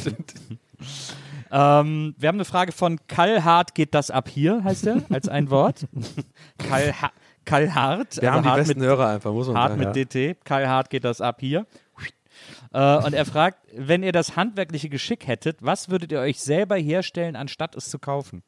Ähm, 1.51 2.13
wir 2.17 2.29
haben 2.29 2.35
eine 2.35 2.45
Frage 2.45 2.71
von 2.71 2.99
Kallhart 3.07 3.73
geht 3.73 3.95
das 3.95 4.11
ab 4.11 4.29
hier, 4.29 4.63
heißt 4.63 4.85
er, 4.85 5.01
als 5.09 5.27
ein 5.27 5.49
Wort. 5.49 5.87
Kallha 6.59 7.11
Kallhart. 7.45 8.21
Wir 8.21 8.31
haben 8.31 8.43
die 8.43 8.49
hart 8.49 8.59
besten 8.59 8.79
mit, 8.79 8.87
Hörer 8.87 9.07
einfach, 9.07 9.31
muss 9.31 9.47
man 9.47 9.57
hart 9.57 9.71
sagen. 9.71 9.83
mit 9.83 9.95
DT. 9.95 10.45
Kallhart 10.45 10.91
geht 10.91 11.03
das 11.03 11.21
ab 11.21 11.37
hier. 11.39 11.65
Äh, 12.71 12.97
und 12.97 13.13
er 13.13 13.25
fragt, 13.25 13.59
wenn 13.75 14.03
ihr 14.03 14.11
das 14.11 14.35
handwerkliche 14.35 14.89
Geschick 14.89 15.27
hättet, 15.27 15.57
was 15.61 15.89
würdet 15.89 16.11
ihr 16.11 16.19
euch 16.19 16.39
selber 16.39 16.75
herstellen, 16.75 17.35
anstatt 17.35 17.75
es 17.75 17.89
zu 17.89 17.99
kaufen? 17.99 18.43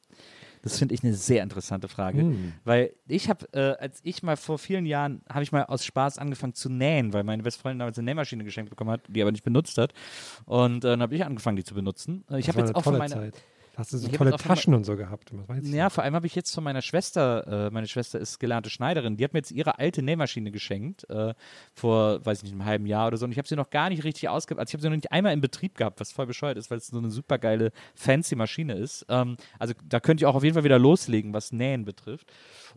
Das 0.64 0.78
finde 0.78 0.94
ich 0.94 1.04
eine 1.04 1.16
sehr 1.16 1.42
interessante 1.42 1.88
Frage. 1.88 2.20
Hm. 2.20 2.54
Weil 2.64 2.94
ich 3.08 3.30
habe, 3.30 3.48
äh, 3.54 3.82
als 3.82 4.00
ich 4.04 4.22
mal 4.22 4.38
vor 4.38 4.60
vielen 4.60 4.86
Jahren, 4.86 5.22
habe 5.28 5.42
ich 5.42 5.52
mal 5.52 5.64
aus 5.64 5.84
Spaß 5.84 6.20
angefangen 6.20 6.54
zu 6.54 6.70
nähen, 6.70 7.14
weil 7.14 7.24
meine 7.24 7.42
beste 7.42 7.62
Freundin 7.62 7.80
damals 7.80 7.98
eine 7.98 8.06
Nähmaschine 8.06 8.44
geschenkt 8.44 8.70
bekommen 8.70 8.92
hat, 8.92 9.02
die 9.08 9.22
aber 9.24 9.32
nicht 9.32 9.44
benutzt 9.44 9.78
hat. 9.80 9.94
Und 10.46 10.86
äh, 10.86 10.90
dann 10.90 11.02
habe 11.02 11.16
ich 11.16 11.26
angefangen, 11.26 11.58
die 11.58 11.64
zu 11.64 11.74
benutzen. 11.74 12.26
Äh, 12.30 12.40
Ich 12.40 12.48
habe 12.48 12.60
jetzt 12.60 12.76
auch 12.76 12.84
von 12.84 12.98
meiner, 12.98 13.16
Zeit. 13.16 13.44
Hast 13.82 13.94
du 13.94 13.98
so 13.98 14.08
Ich 14.08 14.14
tolle 14.14 14.36
Taschen 14.36 14.76
und 14.76 14.84
so 14.84 14.96
gehabt? 14.96 15.32
Ich 15.64 15.74
Ja, 15.74 15.90
vor 15.90 16.04
allem 16.04 16.14
habe 16.14 16.28
ich 16.28 16.36
jetzt 16.36 16.54
von 16.54 16.64
meiner 16.64 16.84
Schwester, 16.84 17.66
äh, 17.66 17.72
meine 17.72 17.88
Schwester 17.88 18.20
ist 18.20 18.40
gelernte 18.40 18.70
Schneiderin, 18.70 19.18
die 19.18 19.24
hat 19.24 19.34
mir 19.34 19.40
jetzt 19.40 19.50
ihre 19.50 19.80
alte 19.80 20.04
Nähmaschine 20.04 20.52
geschenkt, 20.52 21.10
äh, 21.10 21.34
vor, 21.74 22.24
weiß 22.24 22.38
ich 22.38 22.44
nicht, 22.44 22.52
einem 22.52 22.66
halben 22.66 22.86
Jahr 22.86 23.08
oder 23.08 23.18
so. 23.18 23.26
Und 23.26 23.32
ich 23.32 23.40
habe 23.40 23.48
sie 23.48 23.56
noch 23.56 23.72
gar 23.72 23.90
nicht 23.90 24.04
richtig 24.04 24.30
ausge... 24.30 24.56
Also 24.56 24.70
ich 24.70 24.74
habe 24.76 24.84
sie 24.84 24.90
noch 24.90 24.96
nicht 24.96 25.12
einmal 25.12 25.34
in 25.34 25.42
Betrieb 25.42 25.76
gehabt, 25.76 26.00
was 26.00 26.12
voll 26.12 26.28
bescheuert 26.28 26.60
ist, 26.60 26.70
weil 26.70 26.78
es 26.78 26.88
so 26.88 26.98
eine 27.00 27.10
super 27.10 27.40
geile, 27.40 27.72
fancy 27.96 28.36
Maschine 28.36 28.76
ist. 28.76 29.04
Ähm, 29.10 29.36
also 29.58 29.74
da 29.84 30.00
könnt 30.00 30.22
ihr 30.22 30.30
auch 30.30 30.36
auf 30.36 30.44
jeden 30.44 30.54
Fall 30.54 30.64
wieder 30.64 30.78
loslegen, 30.78 31.34
was 31.34 31.52
Nähen 31.52 31.84
betrifft. 31.84 32.32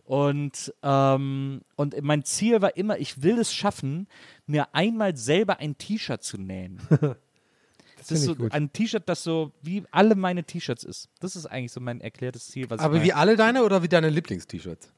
Und, 0.05 0.73
ähm, 0.81 1.61
und 1.75 2.01
mein 2.01 2.23
Ziel 2.23 2.63
war 2.63 2.75
immer, 2.77 2.97
ich 2.97 3.21
will 3.21 3.37
es 3.37 3.53
schaffen, 3.53 4.07
mir 4.47 4.73
einmal 4.73 5.15
selber 5.15 5.59
ein 5.59 5.77
T-Shirt 5.77 6.23
zu 6.23 6.39
nähen. 6.39 6.81
Das 8.07 8.19
ist 8.19 8.25
so 8.25 8.35
ein 8.51 8.71
T-Shirt, 8.71 9.03
das 9.07 9.23
so 9.23 9.51
wie 9.61 9.83
alle 9.91 10.15
meine 10.15 10.43
T-Shirts 10.43 10.83
ist. 10.83 11.09
Das 11.19 11.35
ist 11.35 11.45
eigentlich 11.45 11.71
so 11.71 11.79
mein 11.79 12.01
erklärtes 12.01 12.47
Ziel. 12.47 12.67
Aber 12.69 13.03
wie 13.03 13.13
alle 13.13 13.35
deine 13.35 13.63
oder 13.63 13.83
wie 13.83 13.87
deine 13.87 14.09
Lieblingst-T-Shirts? 14.09 14.89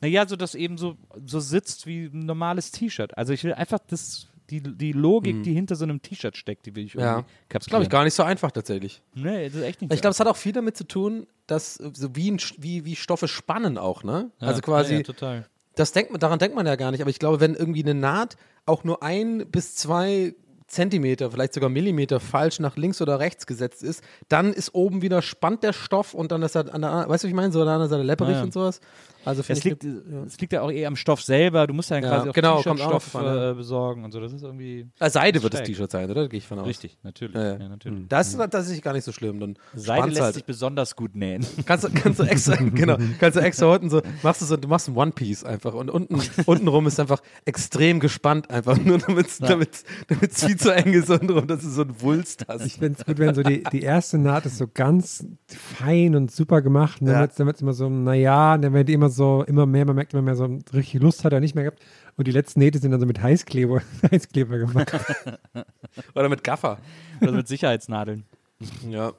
naja, 0.00 0.26
so 0.26 0.36
dass 0.36 0.54
eben 0.54 0.76
so, 0.78 0.96
so 1.24 1.40
sitzt 1.40 1.86
wie 1.86 2.04
ein 2.06 2.20
normales 2.26 2.70
T-Shirt. 2.70 3.16
Also 3.16 3.32
ich 3.32 3.42
will 3.44 3.54
einfach 3.54 3.78
das, 3.88 4.28
die, 4.50 4.60
die 4.60 4.92
Logik, 4.92 5.42
die 5.42 5.52
hinter 5.52 5.76
so 5.76 5.84
einem 5.84 6.02
T-Shirt 6.02 6.36
steckt, 6.36 6.66
die 6.66 6.74
will 6.76 6.84
ich 6.84 6.94
Mhm. 6.94 7.00
Ja. 7.00 7.12
irgendwie 7.18 7.26
Das 7.48 7.66
glaube 7.66 7.84
ich 7.84 7.90
gar 7.90 8.04
nicht 8.04 8.14
so 8.14 8.22
einfach 8.22 8.50
tatsächlich. 8.50 9.02
Nee, 9.14 9.46
das 9.46 9.56
ist 9.56 9.62
echt 9.62 9.80
nicht 9.80 9.92
Ich 9.92 9.98
so 9.98 10.02
glaube, 10.02 10.12
es 10.12 10.20
hat 10.20 10.26
auch 10.26 10.36
viel 10.36 10.52
damit 10.52 10.76
zu 10.76 10.84
tun, 10.84 11.26
dass 11.46 11.78
äh, 11.80 11.90
so 11.94 12.14
wie, 12.14 12.30
ein, 12.30 12.38
wie, 12.58 12.84
wie 12.84 12.96
Stoffe 12.96 13.28
spannen 13.28 13.78
auch, 13.78 14.04
ne? 14.04 14.30
Ja, 14.40 14.48
also 14.48 14.60
quasi, 14.60 14.92
ja, 14.92 14.98
ja, 14.98 15.04
total. 15.04 15.46
das 15.76 15.92
denkt 15.92 16.10
man, 16.12 16.20
daran 16.20 16.38
denkt 16.38 16.54
man 16.54 16.66
ja 16.66 16.76
gar 16.76 16.90
nicht, 16.90 17.00
aber 17.00 17.10
ich 17.10 17.18
glaube, 17.18 17.40
wenn 17.40 17.54
irgendwie 17.54 17.82
eine 17.82 17.94
Naht 17.94 18.36
auch 18.66 18.84
nur 18.84 19.02
ein 19.02 19.50
bis 19.50 19.74
zwei 19.74 20.34
Zentimeter, 20.66 21.30
vielleicht 21.30 21.54
sogar 21.54 21.68
Millimeter 21.68 22.20
falsch 22.20 22.58
nach 22.58 22.76
links 22.76 23.00
oder 23.02 23.20
rechts 23.20 23.46
gesetzt 23.46 23.82
ist, 23.82 24.02
dann 24.28 24.52
ist 24.52 24.74
oben 24.74 25.02
wieder 25.02 25.22
spannt 25.22 25.62
der 25.62 25.72
Stoff 25.72 26.14
und 26.14 26.32
dann 26.32 26.42
ist 26.42 26.54
er 26.56 26.72
an 26.74 26.82
der, 26.82 27.08
weißt 27.08 27.24
du, 27.24 27.28
wie 27.28 27.30
ich 27.30 27.36
meine, 27.36 27.52
so 27.52 27.60
an 27.60 27.66
der 27.66 27.74
anderen 27.74 27.90
Seite 27.90 28.02
läpperig 28.02 28.32
Ja, 28.32 28.38
ja. 28.38 28.44
und 28.44 28.52
sowas. 28.52 28.80
Also 29.24 29.42
Es 29.46 29.64
liegt, 29.64 29.84
es 29.84 30.40
liegt 30.40 30.52
ja 30.52 30.62
auch 30.62 30.70
eher 30.70 30.88
am 30.88 30.96
Stoff 30.96 31.22
selber. 31.22 31.66
Du 31.66 31.74
musst 31.74 31.90
ja 31.90 31.96
dann 32.00 32.04
Ja, 32.10 32.16
quasi 32.16 32.28
auch 32.30 32.34
genau, 32.34 32.56
T-Shirt-Stoff 32.62 33.14
ja. 33.14 33.50
äh, 33.50 33.54
besorgen 33.54 34.04
und 34.04 34.12
so. 34.12 34.20
Das 34.20 34.32
ist 34.32 34.42
irgendwie 34.42 34.86
äh, 35.00 35.10
Seide 35.10 35.42
wird 35.42 35.54
das. 35.54 35.62
T-Shirt 35.62 35.90
sein, 35.90 36.10
oder? 36.10 36.28
Gehe 36.28 36.38
ich 36.38 36.46
von 36.46 36.58
aus. 36.58 36.66
richtig, 36.66 36.98
natürlich. 37.02 37.34
Ja, 37.36 37.52
ja. 37.54 37.58
Ja, 37.58 37.68
natürlich. 37.68 38.08
Das 38.08 38.28
ist 38.28 38.36
tatsächlich 38.36 38.82
gar 38.82 38.92
nicht 38.92 39.04
so 39.04 39.12
schlimm. 39.12 39.40
Dann 39.40 39.56
Seide 39.74 40.08
lässt 40.08 40.20
halt. 40.20 40.34
sich 40.34 40.44
besonders 40.44 40.96
gut 40.96 41.14
nähen. 41.16 41.46
Kannst 41.66 41.84
du, 41.84 41.90
kannst 41.90 42.20
du 42.20 42.24
extra, 42.24 42.56
genau, 42.74 42.96
kannst 43.20 43.36
du 43.36 43.40
extra 43.40 43.66
unten 43.66 43.90
so, 43.90 44.02
machst 44.22 44.40
du 44.42 44.46
so, 44.46 44.56
du 44.56 44.68
machst 44.68 44.88
ein 44.88 44.96
One 44.96 45.12
Piece 45.12 45.44
einfach 45.44 45.74
und 45.74 45.90
unten, 45.90 46.20
untenrum 46.46 46.86
ist 46.86 47.00
einfach 47.00 47.20
extrem 47.44 48.00
gespannt 48.00 48.50
einfach, 48.50 48.76
nur 48.78 48.98
damit 48.98 49.26
es 49.28 49.38
damit's, 49.38 49.84
damit's 50.08 50.44
viel 50.44 50.56
zu 50.56 50.74
eng 50.74 50.92
ist 50.92 51.08
und 51.10 51.48
dass 51.50 51.60
du 51.62 51.68
so 51.68 51.82
ein 51.82 52.00
Wulst 52.00 52.46
hast. 52.48 52.66
Ich 52.66 52.74
finde 52.74 52.98
es 52.98 53.04
gut, 53.06 53.18
wenn 53.18 53.34
so 53.34 53.42
die, 53.42 53.62
die 53.72 53.82
erste 53.82 54.18
Naht 54.18 54.46
ist 54.46 54.58
so 54.58 54.66
ganz 54.72 55.24
fein 55.48 56.16
und 56.16 56.30
super 56.30 56.60
gemacht. 56.62 57.00
Und 57.00 57.06
dann 57.06 57.14
Ja. 57.16 57.20
wird 57.22 57.30
es 57.30 57.36
dann 57.36 57.46
wird's 57.46 57.60
immer 57.62 57.72
so, 57.72 57.88
naja, 57.88 58.58
dann 58.58 58.72
werden 58.72 58.86
die 58.86 58.92
immer 58.92 59.08
so, 59.10 59.13
immer 59.46 59.66
mehr, 59.66 59.84
man 59.84 59.96
merkt 59.96 60.12
immer 60.12 60.22
mehr 60.22 60.36
so, 60.36 60.58
richtig 60.72 61.00
Lust 61.00 61.24
hat 61.24 61.32
er 61.32 61.40
nicht 61.40 61.54
mehr 61.54 61.64
gehabt. 61.64 61.82
Und 62.16 62.26
die 62.26 62.32
letzten 62.32 62.60
Nähte 62.60 62.78
sind 62.78 62.90
dann 62.90 63.00
so 63.00 63.06
mit 63.06 63.20
Heißkleber, 63.20 63.82
Heißkleber 64.10 64.58
gemacht. 64.58 64.92
Oder 66.14 66.28
mit 66.28 66.44
Gaffer. 66.44 66.78
Oder 67.20 67.32
mit 67.32 67.48
Sicherheitsnadeln. 67.48 68.24
Ja. 68.88 69.12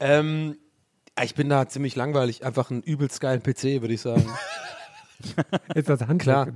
Ähm, 0.00 0.56
ich 1.22 1.34
bin 1.34 1.48
da 1.48 1.68
ziemlich 1.68 1.96
langweilig, 1.96 2.44
einfach 2.44 2.70
einen 2.70 2.82
übelst 2.82 3.20
geilen 3.20 3.42
PC, 3.42 3.82
würde 3.82 3.94
ich 3.94 4.00
sagen. 4.00 4.26
Ist 5.74 5.88
das 5.88 6.00
Handwerk? 6.06 6.54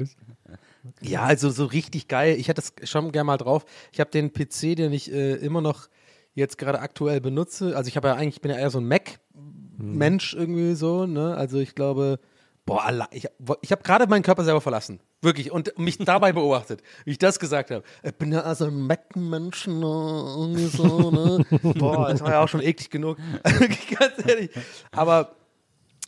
Ja, 1.01 1.22
also 1.22 1.51
so 1.51 1.66
richtig 1.66 2.09
geil. 2.09 2.36
Ich 2.38 2.49
hätte 2.49 2.62
das 2.62 2.88
schon 2.88 3.12
gerne 3.12 3.24
mal 3.24 3.36
drauf. 3.36 3.64
Ich 3.92 4.01
habe 4.01 4.11
den 4.11 4.32
PC, 4.32 4.76
den 4.76 4.92
ich 4.92 5.12
äh, 5.12 5.34
immer 5.34 5.61
noch 5.61 5.88
jetzt 6.34 6.59
gerade 6.59 6.80
aktuell 6.80 7.20
benutze. 7.20 7.76
Also 7.76 7.88
ich 7.88 7.97
habe 7.97 8.09
ja 8.09 8.14
eigentlich, 8.14 8.36
ich 8.36 8.40
bin 8.40 8.51
ja 8.51 8.59
eher 8.59 8.70
so 8.70 8.78
ein 8.78 8.86
Mac-Mensch 8.86 10.34
irgendwie 10.34 10.74
so, 10.74 11.07
ne? 11.07 11.34
Also 11.34 11.59
ich 11.59 11.74
glaube, 11.74 12.20
boah, 12.67 13.09
ich, 13.12 13.29
ich 13.62 13.73
habe 13.73 13.83
gerade 13.83 14.07
meinen 14.09 14.23
Körper 14.23 14.45
selber 14.45 14.61
verlassen. 14.61 15.01
Wirklich. 15.23 15.51
Und 15.51 15.79
mich 15.79 15.97
dabei 15.99 16.33
beobachtet, 16.33 16.83
wie 17.05 17.12
ich 17.12 17.19
das 17.19 17.39
gesagt 17.39 17.71
habe. 17.71 17.85
Ich 18.03 18.14
bin 18.17 18.33
ja 18.33 18.41
also 18.41 18.67
ein 18.67 18.81
Mac-Mensch, 18.87 19.69
ne? 19.69 20.69
So, 20.73 21.11
ne? 21.11 21.47
Boah, 21.79 22.11
das 22.11 22.21
war 22.21 22.33
ja 22.33 22.41
auch 22.45 22.49
schon 22.49 22.61
eklig 22.61 22.91
genug. 22.91 23.17
Ganz 23.43 24.27
ehrlich. 24.27 24.51
Aber 24.93 25.37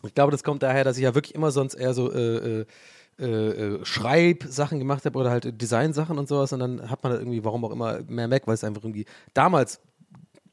ich 0.05 0.15
glaube, 0.15 0.33
das 0.33 0.45
kommt 0.45 0.63
daher, 0.63 0.85
dass 0.85 0.97
ich 0.99 1.05
ja 1.05 1.15
wirklich 1.15 1.35
immer 1.35 1.51
sonst 1.51 1.75
eher 1.75 1.95
so 1.95 2.13
äh, 2.13 2.61
äh, 2.61 2.67
äh, 3.21 3.25
äh, 3.25 3.85
Schreibsachen 3.85 4.79
gemacht 4.79 5.05
habe 5.05 5.19
oder 5.19 5.31
halt 5.31 5.61
Designsachen 5.61 6.19
und 6.19 6.29
sowas 6.29 6.53
und 6.53 6.61
dann 6.61 6.89
hat 6.91 7.03
man 7.03 7.13
da 7.13 7.19
irgendwie, 7.19 7.45
warum 7.45 7.65
auch 7.65 7.73
immer, 7.73 8.01
mehr 8.07 8.29
Mac, 8.29 8.47
weil 8.47 8.55
es 8.55 8.63
einfach 8.63 8.83
irgendwie 8.85 9.07
damals 9.35 9.81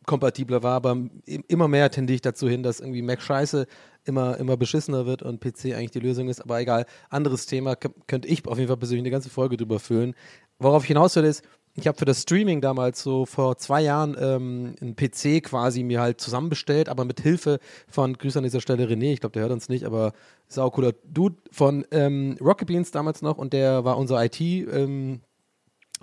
kompatibler 0.07 0.63
war, 0.63 0.73
aber 0.75 0.91
im- 0.91 1.43
immer 1.47 1.67
mehr 1.67 1.89
tendiere 1.91 2.15
ich 2.15 2.21
dazu 2.21 2.47
hin, 2.49 2.63
dass 2.63 2.79
irgendwie 2.79 3.01
Mac 3.03 3.21
scheiße 3.21 3.67
immer, 4.05 4.37
immer 4.37 4.57
beschissener 4.57 5.05
wird 5.05 5.21
und 5.21 5.41
PC 5.41 5.75
eigentlich 5.75 5.91
die 5.91 5.99
Lösung 5.99 6.29
ist, 6.29 6.41
aber 6.41 6.59
egal, 6.59 6.85
anderes 7.09 7.45
Thema, 7.45 7.75
könnte 7.75 8.27
ich 8.27 8.47
auf 8.47 8.57
jeden 8.57 8.67
Fall 8.67 8.77
persönlich 8.77 9.03
eine 9.03 9.11
ganze 9.11 9.29
Folge 9.29 9.57
drüber 9.57 9.79
füllen. 9.79 10.15
Worauf 10.59 10.83
ich 10.83 10.87
hinaus 10.87 11.15
will 11.15 11.25
ist, 11.25 11.43
ich 11.77 11.87
habe 11.87 11.97
für 11.97 12.05
das 12.05 12.21
Streaming 12.21 12.61
damals 12.61 13.03
so 13.03 13.25
vor 13.25 13.57
zwei 13.57 13.81
Jahren 13.81 14.15
ähm, 14.17 14.75
einen 14.79 14.95
PC 14.95 15.43
quasi 15.43 15.83
mir 15.83 15.99
halt 15.99 16.21
zusammenbestellt, 16.21 16.87
aber 16.87 17.03
mit 17.03 17.19
Hilfe 17.19 17.59
von, 17.89 18.17
Grüße 18.17 18.39
an 18.39 18.43
dieser 18.43 18.61
Stelle 18.61 18.85
René, 18.85 19.11
ich 19.11 19.19
glaube, 19.19 19.33
der 19.33 19.41
hört 19.41 19.51
uns 19.51 19.67
nicht, 19.67 19.83
aber 19.83 20.13
sau 20.47 20.69
cooler 20.69 20.93
Dude 21.03 21.35
von 21.51 21.85
ähm, 21.91 22.37
Rocket 22.39 22.67
Beans 22.67 22.91
damals 22.91 23.21
noch 23.21 23.37
und 23.37 23.51
der 23.51 23.83
war 23.83 23.97
unser 23.97 24.23
IT 24.23 24.39
ähm, 24.39 25.19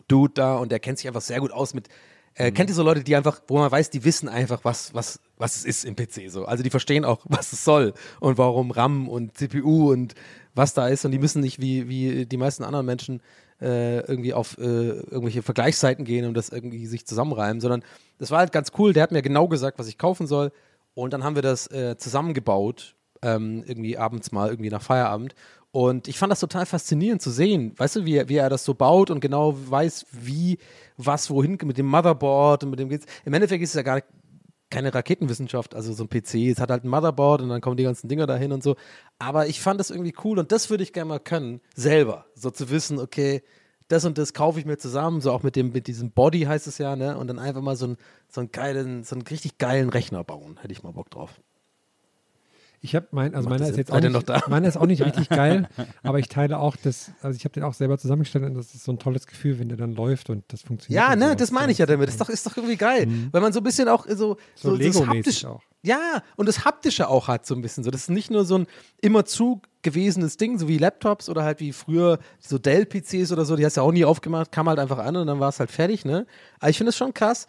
Dude 0.08 0.34
da 0.34 0.56
und 0.56 0.70
der 0.70 0.80
kennt 0.80 0.98
sich 0.98 1.08
einfach 1.08 1.22
sehr 1.22 1.40
gut 1.40 1.52
aus 1.52 1.72
mit. 1.72 1.88
Äh, 2.34 2.50
Kennt 2.52 2.70
ihr 2.70 2.74
so 2.74 2.82
Leute, 2.82 3.04
die 3.04 3.14
einfach, 3.14 3.40
wo 3.46 3.58
man 3.58 3.70
weiß, 3.70 3.90
die 3.90 4.04
wissen 4.04 4.28
einfach, 4.28 4.64
was, 4.64 4.94
was, 4.94 5.20
was 5.36 5.56
es 5.56 5.64
ist 5.64 5.84
im 5.84 5.96
PC 5.96 6.30
so. 6.30 6.46
Also 6.46 6.62
die 6.62 6.70
verstehen 6.70 7.04
auch, 7.04 7.20
was 7.28 7.52
es 7.52 7.64
soll 7.64 7.92
und 8.20 8.38
warum 8.38 8.70
RAM 8.70 9.08
und 9.08 9.36
CPU 9.36 9.92
und 9.92 10.14
was 10.54 10.74
da 10.74 10.88
ist 10.88 11.04
und 11.04 11.12
die 11.12 11.18
müssen 11.18 11.40
nicht 11.40 11.60
wie, 11.60 11.88
wie 11.88 12.26
die 12.26 12.36
meisten 12.36 12.64
anderen 12.64 12.86
Menschen 12.86 13.22
äh, 13.60 14.00
irgendwie 14.00 14.34
auf 14.34 14.58
äh, 14.58 14.62
irgendwelche 14.62 15.42
Vergleichsseiten 15.42 16.04
gehen 16.04 16.26
und 16.26 16.34
das 16.34 16.48
irgendwie 16.48 16.86
sich 16.86 17.06
zusammenreimen, 17.06 17.60
sondern 17.60 17.82
das 18.18 18.30
war 18.30 18.38
halt 18.38 18.52
ganz 18.52 18.72
cool. 18.78 18.92
Der 18.92 19.02
hat 19.02 19.12
mir 19.12 19.22
genau 19.22 19.48
gesagt, 19.48 19.78
was 19.78 19.88
ich 19.88 19.98
kaufen 19.98 20.26
soll 20.26 20.52
und 20.94 21.12
dann 21.12 21.24
haben 21.24 21.36
wir 21.36 21.42
das 21.42 21.70
äh, 21.70 21.96
zusammengebaut, 21.96 22.96
ähm, 23.22 23.62
irgendwie 23.66 23.96
abends 23.98 24.32
mal, 24.32 24.50
irgendwie 24.50 24.70
nach 24.70 24.82
Feierabend. 24.82 25.34
Und 25.72 26.06
ich 26.06 26.18
fand 26.18 26.30
das 26.30 26.40
total 26.40 26.66
faszinierend 26.66 27.22
zu 27.22 27.30
sehen, 27.30 27.72
weißt 27.78 27.96
du, 27.96 28.04
wie, 28.04 28.16
er- 28.16 28.28
wie 28.28 28.36
er 28.36 28.50
das 28.50 28.64
so 28.64 28.74
baut 28.74 29.10
und 29.10 29.20
genau 29.20 29.54
weiß, 29.56 30.06
wie, 30.12 30.58
was, 30.98 31.30
wohin 31.30 31.58
mit 31.64 31.78
dem 31.78 31.86
Motherboard 31.86 32.64
und 32.64 32.70
mit 32.70 32.78
dem 32.78 32.90
geht's. 32.90 33.06
Im 33.24 33.32
Endeffekt 33.32 33.62
ist 33.62 33.70
es 33.70 33.76
ja 33.76 33.82
gar 33.82 34.02
keine 34.68 34.94
Raketenwissenschaft, 34.94 35.74
also 35.74 35.92
so 35.94 36.04
ein 36.04 36.08
PC. 36.10 36.50
Es 36.50 36.60
hat 36.60 36.70
halt 36.70 36.84
ein 36.84 36.88
Motherboard 36.88 37.40
und 37.42 37.48
dann 37.48 37.62
kommen 37.62 37.78
die 37.78 37.84
ganzen 37.84 38.08
Dinger 38.08 38.26
dahin 38.26 38.52
und 38.52 38.62
so. 38.62 38.76
Aber 39.18 39.46
ich 39.46 39.60
fand 39.62 39.80
das 39.80 39.90
irgendwie 39.90 40.14
cool 40.24 40.38
und 40.38 40.52
das 40.52 40.68
würde 40.68 40.82
ich 40.82 40.92
gerne 40.92 41.08
mal 41.08 41.20
können, 41.20 41.60
selber. 41.74 42.26
So 42.34 42.50
zu 42.50 42.68
wissen, 42.70 42.98
okay, 42.98 43.42
das 43.88 44.04
und 44.04 44.18
das 44.18 44.34
kaufe 44.34 44.58
ich 44.58 44.66
mir 44.66 44.76
zusammen, 44.78 45.20
so 45.22 45.32
auch 45.32 45.42
mit 45.42 45.56
dem, 45.56 45.72
mit 45.72 45.86
diesem 45.86 46.10
Body 46.10 46.42
heißt 46.42 46.66
es 46.66 46.78
ja, 46.78 46.96
ne? 46.96 47.16
Und 47.18 47.28
dann 47.28 47.38
einfach 47.38 47.60
mal 47.62 47.76
so 47.76 47.86
einen, 47.86 47.96
so 48.28 48.40
einen 48.42 48.52
geilen, 48.52 49.04
so 49.04 49.14
einen 49.14 49.22
richtig 49.26 49.56
geilen 49.58 49.88
Rechner 49.88 50.22
bauen. 50.22 50.58
Hätte 50.60 50.72
ich 50.72 50.82
mal 50.82 50.92
Bock 50.92 51.10
drauf. 51.10 51.40
Ich 52.84 52.96
habe 52.96 53.06
mein, 53.12 53.32
also 53.34 53.48
Macht 53.48 53.60
meiner 53.60 53.70
das 53.70 53.70
ist 53.70 53.76
jetzt? 53.88 53.92
auch 53.92 54.00
nicht, 54.00 54.48
meiner 54.48 54.66
ist 54.68 54.76
auch 54.76 54.86
nicht 54.86 55.02
richtig 55.04 55.28
geil, 55.30 55.68
aber 56.02 56.18
ich 56.18 56.28
teile 56.28 56.58
auch 56.58 56.74
das, 56.76 57.12
also 57.22 57.36
ich 57.36 57.44
habe 57.44 57.52
den 57.52 57.62
auch 57.62 57.74
selber 57.74 57.96
zusammengestellt 57.96 58.44
und 58.44 58.54
das 58.54 58.74
ist 58.74 58.82
so 58.82 58.90
ein 58.92 58.98
tolles 58.98 59.26
Gefühl, 59.28 59.60
wenn 59.60 59.68
der 59.68 59.78
dann 59.78 59.94
läuft 59.94 60.30
und 60.30 60.44
das 60.48 60.62
funktioniert. 60.62 61.00
Ja, 61.00 61.14
ne, 61.14 61.26
sowas. 61.26 61.36
das 61.36 61.50
meine 61.52 61.70
ich 61.70 61.78
ja 61.78 61.86
damit. 61.86 62.08
Das 62.08 62.14
ist 62.16 62.20
doch, 62.20 62.28
ist 62.28 62.44
doch 62.44 62.56
irgendwie 62.56 62.76
geil. 62.76 63.06
Weil 63.30 63.40
man 63.40 63.52
so 63.52 63.60
ein 63.60 63.62
bisschen 63.62 63.88
auch 63.88 64.04
so, 64.08 64.14
So 64.16 64.36
so, 64.56 64.70
das 64.76 64.78
Lego-mäßig 64.80 65.08
Haptische- 65.44 65.48
auch. 65.50 65.62
Ja, 65.84 66.22
und 66.36 66.46
das 66.46 66.64
Haptische 66.64 67.08
auch 67.08 67.26
hat 67.28 67.44
so 67.46 67.54
ein 67.56 67.62
bisschen 67.62 67.82
so. 67.82 67.90
Das 67.90 68.02
ist 68.02 68.10
nicht 68.10 68.30
nur 68.30 68.44
so 68.44 68.58
ein 68.58 68.66
immer 69.00 69.24
zu 69.24 69.60
gewesenes 69.82 70.36
Ding, 70.36 70.58
so 70.58 70.66
wie 70.68 70.78
Laptops 70.78 71.28
oder 71.28 71.42
halt 71.44 71.58
wie 71.60 71.72
früher 71.72 72.18
so 72.40 72.58
Dell-PCs 72.58 73.32
oder 73.32 73.44
so, 73.44 73.56
die 73.56 73.64
hast 73.64 73.76
du 73.76 73.80
ja 73.80 73.86
auch 73.86 73.92
nie 73.92 74.04
aufgemacht, 74.04 74.52
kam 74.52 74.68
halt 74.68 74.78
einfach 74.78 74.98
an 74.98 75.16
und 75.16 75.26
dann 75.26 75.40
war 75.40 75.48
es 75.48 75.58
halt 75.60 75.70
fertig, 75.72 76.04
ne? 76.04 76.26
Aber 76.60 76.70
ich 76.70 76.76
finde 76.78 76.90
es 76.90 76.96
schon 76.96 77.12
krass, 77.14 77.46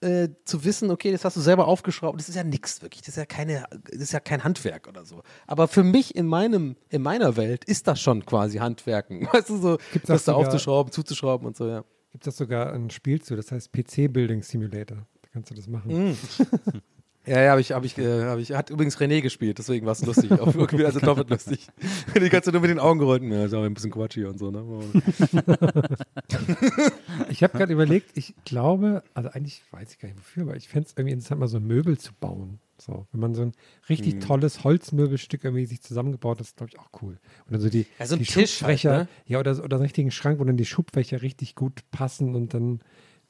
äh, 0.00 0.28
zu 0.44 0.64
wissen, 0.64 0.90
okay, 0.90 1.12
das 1.12 1.24
hast 1.24 1.36
du 1.36 1.40
selber 1.40 1.66
aufgeschraubt, 1.66 2.20
das 2.20 2.28
ist 2.28 2.34
ja 2.34 2.44
nichts 2.44 2.82
wirklich, 2.82 3.02
das 3.02 3.10
ist 3.10 3.16
ja 3.16 3.26
keine, 3.26 3.64
das 3.84 4.02
ist 4.02 4.12
ja 4.12 4.20
kein 4.20 4.44
Handwerk 4.44 4.88
oder 4.88 5.04
so. 5.04 5.22
Aber 5.46 5.68
für 5.68 5.82
mich 5.82 6.14
in 6.14 6.26
meinem, 6.26 6.76
in 6.88 7.02
meiner 7.02 7.36
Welt 7.36 7.64
ist 7.64 7.88
das 7.88 8.00
schon 8.00 8.24
quasi 8.26 8.58
Handwerken. 8.58 9.26
Weißt 9.32 9.48
du, 9.48 9.56
so, 9.58 9.78
Gibt's 9.92 10.08
das 10.08 10.24
da 10.24 10.34
aufzuschrauben, 10.34 10.92
zuzuschrauben 10.92 11.46
und 11.46 11.56
so, 11.56 11.68
ja. 11.68 11.84
Gibt 12.12 12.26
es 12.26 12.36
sogar 12.36 12.72
ein 12.72 12.90
Spiel 12.90 13.20
zu, 13.20 13.36
das 13.36 13.52
heißt 13.52 13.72
PC 13.72 14.10
Building 14.10 14.42
Simulator. 14.42 14.98
Da 15.22 15.28
kannst 15.32 15.50
du 15.50 15.54
das 15.54 15.66
machen. 15.66 16.08
Mhm. 16.10 16.16
Ja, 17.26 17.42
ja, 17.42 17.50
habe 17.50 17.60
ich, 17.60 17.72
habe 17.72 17.84
ich, 17.86 17.98
äh, 17.98 18.22
habe 18.22 18.40
ich, 18.40 18.52
hat 18.52 18.70
übrigens 18.70 18.96
René 18.98 19.20
gespielt, 19.20 19.58
deswegen 19.58 19.84
war 19.84 19.92
es 19.92 20.04
lustig. 20.04 20.30
Wirklich, 20.54 20.86
also 20.86 21.00
doppelt 21.00 21.28
lustig. 21.28 21.66
Die 22.14 22.28
kannst 22.28 22.46
du 22.46 22.52
nur 22.52 22.60
mit 22.60 22.70
den 22.70 22.78
Augen 22.78 23.00
gerollt. 23.00 23.22
Ja, 23.24 23.44
ist 23.44 23.52
auch 23.54 23.62
ein 23.64 23.74
bisschen 23.74 23.90
Quatsch 23.90 24.14
hier 24.14 24.28
und 24.28 24.38
so, 24.38 24.50
ne? 24.52 24.62
Ich 27.30 27.42
habe 27.42 27.56
gerade 27.56 27.72
überlegt, 27.72 28.16
ich 28.16 28.34
glaube, 28.44 29.02
also 29.14 29.30
eigentlich 29.30 29.62
weiß 29.70 29.92
ich 29.92 29.98
gar 29.98 30.08
nicht 30.08 30.18
wofür, 30.18 30.44
aber 30.44 30.56
ich 30.56 30.68
fände 30.68 30.86
es 30.86 30.92
irgendwie 30.96 31.12
interessant, 31.14 31.40
mal 31.40 31.48
so 31.48 31.60
Möbel 31.60 31.98
zu 31.98 32.12
bauen. 32.14 32.60
So, 32.78 33.06
wenn 33.10 33.20
man 33.20 33.34
so 33.34 33.42
ein 33.42 33.52
richtig 33.88 34.14
Hm. 34.14 34.20
tolles 34.20 34.62
Holzmöbelstück 34.62 35.44
irgendwie 35.44 35.64
sich 35.66 35.80
zusammengebaut 35.82 36.38
hat, 36.38 36.46
ist 36.46 36.56
glaube 36.58 36.70
ich 36.74 36.78
auch 36.78 36.90
cool. 37.00 37.18
Und 37.46 37.52
dann 37.52 37.60
so 37.60 37.70
die, 37.70 37.86
Ja, 37.98 38.06
so 38.06 38.14
ein 38.16 38.18
die 38.18 38.26
halt, 38.26 38.48
Schubfächer, 38.50 38.96
ne? 38.98 39.08
ja, 39.26 39.38
oder, 39.40 39.54
so- 39.54 39.62
oder 39.62 39.76
so 39.78 39.80
einen 39.80 39.86
richtigen 39.86 40.10
Schrank, 40.10 40.38
wo 40.40 40.44
dann 40.44 40.58
die 40.58 40.66
Schubfächer 40.66 41.22
richtig 41.22 41.54
gut 41.54 41.80
passen 41.90 42.34
und 42.34 42.52
dann 42.52 42.80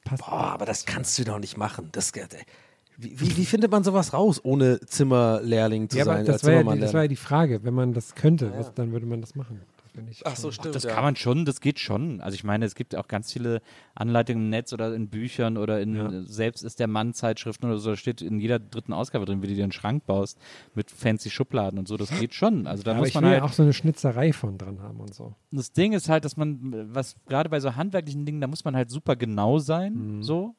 passt. 0.03 0.25
Boah, 0.25 0.51
aber 0.51 0.65
das 0.65 0.85
kannst 0.85 1.17
du 1.17 1.23
doch 1.23 1.39
nicht 1.39 1.55
machen. 1.57 1.87
Das, 1.93 2.11
äh, 2.11 2.27
wie, 2.97 3.19
wie, 3.19 3.37
wie 3.37 3.45
findet 3.45 3.71
man 3.71 3.83
sowas 3.83 4.13
raus, 4.13 4.41
ohne 4.43 4.79
Zimmerlehrling 4.79 5.89
zu 5.89 5.97
ja, 5.97 6.03
aber 6.03 6.15
sein? 6.15 6.25
das 6.25 6.43
war, 6.43 6.53
ja 6.53 6.63
die, 6.63 6.79
das 6.79 6.93
war 6.93 7.01
ja 7.03 7.07
die 7.07 7.15
Frage. 7.15 7.63
Wenn 7.63 7.75
man 7.75 7.93
das 7.93 8.15
könnte, 8.15 8.51
was, 8.57 8.73
dann 8.73 8.91
würde 8.91 9.05
man 9.05 9.21
das 9.21 9.35
machen. 9.35 9.61
Das 10.05 10.25
Ach 10.25 10.35
so, 10.35 10.51
stimmt. 10.51 10.75
Das 10.75 10.83
ja. 10.83 10.93
kann 10.93 11.03
man 11.03 11.15
schon, 11.15 11.45
das 11.45 11.59
geht 11.59 11.79
schon. 11.79 12.21
Also 12.21 12.35
ich 12.35 12.43
meine, 12.43 12.65
es 12.65 12.75
gibt 12.75 12.95
auch 12.95 13.07
ganz 13.07 13.33
viele 13.33 13.61
Anleitungen 13.95 14.43
im 14.43 14.49
Netz 14.49 14.73
oder 14.73 14.93
in 14.93 15.09
Büchern 15.09 15.57
oder 15.57 15.81
in 15.81 16.25
selbst 16.27 16.63
ist 16.63 16.79
der 16.79 16.87
Mann 16.87 17.13
Zeitschriften 17.13 17.65
oder 17.65 17.77
so, 17.77 17.91
da 17.91 17.95
steht 17.95 18.21
in 18.21 18.39
jeder 18.39 18.59
dritten 18.59 18.93
Ausgabe 18.93 19.25
drin, 19.25 19.41
wie 19.41 19.47
du 19.47 19.55
dir 19.55 19.63
einen 19.63 19.71
Schrank 19.71 20.05
baust 20.05 20.37
mit 20.75 20.91
fancy 20.91 21.29
Schubladen 21.29 21.79
und 21.79 21.87
so, 21.87 21.97
das 21.97 22.11
geht 22.19 22.33
schon. 22.33 22.67
Also 22.67 22.83
da 22.83 22.93
muss 22.93 23.09
ich 23.09 23.15
man 23.15 23.23
will 23.23 23.31
halt 23.31 23.39
ja 23.39 23.45
auch 23.45 23.53
so 23.53 23.63
eine 23.63 23.73
Schnitzerei 23.73 24.33
von 24.33 24.57
dran 24.57 24.81
haben 24.81 24.99
und 24.99 25.13
so. 25.13 25.33
das 25.51 25.71
Ding 25.71 25.93
ist 25.93 26.09
halt, 26.09 26.25
dass 26.25 26.37
man, 26.37 26.89
was 26.93 27.15
gerade 27.27 27.49
bei 27.49 27.59
so 27.59 27.75
handwerklichen 27.75 28.25
Dingen, 28.25 28.41
da 28.41 28.47
muss 28.47 28.65
man 28.65 28.75
halt 28.75 28.89
super 28.91 29.15
genau 29.15 29.57
sein, 29.57 30.21
so, 30.21 30.55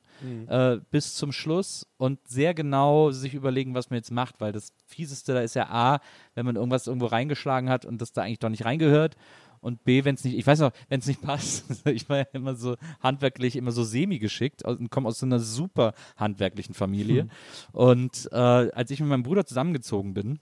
äh, 0.48 0.78
bis 0.90 1.14
zum 1.14 1.32
Schluss 1.32 1.86
und 1.96 2.26
sehr 2.26 2.54
genau 2.54 3.10
sich 3.10 3.34
überlegen, 3.34 3.74
was 3.74 3.90
man 3.90 3.98
jetzt 3.98 4.10
macht, 4.10 4.40
weil 4.40 4.52
das 4.52 4.72
Fieseste 4.86 5.34
da 5.34 5.40
ist 5.40 5.54
ja 5.54 5.68
A, 5.68 6.00
wenn 6.34 6.46
man 6.46 6.56
irgendwas 6.56 6.86
irgendwo 6.86 7.06
reingeschlagen 7.06 7.68
hat 7.68 7.84
und 7.84 8.00
das 8.00 8.12
da 8.12 8.22
eigentlich 8.22 8.38
doch 8.38 8.48
nicht 8.48 8.64
reingehört. 8.64 9.16
Und 9.60 9.84
B, 9.84 10.04
wenn 10.04 10.14
es 10.14 10.24
nicht, 10.24 10.36
ich 10.36 10.46
weiß 10.46 10.60
noch, 10.60 10.72
wenn 10.88 11.00
es 11.00 11.06
nicht 11.06 11.20
passt, 11.22 11.86
ich 11.86 12.08
war 12.08 12.18
ja 12.18 12.26
immer 12.32 12.54
so 12.54 12.76
handwerklich, 13.00 13.56
immer 13.56 13.72
so 13.72 13.82
semi-geschickt 13.82 14.64
und 14.64 14.90
komme 14.90 15.08
aus 15.08 15.18
so 15.18 15.26
einer 15.26 15.40
super 15.40 15.94
handwerklichen 16.16 16.74
Familie. 16.74 17.28
Und 17.72 18.28
äh, 18.32 18.36
als 18.36 18.90
ich 18.90 19.00
mit 19.00 19.08
meinem 19.08 19.24
Bruder 19.24 19.46
zusammengezogen 19.46 20.14
bin, 20.14 20.38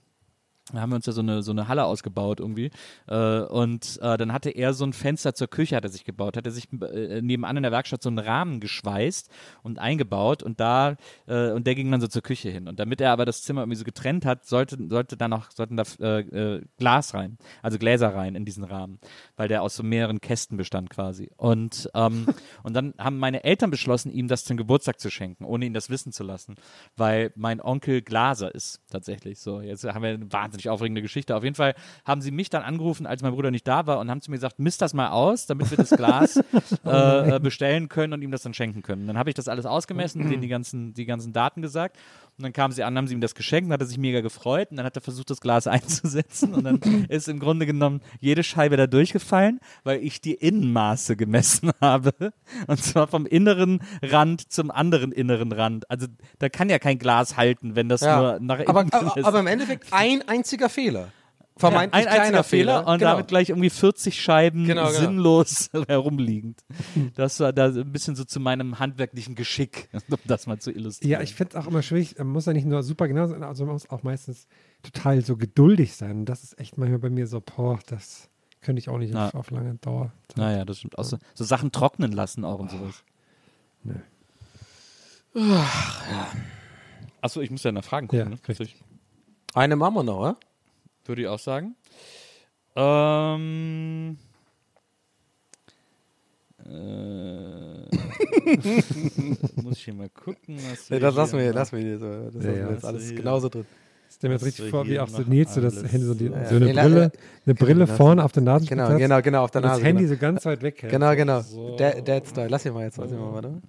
da 0.75 0.81
haben 0.81 0.89
wir 0.91 0.95
uns 0.95 1.05
ja 1.05 1.13
so 1.13 1.21
eine, 1.21 1.41
so 1.41 1.51
eine 1.51 1.67
Halle 1.67 1.85
ausgebaut 1.85 2.39
irgendwie. 2.39 2.71
Äh, 3.07 3.41
und 3.41 3.99
äh, 4.01 4.17
dann 4.17 4.33
hatte 4.33 4.49
er 4.49 4.73
so 4.73 4.85
ein 4.85 4.93
Fenster 4.93 5.33
zur 5.33 5.47
Küche, 5.47 5.75
hat 5.75 5.83
er 5.83 5.89
sich 5.89 6.03
gebaut, 6.03 6.37
hat 6.37 6.45
er 6.45 6.51
sich 6.51 6.67
äh, 6.81 7.21
nebenan 7.21 7.57
in 7.57 7.63
der 7.63 7.71
Werkstatt 7.71 8.03
so 8.03 8.09
einen 8.09 8.19
Rahmen 8.19 8.59
geschweißt 8.59 9.29
und 9.63 9.79
eingebaut 9.79 10.43
und 10.43 10.59
da, 10.59 10.95
äh, 11.27 11.51
und 11.51 11.67
der 11.67 11.75
ging 11.75 11.91
dann 11.91 12.01
so 12.01 12.07
zur 12.07 12.21
Küche 12.21 12.49
hin. 12.49 12.67
Und 12.67 12.79
damit 12.79 13.01
er 13.01 13.11
aber 13.11 13.25
das 13.25 13.41
Zimmer 13.43 13.61
irgendwie 13.61 13.77
so 13.77 13.83
getrennt 13.83 14.25
hat, 14.25 14.45
sollte, 14.45 14.77
sollte 14.89 15.17
da 15.17 15.27
noch, 15.27 15.51
sollten 15.51 15.77
da 15.77 15.83
äh, 15.99 16.19
äh, 16.19 16.61
Glas 16.77 17.13
rein, 17.13 17.37
also 17.61 17.77
Gläser 17.77 18.13
rein 18.13 18.35
in 18.35 18.45
diesen 18.45 18.63
Rahmen, 18.63 18.99
weil 19.35 19.47
der 19.47 19.61
aus 19.61 19.75
so 19.75 19.83
mehreren 19.83 20.21
Kästen 20.21 20.57
bestand 20.57 20.89
quasi. 20.89 21.29
Und, 21.37 21.89
ähm, 21.93 22.27
und 22.63 22.73
dann 22.73 22.93
haben 22.97 23.17
meine 23.19 23.43
Eltern 23.43 23.71
beschlossen, 23.71 24.11
ihm 24.11 24.27
das 24.27 24.43
zum 24.43 24.57
Geburtstag 24.57 24.99
zu 24.99 25.09
schenken, 25.09 25.45
ohne 25.45 25.65
ihn 25.65 25.73
das 25.73 25.89
wissen 25.89 26.11
zu 26.11 26.23
lassen, 26.23 26.55
weil 26.95 27.31
mein 27.35 27.61
Onkel 27.61 28.01
Glaser 28.01 28.53
ist 28.53 28.81
tatsächlich 28.89 29.39
so. 29.39 29.61
Jetzt 29.61 29.83
haben 29.83 30.03
wir 30.03 30.09
eine 30.09 30.25
wahnsinnig 30.57 30.69
aufregende 30.69 31.01
Geschichte. 31.01 31.35
Auf 31.35 31.43
jeden 31.43 31.55
Fall 31.55 31.75
haben 32.05 32.21
sie 32.21 32.31
mich 32.31 32.49
dann 32.49 32.63
angerufen, 32.63 33.05
als 33.05 33.21
mein 33.21 33.33
Bruder 33.33 33.51
nicht 33.51 33.67
da 33.67 33.85
war 33.85 33.99
und 33.99 34.09
haben 34.09 34.21
zu 34.21 34.31
mir 34.31 34.37
gesagt, 34.37 34.59
misst 34.59 34.81
das 34.81 34.93
mal 34.93 35.09
aus, 35.09 35.45
damit 35.45 35.69
wir 35.69 35.77
das 35.77 35.91
Glas 35.91 36.37
äh, 36.85 37.35
äh, 37.35 37.39
bestellen 37.39 37.89
können 37.89 38.13
und 38.13 38.21
ihm 38.21 38.31
das 38.31 38.41
dann 38.41 38.53
schenken 38.53 38.81
können. 38.81 39.07
Dann 39.07 39.17
habe 39.17 39.29
ich 39.29 39.35
das 39.35 39.47
alles 39.47 39.65
ausgemessen, 39.65 40.21
denen 40.29 40.41
die 40.41 40.47
ganzen, 40.47 40.93
die 40.93 41.05
ganzen 41.05 41.33
Daten 41.33 41.61
gesagt 41.61 41.97
und 42.37 42.43
dann 42.43 42.53
kamen 42.53 42.71
sie 42.73 42.83
an, 42.83 42.95
haben 42.97 43.07
sie 43.07 43.13
ihm 43.15 43.21
das 43.21 43.33
geschenkt, 43.35 43.67
dann 43.67 43.73
hat 43.73 43.81
er 43.81 43.87
sich 43.87 43.97
mega 43.97 44.21
gefreut 44.21 44.69
und 44.71 44.77
dann 44.77 44.85
hat 44.85 44.95
er 44.95 45.01
versucht, 45.01 45.29
das 45.29 45.41
Glas 45.41 45.65
einzusetzen 45.67 46.53
und 46.53 46.63
dann 46.63 46.79
ist 47.09 47.27
im 47.27 47.39
Grunde 47.39 47.65
genommen 47.65 48.01
jede 48.19 48.43
Scheibe 48.43 48.77
da 48.77 48.85
durchgefallen, 48.87 49.59
weil 49.83 50.03
ich 50.03 50.21
die 50.21 50.35
Innenmaße 50.35 51.15
gemessen 51.15 51.71
habe 51.81 52.13
und 52.67 52.83
zwar 52.83 53.07
vom 53.07 53.25
inneren 53.25 53.81
Rand 54.03 54.51
zum 54.51 54.69
anderen 54.71 55.11
inneren 55.11 55.51
Rand. 55.51 55.89
Also 55.89 56.07
da 56.39 56.49
kann 56.49 56.69
ja 56.69 56.79
kein 56.79 56.99
Glas 56.99 57.37
halten, 57.37 57.75
wenn 57.75 57.89
das 57.89 58.01
Ja. 58.01 58.21
nur 58.21 58.39
nach 58.39 58.59
aber, 58.67 58.81
innen 58.81 58.93
aber, 58.93 59.17
ist. 59.17 59.25
aber 59.25 59.39
im 59.39 59.47
Endeffekt 59.47 59.87
ein 59.91 60.21
einziger 60.27 60.69
Fehler. 60.69 61.11
Vermeintlich 61.59 62.01
ein 62.03 62.07
einziger 62.07 62.21
kleiner 62.29 62.43
Fehler, 62.43 62.87
und 62.87 62.99
genau. 62.99 63.11
damit 63.11 63.27
gleich 63.27 63.49
irgendwie 63.49 63.69
40 63.69 64.21
Scheiben 64.21 64.65
Genau, 64.65 64.87
genau. 64.87 64.99
sinnlos 64.99 65.69
herumliegend. 65.87 66.61
Das 67.15 67.39
war 67.39 67.53
da 67.53 67.65
ein 67.67 67.91
bisschen 67.91 68.15
so 68.15 68.23
zu 68.23 68.39
meinem 68.39 68.79
handwerklichen 68.79 69.35
Geschick, 69.35 69.89
um 70.09 70.17
das 70.25 70.47
mal 70.47 70.59
zu 70.59 70.71
illustrieren. 70.71 71.11
Ja, 71.11 71.21
ich 71.21 71.33
finde 71.35 71.57
es 71.57 71.63
auch 71.63 71.67
immer 71.67 71.81
schwierig. 71.81 72.17
Man 72.17 72.27
muss 72.27 72.45
ja 72.45 72.53
nicht 72.53 72.65
nur 72.65 72.83
super 72.83 73.07
genau 73.07 73.27
sein, 73.27 73.43
also 73.43 73.65
man 73.65 73.73
muss 73.73 73.89
auch 73.89 74.03
meistens 74.03 74.47
total 74.83 75.23
so 75.23 75.37
geduldig 75.37 75.95
sein. 75.95 76.19
Und 76.19 76.25
das 76.25 76.43
ist 76.43 76.59
echt 76.59 76.77
manchmal 76.77 76.99
bei 76.99 77.09
mir 77.09 77.27
so, 77.27 77.41
boah, 77.41 77.79
das 77.87 78.29
könnte 78.61 78.79
ich 78.79 78.89
auch 78.89 78.97
nicht 78.97 79.13
Ja. 79.13 79.27
auf, 79.27 79.35
auf 79.35 79.51
lange 79.51 79.75
Dauer. 79.75 80.11
Naja, 80.35 80.65
das 80.65 80.79
stimmt. 80.79 80.97
Auch 80.97 81.03
so, 81.03 81.17
so 81.33 81.43
Sachen 81.43 81.71
trocknen 81.71 82.11
lassen 82.11 82.45
auch 82.45 82.59
und 82.59 82.71
sowas. 82.71 83.03
Nö. 83.83 83.93
Achso, 87.21 87.41
ich 87.41 87.51
muss 87.51 87.63
ja 87.63 87.71
nach 87.71 87.83
Fragen 87.83 88.07
gucken. 88.07 88.37
Ja, 88.47 88.53
ne? 88.55 88.67
Eine 89.53 89.75
machen 89.75 89.95
wir 89.95 90.03
noch, 90.03 90.17
oder? 90.19 90.37
Würde 91.07 91.21
ich 91.23 91.27
auch 91.27 91.39
sagen. 91.39 91.75
Ähm. 92.75 94.17
Äh, 96.65 96.69
muss 99.61 99.77
ich 99.77 99.85
hier 99.85 99.93
mal 99.93 100.09
gucken. 100.09 100.57
Was 100.69 100.89
Nee, 100.89 100.99
das 100.99 101.13
hier 101.13 101.21
lassen 101.21 101.37
wir, 101.39 101.47
noch- 101.47 101.55
lassen 101.55 101.77
wir 101.77 101.83
hier 101.85 101.99
so. 101.99 102.29
Das 102.29 102.43
Ja, 102.43 102.49
lassen 102.51 102.59
ja. 102.59 102.65
wir 102.67 102.73
jetzt 102.73 102.85
alles 102.85 103.07
hier- 103.07 103.15
genauso 103.15 103.49
drin. 103.49 103.65
Ich 104.09 104.15
stelle 104.15 104.29
mir 104.29 104.35
jetzt 104.35 104.45
richtig 104.45 104.69
vor, 104.69 104.85
wie 104.85 104.89
hier 104.91 105.03
auch 105.03 105.07
so 105.09 105.21
Nils, 105.21 105.53
so, 105.53 105.61
das 105.61 105.75
Handy, 105.83 106.05
so, 106.05 106.13
die, 106.13 106.25
Ja, 106.25 106.45
so 106.49 106.55
eine 106.55 106.71
la- 106.71 106.81
Brille, 106.83 107.11
eine 107.45 107.55
Brille 107.55 107.85
lass- 107.85 107.97
vorne 107.97 108.23
auf 108.23 108.31
der 108.31 108.43
Nase. 108.43 108.65
Genau, 108.65 108.83
hast 108.89 108.97
genau, 108.97 109.21
genau, 109.21 109.43
auf 109.43 109.51
der 109.51 109.59
und 109.59 109.63
das 109.63 109.71
Nase. 109.77 109.83
Handy 109.85 110.03
genau. 110.03 110.13
so 110.15 110.19
ganz 110.19 110.45
weit 110.45 110.61
weg 110.61 110.81
hält. 110.81 110.91
Genau, 110.91 111.15
genau. 111.15 111.41
So. 111.41 111.75
Dad, 111.77 112.07
Dad 112.07 112.27
Style. 112.27 112.47
Lass 112.49 112.65
ihn 112.65 112.73
mal 112.73 112.83
jetzt, 112.83 112.97
lass 112.97 113.11
ihn 113.11 113.19
mal, 113.19 113.33
warte. 113.33 113.61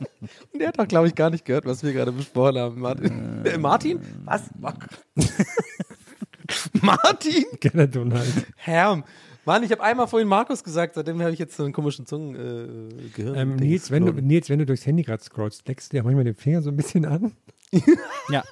Und 0.20 0.60
der 0.60 0.68
hat 0.68 0.78
doch, 0.78 0.88
glaube 0.88 1.08
ich, 1.08 1.14
gar 1.14 1.30
nicht 1.30 1.44
gehört, 1.44 1.64
was 1.64 1.82
wir 1.82 1.92
gerade 1.92 2.12
besprochen 2.12 2.58
haben. 2.58 2.80
Martin? 2.80 3.44
Äh, 3.44 3.58
Martin? 3.58 4.00
Was? 4.24 4.50
Martin? 6.82 7.44
Gerne 7.60 7.88
Donald. 7.88 8.46
Herm. 8.56 9.04
Mann, 9.46 9.62
ich 9.62 9.72
habe 9.72 9.82
einmal 9.82 10.06
vorhin 10.06 10.28
Markus 10.28 10.62
gesagt, 10.62 10.94
seitdem 10.94 11.20
habe 11.22 11.32
ich 11.32 11.38
jetzt 11.38 11.56
so 11.56 11.64
einen 11.64 11.72
komischen 11.72 12.06
Zungen 12.06 12.34
äh, 12.34 13.08
Gehirn. 13.16 13.34
Ähm, 13.34 13.56
Nils, 13.56 13.90
wenn 13.90 14.04
du, 14.04 14.12
Nils, 14.12 14.50
wenn 14.50 14.58
du 14.58 14.66
durchs 14.66 14.84
Handy 14.84 15.02
gerade 15.02 15.22
scrollst, 15.22 15.66
leckst 15.66 15.92
du 15.92 15.96
dir 15.96 16.02
auch 16.02 16.04
manchmal 16.04 16.24
den 16.24 16.34
Finger 16.34 16.60
so 16.62 16.70
ein 16.70 16.76
bisschen 16.76 17.06
an? 17.06 17.32
Ja, 18.28 18.44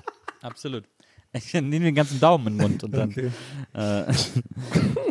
absolut. 0.42 0.84
Ich 1.32 1.52
nehme 1.54 1.80
den 1.80 1.94
ganzen 1.94 2.20
Daumen 2.20 2.46
in 2.48 2.58
den 2.58 2.62
Mund 2.62 2.84
und 2.84 2.92
dann. 2.92 3.10
Okay. 3.10 3.30
Äh, 3.74 4.12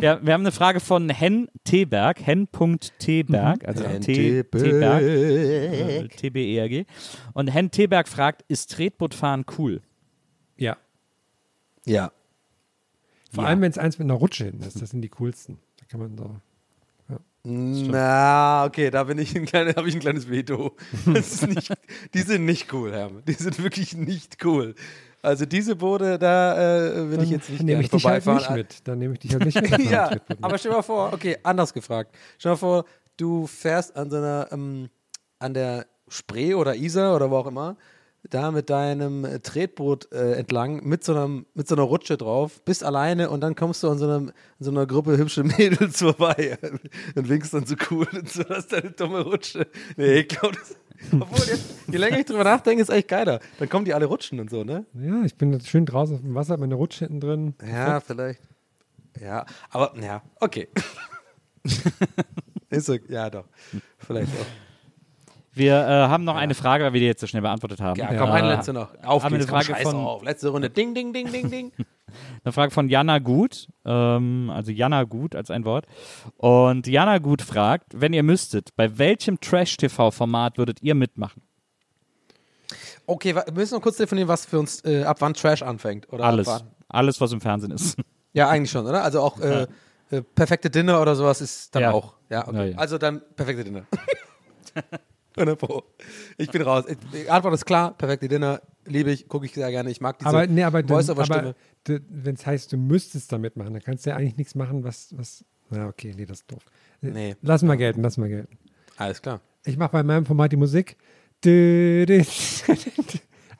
ja, 0.02 0.24
wir 0.24 0.32
haben 0.34 0.40
eine 0.42 0.52
Frage 0.52 0.80
von 0.80 1.08
Hen 1.10 1.48
Teberg, 1.64 2.20
hen.teberg, 2.24 3.66
also 3.66 3.84
Hen 3.84 4.00
T- 4.02 4.42
Teberg. 4.42 5.02
Äh, 5.02 6.08
T-B-E-R-G. 6.08 6.84
Und 7.34 7.48
Hen 7.48 7.70
Teberg 7.70 8.08
fragt, 8.08 8.42
ist 8.48 8.72
Tretbootfahren 8.72 9.44
cool? 9.58 9.80
Ja. 10.56 10.76
Ja. 11.84 12.10
Vor 13.32 13.44
Ja. 13.44 13.50
allem, 13.50 13.60
wenn 13.60 13.70
es 13.70 13.78
eins 13.78 13.98
mit 13.98 14.06
einer 14.06 14.14
Rutsche 14.14 14.44
hinten 14.46 14.62
ist. 14.62 14.80
Das 14.82 14.90
sind 14.90 15.02
die 15.02 15.08
coolsten. 15.10 15.58
Da 15.78 15.84
kann 15.86 16.00
man 16.00 16.16
so. 16.16 16.34
Na, 17.44 18.64
okay, 18.66 18.90
da 18.90 19.04
bin 19.04 19.16
ich 19.18 19.34
ein 19.34 19.46
kleines, 19.46 19.76
habe 19.76 19.88
ich 19.88 19.94
ein 19.94 20.00
kleines 20.00 20.28
Veto. 20.28 20.76
Das 21.06 21.32
ist 21.32 21.46
nicht, 21.48 21.72
die 22.12 22.20
sind 22.22 22.44
nicht 22.44 22.72
cool, 22.74 22.92
Herm. 22.92 23.22
Die 23.26 23.32
sind 23.32 23.62
wirklich 23.62 23.96
nicht 23.96 24.44
cool. 24.44 24.74
Also 25.22 25.46
diese 25.46 25.76
Boote, 25.76 26.18
da 26.18 26.86
äh, 26.86 27.10
will 27.10 27.22
ich 27.22 27.30
jetzt 27.30 27.50
nicht 27.50 27.62
nehme 27.62 27.82
ich 27.82 27.90
dich 27.90 28.04
halt 28.04 28.22
vorbeifahren. 28.22 28.56
nicht 28.56 28.70
mit. 28.70 28.88
Dann 28.88 28.98
nehme 28.98 29.14
ich 29.14 29.20
dich 29.20 29.32
halt 29.32 29.44
nicht 29.44 29.60
mit. 29.78 29.90
ja, 29.90 30.10
aber 30.40 30.58
stell 30.58 30.70
dir 30.70 30.76
mal 30.76 30.82
vor, 30.82 31.12
okay, 31.12 31.38
anders 31.42 31.72
gefragt. 31.72 32.14
Stell 32.38 32.50
dir 32.50 32.54
mal 32.54 32.58
vor, 32.58 32.84
du 33.16 33.46
fährst 33.46 33.96
an 33.96 34.10
so 34.10 34.16
einer, 34.16 34.48
ähm, 34.52 34.88
an 35.38 35.54
der 35.54 35.86
Spree 36.08 36.54
oder 36.54 36.74
Isar 36.76 37.16
oder 37.16 37.30
wo 37.30 37.36
auch 37.36 37.46
immer, 37.46 37.76
da 38.30 38.50
mit 38.50 38.70
deinem 38.70 39.24
äh, 39.24 39.40
Tretboot 39.40 40.12
äh, 40.12 40.34
entlang, 40.34 40.84
mit 40.84 41.04
so, 41.04 41.12
einem, 41.12 41.46
mit 41.54 41.68
so 41.68 41.74
einer 41.74 41.84
Rutsche 41.84 42.16
drauf, 42.16 42.62
bist 42.64 42.84
alleine 42.84 43.30
und 43.30 43.40
dann 43.40 43.54
kommst 43.54 43.82
du 43.82 43.90
an 43.90 43.98
so, 43.98 44.08
einem, 44.08 44.32
so 44.58 44.70
einer 44.70 44.86
Gruppe 44.86 45.16
hübsche 45.16 45.44
Mädels 45.58 45.98
vorbei 45.98 46.58
und 47.14 47.28
winkst 47.28 47.54
dann 47.54 47.66
so 47.66 47.76
cool 47.90 48.06
und 48.12 48.28
so, 48.28 48.44
hast 48.48 48.72
deine 48.72 48.90
dumme 48.90 49.20
Rutsche. 49.20 49.66
Nee, 49.96 50.20
ich 50.20 50.28
glaube, 50.28 50.56
das. 50.56 50.76
Obwohl, 51.12 51.46
jetzt, 51.46 51.64
je 51.86 51.96
länger 51.96 52.18
ich 52.18 52.26
drüber 52.26 52.44
nachdenke, 52.44 52.82
ist 52.82 52.88
echt 52.88 53.08
geiler. 53.08 53.40
Dann 53.58 53.68
kommen 53.68 53.84
die 53.84 53.94
alle 53.94 54.06
rutschen 54.06 54.40
und 54.40 54.50
so, 54.50 54.64
ne? 54.64 54.84
Ja, 54.94 55.22
ich 55.24 55.36
bin 55.36 55.60
schön 55.60 55.86
draußen 55.86 56.16
auf 56.16 56.22
dem 56.22 56.34
Wasser, 56.34 56.56
mit 56.56 56.64
einer 56.64 56.76
Rutsche 56.76 57.06
hinten 57.06 57.20
drin. 57.20 57.54
Ja, 57.66 58.00
vielleicht. 58.00 58.40
Ja, 59.20 59.46
aber 59.70 59.94
ja, 60.00 60.22
okay. 60.40 60.68
ist 62.70 62.86
so, 62.86 62.94
ja, 63.08 63.30
doch. 63.30 63.44
Vielleicht 63.98 64.32
auch. 64.32 64.46
Wir 65.52 65.74
äh, 65.74 65.88
haben 66.08 66.22
noch 66.24 66.36
eine 66.36 66.54
Frage, 66.54 66.84
weil 66.84 66.92
wir 66.92 67.00
die 67.00 67.06
jetzt 67.06 67.20
so 67.20 67.26
schnell 67.26 67.42
beantwortet 67.42 67.80
haben. 67.80 67.98
Ja, 67.98 68.14
komm, 68.14 68.30
eine 68.30 68.48
Äh, 68.52 68.54
letzte 68.56 68.72
noch. 68.72 68.94
Auf 69.02 69.24
haben 69.24 69.32
geht's, 69.32 69.46
eine 69.46 69.56
komm, 69.58 69.62
Frage 69.66 69.78
scheiß 69.78 69.90
von- 69.90 69.96
auf. 70.04 70.22
Letzte 70.22 70.48
Runde. 70.50 70.70
Ding, 70.70 70.94
ding, 70.94 71.12
ding, 71.12 71.32
ding, 71.32 71.50
ding. 71.50 71.72
Eine 72.44 72.52
Frage 72.52 72.70
von 72.72 72.88
Jana 72.88 73.18
Gut, 73.18 73.68
ähm, 73.84 74.50
also 74.54 74.70
Jana 74.70 75.04
Gut 75.04 75.34
als 75.34 75.50
ein 75.50 75.64
Wort. 75.64 75.86
Und 76.36 76.86
Jana 76.86 77.18
Gut 77.18 77.42
fragt, 77.42 77.92
wenn 78.00 78.12
ihr 78.12 78.22
müsstet, 78.22 78.74
bei 78.76 78.98
welchem 78.98 79.40
Trash-TV-Format 79.40 80.58
würdet 80.58 80.82
ihr 80.82 80.94
mitmachen? 80.94 81.42
Okay, 83.06 83.34
wir 83.34 83.44
müssen 83.54 83.74
noch 83.74 83.82
kurz 83.82 83.96
definieren, 83.96 84.28
was 84.28 84.44
für 84.46 84.58
uns, 84.58 84.84
äh, 84.84 85.02
ab 85.04 85.16
wann 85.20 85.32
Trash 85.34 85.62
anfängt. 85.62 86.12
Oder 86.12 86.24
Alles. 86.24 86.64
Alles, 86.88 87.20
was 87.20 87.32
im 87.32 87.40
Fernsehen 87.40 87.70
ist. 87.72 87.96
Ja, 88.34 88.50
eigentlich 88.50 88.70
schon, 88.70 88.86
oder? 88.86 89.02
Also 89.02 89.20
auch 89.22 89.40
äh, 89.40 89.66
äh, 90.10 90.22
perfekte 90.22 90.68
Dinner 90.70 91.00
oder 91.00 91.16
sowas 91.16 91.40
ist 91.40 91.74
dann 91.74 91.82
Ja. 91.82 91.90
auch. 91.92 92.14
Ja, 92.28 92.46
okay. 92.46 92.56
Ja, 92.56 92.64
ja. 92.66 92.76
Also 92.78 92.98
dann 92.98 93.22
perfekte 93.34 93.64
Dinner. 93.64 93.86
100 95.38 95.58
Pro. 95.58 95.82
Ich 96.36 96.50
bin 96.50 96.62
raus. 96.62 96.84
Die 97.12 97.28
Antwort 97.30 97.54
ist 97.54 97.64
klar. 97.66 97.96
Perfekte 97.96 98.28
Dinner. 98.28 98.60
Liebe 98.86 99.10
ich, 99.10 99.28
gucke 99.28 99.46
ich 99.46 99.52
sehr 99.52 99.70
gerne. 99.70 99.90
Ich 99.90 100.00
mag 100.00 100.18
diese 100.18 100.28
Aber, 100.30 100.46
nee, 100.46 100.62
aber, 100.62 100.82
Voice-Over-Stimme. 100.82 101.54
wenn 101.86 102.34
es 102.34 102.46
heißt, 102.46 102.72
du 102.72 102.76
müsstest 102.76 103.30
damit 103.32 103.56
machen, 103.56 103.72
dann 103.74 103.82
kannst 103.82 104.06
du 104.06 104.10
ja 104.10 104.16
eigentlich 104.16 104.36
nichts 104.36 104.54
machen, 104.54 104.84
was, 104.84 105.14
was. 105.16 105.44
Na, 105.70 105.86
okay, 105.88 106.14
nee, 106.16 106.24
das 106.26 106.40
ist 106.40 106.50
doof. 106.52 106.62
Nee. 107.02 107.36
Lass 107.42 107.62
mal 107.62 107.76
gelten, 107.76 108.02
lass 108.02 108.16
mal 108.16 108.28
gelten. 108.28 108.56
Alles 108.96 109.20
klar. 109.20 109.40
Ich 109.64 109.76
mache 109.76 109.92
bei 109.92 110.02
meinem 110.02 110.24
Format 110.26 110.50
die 110.52 110.56
Musik. 110.56 110.96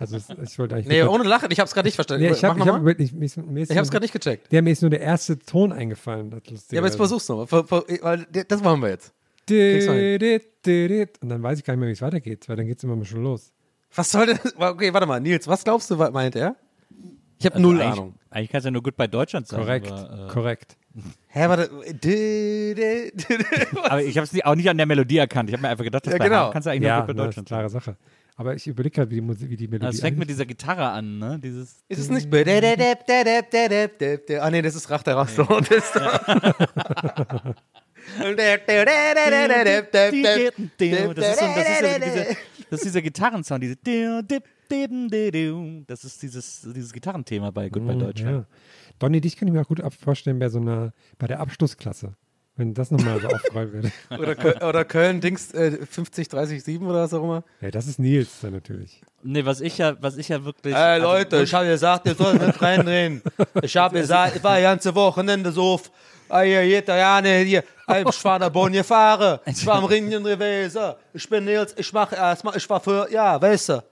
Also, 0.00 0.16
ich 0.16 0.58
wollte 0.58 0.76
eigentlich. 0.76 0.86
Nee, 0.88 1.02
ohne 1.02 1.24
Lachen. 1.24 1.50
Ich 1.50 1.58
habe 1.58 1.66
es 1.66 1.74
gerade 1.74 1.86
nicht 1.88 1.96
verstanden. 1.96 2.24
Nee, 2.24 2.30
ich 2.32 2.44
habe 2.44 2.58
ich 2.60 2.66
hab, 2.66 2.86
ich, 2.86 3.12
Ich 3.16 3.76
habe 3.76 3.80
es 3.82 3.90
gerade 3.90 4.04
nicht 4.04 4.12
gecheckt. 4.12 4.50
Der 4.52 4.62
mir 4.62 4.70
ist 4.70 4.80
nur 4.80 4.90
der 4.90 5.00
erste 5.00 5.38
Ton 5.38 5.72
eingefallen. 5.72 6.30
Ja, 6.30 6.78
aber 6.78 6.86
jetzt 6.86 6.96
versuch's 6.96 7.28
nochmal. 7.28 7.46
Ver- 7.48 7.64
ver- 7.64 7.84
weil 8.02 8.26
Das 8.46 8.62
machen 8.62 8.80
wir 8.80 8.90
jetzt. 8.90 9.12
Und 9.50 11.28
dann 11.28 11.42
weiß 11.42 11.58
ich 11.58 11.64
gar 11.64 11.74
nicht 11.74 11.80
mehr, 11.80 11.88
wie 11.88 11.92
es 11.92 12.02
weitergeht, 12.02 12.48
weil 12.48 12.56
dann 12.56 12.66
geht 12.66 12.78
es 12.78 12.84
immer 12.84 12.96
mal 12.96 13.04
schon 13.04 13.22
los. 13.22 13.52
Was 13.94 14.10
soll 14.10 14.26
denn. 14.26 14.38
Okay, 14.56 14.92
warte 14.92 15.06
mal. 15.06 15.20
Nils, 15.20 15.46
was 15.48 15.64
glaubst 15.64 15.90
du, 15.90 15.96
meint 15.96 16.36
er? 16.36 16.56
Ich 17.38 17.46
habe 17.46 17.60
null 17.60 17.80
eigentlich, 17.80 17.92
Ahnung. 17.92 18.14
Eigentlich 18.30 18.50
kannst 18.50 18.64
du 18.64 18.68
ja 18.68 18.72
nur 18.72 18.82
gut 18.82 18.96
bei 18.96 19.06
Deutschland 19.06 19.46
sein. 19.46 19.60
Korrekt, 19.60 19.90
Aber, 19.92 20.26
äh, 20.26 20.32
korrekt. 20.32 20.76
Hä, 21.28 21.48
warte. 21.48 21.70
Aber 23.84 24.02
ich 24.02 24.18
habe 24.18 24.26
es 24.26 24.44
auch 24.44 24.54
nicht 24.56 24.68
an 24.68 24.76
der 24.76 24.86
Melodie 24.86 25.18
erkannt. 25.18 25.48
Ich 25.48 25.54
habe 25.54 25.62
mir 25.62 25.68
einfach 25.68 25.84
gedacht, 25.84 26.06
das 26.06 26.14
Ja, 26.14 26.18
genau. 26.18 26.50
Kannst 26.50 26.66
du 26.66 26.70
eigentlich 26.70 26.88
Ja, 26.88 26.98
nur 26.98 27.06
gut 27.06 27.16
bei 27.16 27.22
das 27.22 27.26
Deutschland 27.26 27.48
sein. 27.48 27.58
klare 27.58 27.70
Sache. 27.70 27.96
Aber 28.36 28.54
ich 28.54 28.66
überlege 28.66 28.94
gerade, 28.94 29.10
wie 29.10 29.16
die, 29.16 29.20
Musik, 29.20 29.50
wie 29.50 29.56
die 29.56 29.68
Melodie 29.68 29.86
Das 29.86 30.00
fängt 30.00 30.18
mit 30.18 30.28
dieser 30.28 30.46
Gitarre 30.46 30.88
an, 30.90 31.18
ne? 31.18 31.38
Dieses 31.42 31.84
Ist 31.88 31.98
es 31.98 32.08
nicht. 32.10 32.32
Ah, 34.40 34.50
nee, 34.50 34.62
das 34.62 34.74
ist 34.74 34.90
Rach 34.90 35.02
der. 35.02 35.14
Das 35.16 35.32
ist 35.32 35.94
Das 41.14 41.34
ist, 41.34 41.40
so, 41.40 41.46
das, 41.46 41.68
ist 41.68 41.82
ja 41.82 41.98
diese, 41.98 42.36
das 42.70 42.80
ist 42.80 42.84
dieser 42.84 43.02
Gitarrensound, 43.02 43.62
diese 43.62 43.76
Das 45.86 46.04
ist 46.04 46.22
dieses, 46.22 46.62
dieses 46.74 46.92
Gitarrenthema 46.92 47.50
bei 47.50 47.68
Goodbye 47.68 47.94
Mhm, 47.94 48.00
Deutschland. 48.00 48.36
Ja. 48.38 48.46
Donny, 48.98 49.20
dich 49.20 49.36
kann 49.36 49.48
ich 49.48 49.54
mir 49.54 49.60
auch 49.62 49.68
gut 49.68 49.82
vorstellen 49.94 50.38
bei 50.38 50.48
so 50.48 50.58
einer, 50.60 50.92
bei 51.18 51.26
der 51.26 51.40
Abschlussklasse. 51.40 52.14
Wenn 52.56 52.74
das 52.74 52.90
nochmal 52.90 53.20
so 53.20 53.28
aufgerollt 53.34 53.72
wird. 53.72 53.92
Oder, 54.10 54.34
Köl 54.34 54.54
oder 54.68 54.84
Köln, 54.84 55.20
Dings, 55.20 55.52
äh, 55.54 55.86
50, 55.86 56.28
30, 56.28 56.64
7 56.64 56.84
oder 56.84 57.02
was 57.02 57.14
auch 57.14 57.22
immer. 57.22 57.44
Ja, 57.60 57.70
das 57.70 57.86
ist 57.86 58.00
Nils 58.00 58.40
dann 58.42 58.52
natürlich. 58.52 59.00
Nee, 59.22 59.44
was 59.44 59.60
ich 59.60 59.78
ja, 59.78 59.96
was 60.02 60.16
ich 60.16 60.28
ja 60.28 60.44
wirklich. 60.44 60.74
Ey 60.74 60.80
also- 60.80 61.06
Leute, 61.06 61.42
ich 61.42 61.54
habe 61.54 61.66
gesagt, 61.66 62.06
ihr 62.06 62.16
sollt 62.16 62.42
nicht 62.44 62.60
reindrehen. 62.62 63.22
Ich 63.62 63.76
habe 63.76 64.00
gesagt, 64.00 64.36
ich 64.36 64.42
war 64.42 64.56
die 64.56 64.62
ganze 64.62 64.92
Wochenende 64.96 65.52
so 65.52 65.80
auf. 66.30 66.36
Ah, 66.36 66.42
hier, 66.42 66.66
jeder, 66.66 66.96
ja, 66.96 67.20
ne, 67.20 67.38
hier, 67.44 67.62
ich 68.08 68.24
war 68.24 68.38
der 68.38 68.50
Bonn 68.50 68.72
gefahren. 68.72 69.38
Ich 69.46 69.64
war 69.66 69.76
am 69.76 69.84
Ring 69.84 70.10
in 70.10 70.24
Revese. 70.24 70.96
Ich 71.14 71.28
bin 71.28 71.44
Nils, 71.44 71.74
ich 71.76 71.92
mach 71.92 72.12
erstmal, 72.12 72.56
ich 72.56 72.68
war 72.68 72.80
für, 72.80 73.08
ja, 73.10 73.40
weißt 73.40 73.68
du. 73.70 73.84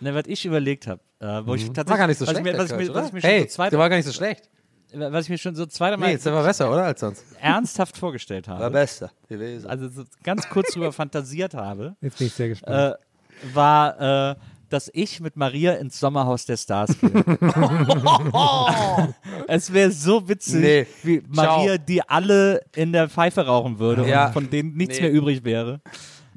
Ne, 0.00 0.14
was 0.14 0.24
ich 0.26 0.44
überlegt 0.44 0.86
habe, 0.86 1.00
äh, 1.20 1.40
wo 1.46 1.54
ich 1.54 1.66
tatsächlich. 1.72 1.88
War 1.90 1.98
gar 1.98 2.06
nicht 2.08 2.18
so 2.18 2.26
was 2.26 2.32
schlecht. 2.32 2.46
Ich 2.46 2.52
mir, 2.52 2.58
was, 2.58 2.64
ich 2.64 2.76
der 2.76 2.78
mir, 2.78 2.94
was 2.94 3.06
ich 3.08 3.12
mir 3.12 3.20
hey, 3.22 3.48
so 3.48 3.62
der 3.70 3.78
war 3.78 3.88
gar 3.88 3.96
nicht 3.96 4.06
so 4.06 4.12
schlecht. 4.12 4.50
was 4.92 5.24
ich 5.24 5.30
mir 5.30 5.38
schon 5.38 5.54
so 5.54 5.66
zweimal 5.66 6.08
Nee, 6.10 6.16
der 6.18 6.32
war 6.34 6.42
besser, 6.44 6.70
oder? 6.70 6.84
Als 6.84 7.00
sonst. 7.00 7.24
ernsthaft 7.40 7.96
vorgestellt 7.96 8.48
War 8.48 8.58
habe, 8.58 8.70
besser 8.70 9.10
gewesen. 9.28 9.68
also 9.68 9.88
so 9.88 10.04
ganz 10.22 10.48
kurz 10.48 10.72
drüber 10.72 10.92
fantasiert 11.02 11.54
habe, 11.54 11.96
Jetzt 12.00 12.18
bin 12.18 12.26
ich 12.26 12.34
sehr 12.34 12.48
gespannt. 12.48 12.96
äh, 12.96 13.54
war, 13.54 14.30
äh, 14.32 14.34
dass 14.74 14.90
ich 14.92 15.20
mit 15.20 15.36
Maria 15.36 15.74
ins 15.74 16.00
Sommerhaus 16.00 16.44
der 16.46 16.56
Stars 16.56 16.90
gehe. 17.00 17.12
es 19.48 19.72
wäre 19.72 19.90
so 19.90 20.28
witzig, 20.28 20.54
Nee. 20.60 20.86
wie 21.02 21.22
Maria, 21.28 21.74
Ciao. 21.74 21.78
die 21.86 22.02
alle 22.02 22.60
in 22.74 22.92
der 22.92 23.08
Pfeife 23.08 23.46
rauchen 23.46 23.78
würde 23.78 24.06
Ja. 24.08 24.26
und 24.26 24.32
von 24.32 24.50
denen 24.50 24.74
nichts 24.76 24.96
Nee. 24.96 25.02
mehr 25.02 25.12
übrig 25.12 25.44
wäre. 25.44 25.80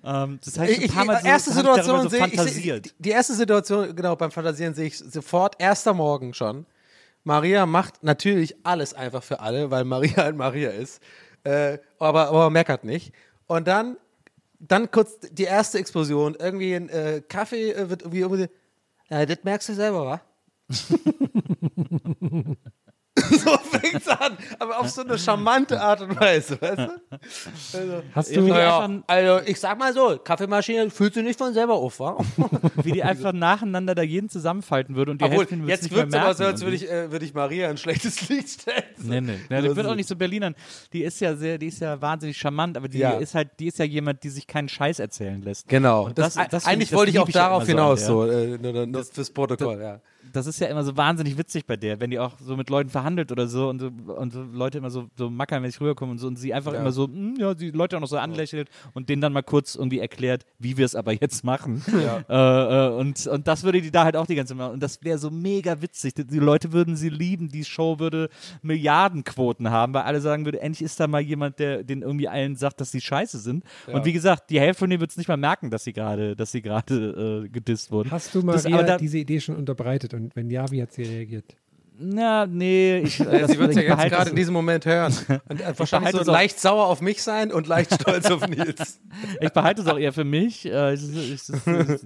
Ähm, 0.03 0.39
das 0.45 0.57
heißt, 0.59 0.71
Ich, 0.71 0.85
ich, 0.85 0.91
so, 0.91 0.99
erste 1.11 1.51
darüber 1.51 1.53
Situation 1.53 2.01
so 2.03 2.09
sehe 2.09 2.25
ich, 2.75 2.81
die, 2.83 2.91
die 2.99 3.09
erste 3.09 3.33
Situation, 3.33 3.95
genau, 3.95 4.15
beim 4.15 4.31
Fantasieren 4.31 4.73
sehe 4.73 4.87
ich 4.87 4.97
sofort, 4.97 5.55
erster 5.59 5.93
Morgen 5.93 6.33
schon. 6.33 6.65
Maria 7.23 7.65
macht 7.65 8.03
natürlich 8.03 8.55
alles 8.63 8.93
einfach 8.93 9.23
für 9.23 9.39
alle, 9.39 9.69
weil 9.71 9.83
Maria 9.83 10.15
halt 10.17 10.37
Maria 10.37 10.69
ist. 10.69 11.01
Äh, 11.43 11.77
aber, 11.99 12.29
aber 12.29 12.49
meckert 12.49 12.83
nicht. 12.85 13.11
Und 13.47 13.67
dann, 13.67 13.97
dann 14.59 14.91
kurz 14.91 15.19
die 15.31 15.43
erste 15.43 15.77
Explosion. 15.79 16.35
Irgendwie 16.39 16.75
ein 16.75 16.89
äh, 16.89 17.21
Kaffee 17.27 17.71
äh, 17.71 17.89
wird 17.89 18.01
irgendwie, 18.01 18.19
irgendwie 18.19 18.49
ja, 19.09 19.25
das 19.25 19.43
merkst 19.43 19.69
du 19.69 19.73
selber, 19.73 20.05
wa? 20.05 20.21
so 23.31 23.57
fängt's 23.57 24.07
an, 24.07 24.37
aber 24.59 24.79
auf 24.79 24.89
so 24.89 25.01
eine 25.01 25.17
charmante 25.17 25.79
Art 25.81 26.01
und 26.01 26.19
Weise, 26.19 26.59
weißt 26.61 26.77
du? 26.77 27.77
Also, 27.77 28.03
Hast 28.13 28.31
Ja, 28.31 28.41
du, 28.41 28.47
naja, 28.47 29.01
also 29.07 29.45
ich 29.47 29.59
sag 29.59 29.77
mal 29.79 29.93
so, 29.93 30.17
Kaffeemaschine 30.23 30.89
fühlt 30.89 31.13
sich 31.13 31.23
nicht 31.23 31.37
von 31.37 31.53
selber 31.53 31.73
auf, 31.75 31.99
wa? 31.99 32.17
wie 32.83 32.91
die 32.91 33.03
einfach 33.03 33.33
nacheinander 33.33 33.95
da 33.95 34.01
jeden 34.03 34.29
zusammenfalten 34.29 34.95
würde 34.95 35.11
und 35.11 35.21
die 35.21 35.25
Obwohl, 35.25 35.39
Hälfte 35.39 35.55
jetzt 35.65 35.91
wirkt 35.91 36.13
aber 36.15 36.33
so, 36.33 36.45
als 36.45 36.61
würde 36.61 36.75
ich, 36.75 36.89
äh, 36.89 37.11
würde 37.11 37.25
ich 37.25 37.33
Maria 37.33 37.69
ein 37.69 37.77
schlechtes 37.77 38.29
Lied 38.29 38.47
stellen. 38.49 38.83
Nee, 38.97 39.21
nee. 39.21 39.37
Ja, 39.49 39.61
die 39.61 39.75
wird 39.75 39.85
auch 39.87 39.95
nicht 39.95 40.09
so 40.09 40.15
Berlinern. 40.15 40.55
Die 40.93 41.03
ist 41.03 41.19
ja 41.19 41.35
sehr, 41.35 41.57
die 41.57 41.67
ist 41.67 41.79
ja 41.81 41.99
wahnsinnig 42.01 42.37
charmant, 42.37 42.77
aber 42.77 42.87
die 42.87 42.99
Ja. 42.99 43.11
ist 43.17 43.33
halt, 43.35 43.49
die 43.59 43.67
ist 43.67 43.79
ja 43.79 43.85
jemand, 43.85 44.23
die 44.23 44.29
sich 44.29 44.45
keinen 44.47 44.69
Scheiß 44.69 44.99
erzählen 44.99 45.41
lässt. 45.41 45.67
Genau. 45.67 46.09
Das- 46.09 46.35
das 46.35 46.35
find 46.35 46.67
eigentlich 46.67 46.83
ich- 46.83 46.89
das 46.91 46.97
wollte 46.97 47.11
ich 47.11 47.19
auch 47.19 47.27
ja 47.29 47.33
darauf 47.33 47.63
so 47.63 47.71
an 47.71 47.77
hinaus, 47.77 47.99
der. 47.99 48.07
so, 48.07 48.25
äh, 48.25 48.57
nur, 48.57 48.85
nur 48.85 49.03
fürs 49.05 49.29
Protokoll, 49.31 49.81
ja. 49.81 49.99
Das 50.33 50.47
ist 50.47 50.59
ja 50.59 50.67
immer 50.67 50.83
so 50.83 50.95
wahnsinnig 50.97 51.37
witzig 51.37 51.65
bei 51.65 51.75
der, 51.77 51.99
wenn 51.99 52.11
die 52.11 52.19
auch 52.19 52.33
so 52.39 52.55
mit 52.55 52.69
Leuten 52.69 52.89
verhandelt 52.89 53.31
oder 53.31 53.47
so 53.47 53.69
und 53.69 53.79
so, 53.79 53.87
und 54.13 54.33
so 54.33 54.43
Leute 54.43 54.77
immer 54.77 54.89
so, 54.89 55.07
so 55.17 55.29
mackermäßig 55.29 55.81
rüberkommen 55.81 56.13
und 56.13 56.17
so 56.19 56.27
und 56.27 56.37
sie 56.37 56.53
einfach 56.53 56.73
immer 56.81 56.91
so, 56.91 57.05
hm, 57.05 57.35
ja, 57.39 57.53
die 57.53 57.71
Leute 57.71 57.97
auch 57.97 58.01
noch 58.01 58.07
so 58.07 58.17
anlächelt 58.17 58.69
und 58.93 59.09
denen 59.09 59.21
dann 59.21 59.33
mal 59.33 59.41
kurz 59.43 59.75
irgendwie 59.75 59.99
erklärt, 59.99 60.45
wie 60.59 60.77
wir 60.77 60.85
es 60.85 60.95
aber 60.95 61.13
jetzt 61.13 61.43
machen. 61.43 61.83
Äh, 62.29 62.33
äh, 62.33 62.89
und, 62.89 63.25
und 63.27 63.47
das 63.47 63.63
würde 63.63 63.81
die 63.81 63.91
da 63.91 64.03
halt 64.03 64.15
auch 64.15 64.25
die 64.25 64.35
ganze 64.35 64.51
Zeit 64.51 64.57
machen. 64.57 64.73
Und 64.73 64.83
das 64.83 65.03
wäre 65.03 65.17
so 65.17 65.29
mega 65.29 65.81
witzig. 65.81 66.13
Die, 66.15 66.39
Leute 66.39 66.71
würden 66.73 66.95
sie 66.95 67.09
lieben, 67.09 67.49
die 67.49 67.63
Show 67.63 67.99
würde 67.99 68.29
Milliardenquoten 68.61 69.69
haben, 69.69 69.93
weil 69.93 70.03
alle 70.03 70.21
sagen 70.21 70.45
würde, 70.45 70.61
endlich 70.61 70.83
ist 70.83 70.99
da 70.99 71.07
mal 71.07 71.21
jemand, 71.21 71.59
der 71.59 71.83
den 71.83 72.01
irgendwie 72.01 72.27
allen 72.27 72.55
sagt, 72.55 72.79
dass 72.81 72.91
sie 72.91 73.01
scheiße 73.01 73.39
sind. 73.39 73.63
Und 73.91 74.05
wie 74.05 74.13
gesagt, 74.13 74.49
die 74.49 74.59
Hälfte 74.59 74.79
von 74.79 74.89
denen 74.89 74.99
wird 75.01 75.11
es 75.11 75.17
nicht 75.17 75.27
mal 75.27 75.37
merken, 75.37 75.69
dass 75.69 75.83
sie 75.83 75.93
gerade, 75.93 76.35
dass 76.35 76.51
sie 76.51 76.61
gerade 76.61 77.43
äh, 77.45 77.49
gedisst 77.49 77.91
wurden. 77.91 78.11
hast 78.11 78.33
du 78.33 78.41
Das- 78.41 78.63
da- 78.63 78.97
diese 78.97 79.17
Idee 79.17 79.39
schon 79.39 79.55
unterbreitet? 79.55 80.13
Und 80.17 80.35
wenn 80.35 80.49
ja, 80.49 80.69
wie 80.71 80.81
hat 80.81 80.91
sie 80.93 81.03
reagiert? 81.03 81.55
Na, 81.99 82.45
nee, 82.45 82.99
ich. 82.99 83.17
Ja, 83.19 83.47
sie 83.47 83.57
wird 83.57 83.73
ja 83.75 83.81
ich 83.81 83.87
jetzt 83.87 83.97
gerade 84.09 84.23
es- 84.23 84.29
in 84.29 84.35
diesem 84.35 84.53
Moment 84.53 84.85
hören. 84.85 85.13
Und 85.49 85.61
äh, 85.61 85.73
wahrscheinlich 85.77 86.11
so 86.11 86.19
es 86.19 86.27
leicht 86.27 86.59
sauer 86.59 86.85
auf 86.87 87.01
mich 87.01 87.23
sein 87.23 87.51
und 87.51 87.67
leicht 87.67 87.93
stolz 87.93 88.29
auf 88.29 88.47
Nils. 88.47 88.99
Ich 89.41 89.49
behalte 89.51 89.81
es 89.81 89.87
auch 89.87 89.97
eher 89.97 90.13
für 90.13 90.23
mich. 90.23 90.65
Äh, 90.65 90.93
es 90.93 91.03
es 91.03 91.49
es 91.49 92.03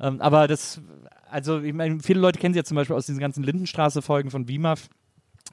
ähm, 0.00 0.20
aber 0.20 0.48
das, 0.48 0.80
also 1.30 1.60
ich 1.60 1.72
meine, 1.72 2.00
viele 2.00 2.20
Leute 2.20 2.38
kennen 2.38 2.52
sie 2.54 2.58
ja 2.60 2.64
zum 2.64 2.74
Beispiel 2.76 2.96
aus 2.96 3.06
diesen 3.06 3.20
ganzen 3.20 3.42
Lindenstraße-Folgen 3.42 4.30
von 4.30 4.48
WIMAF, 4.48 4.88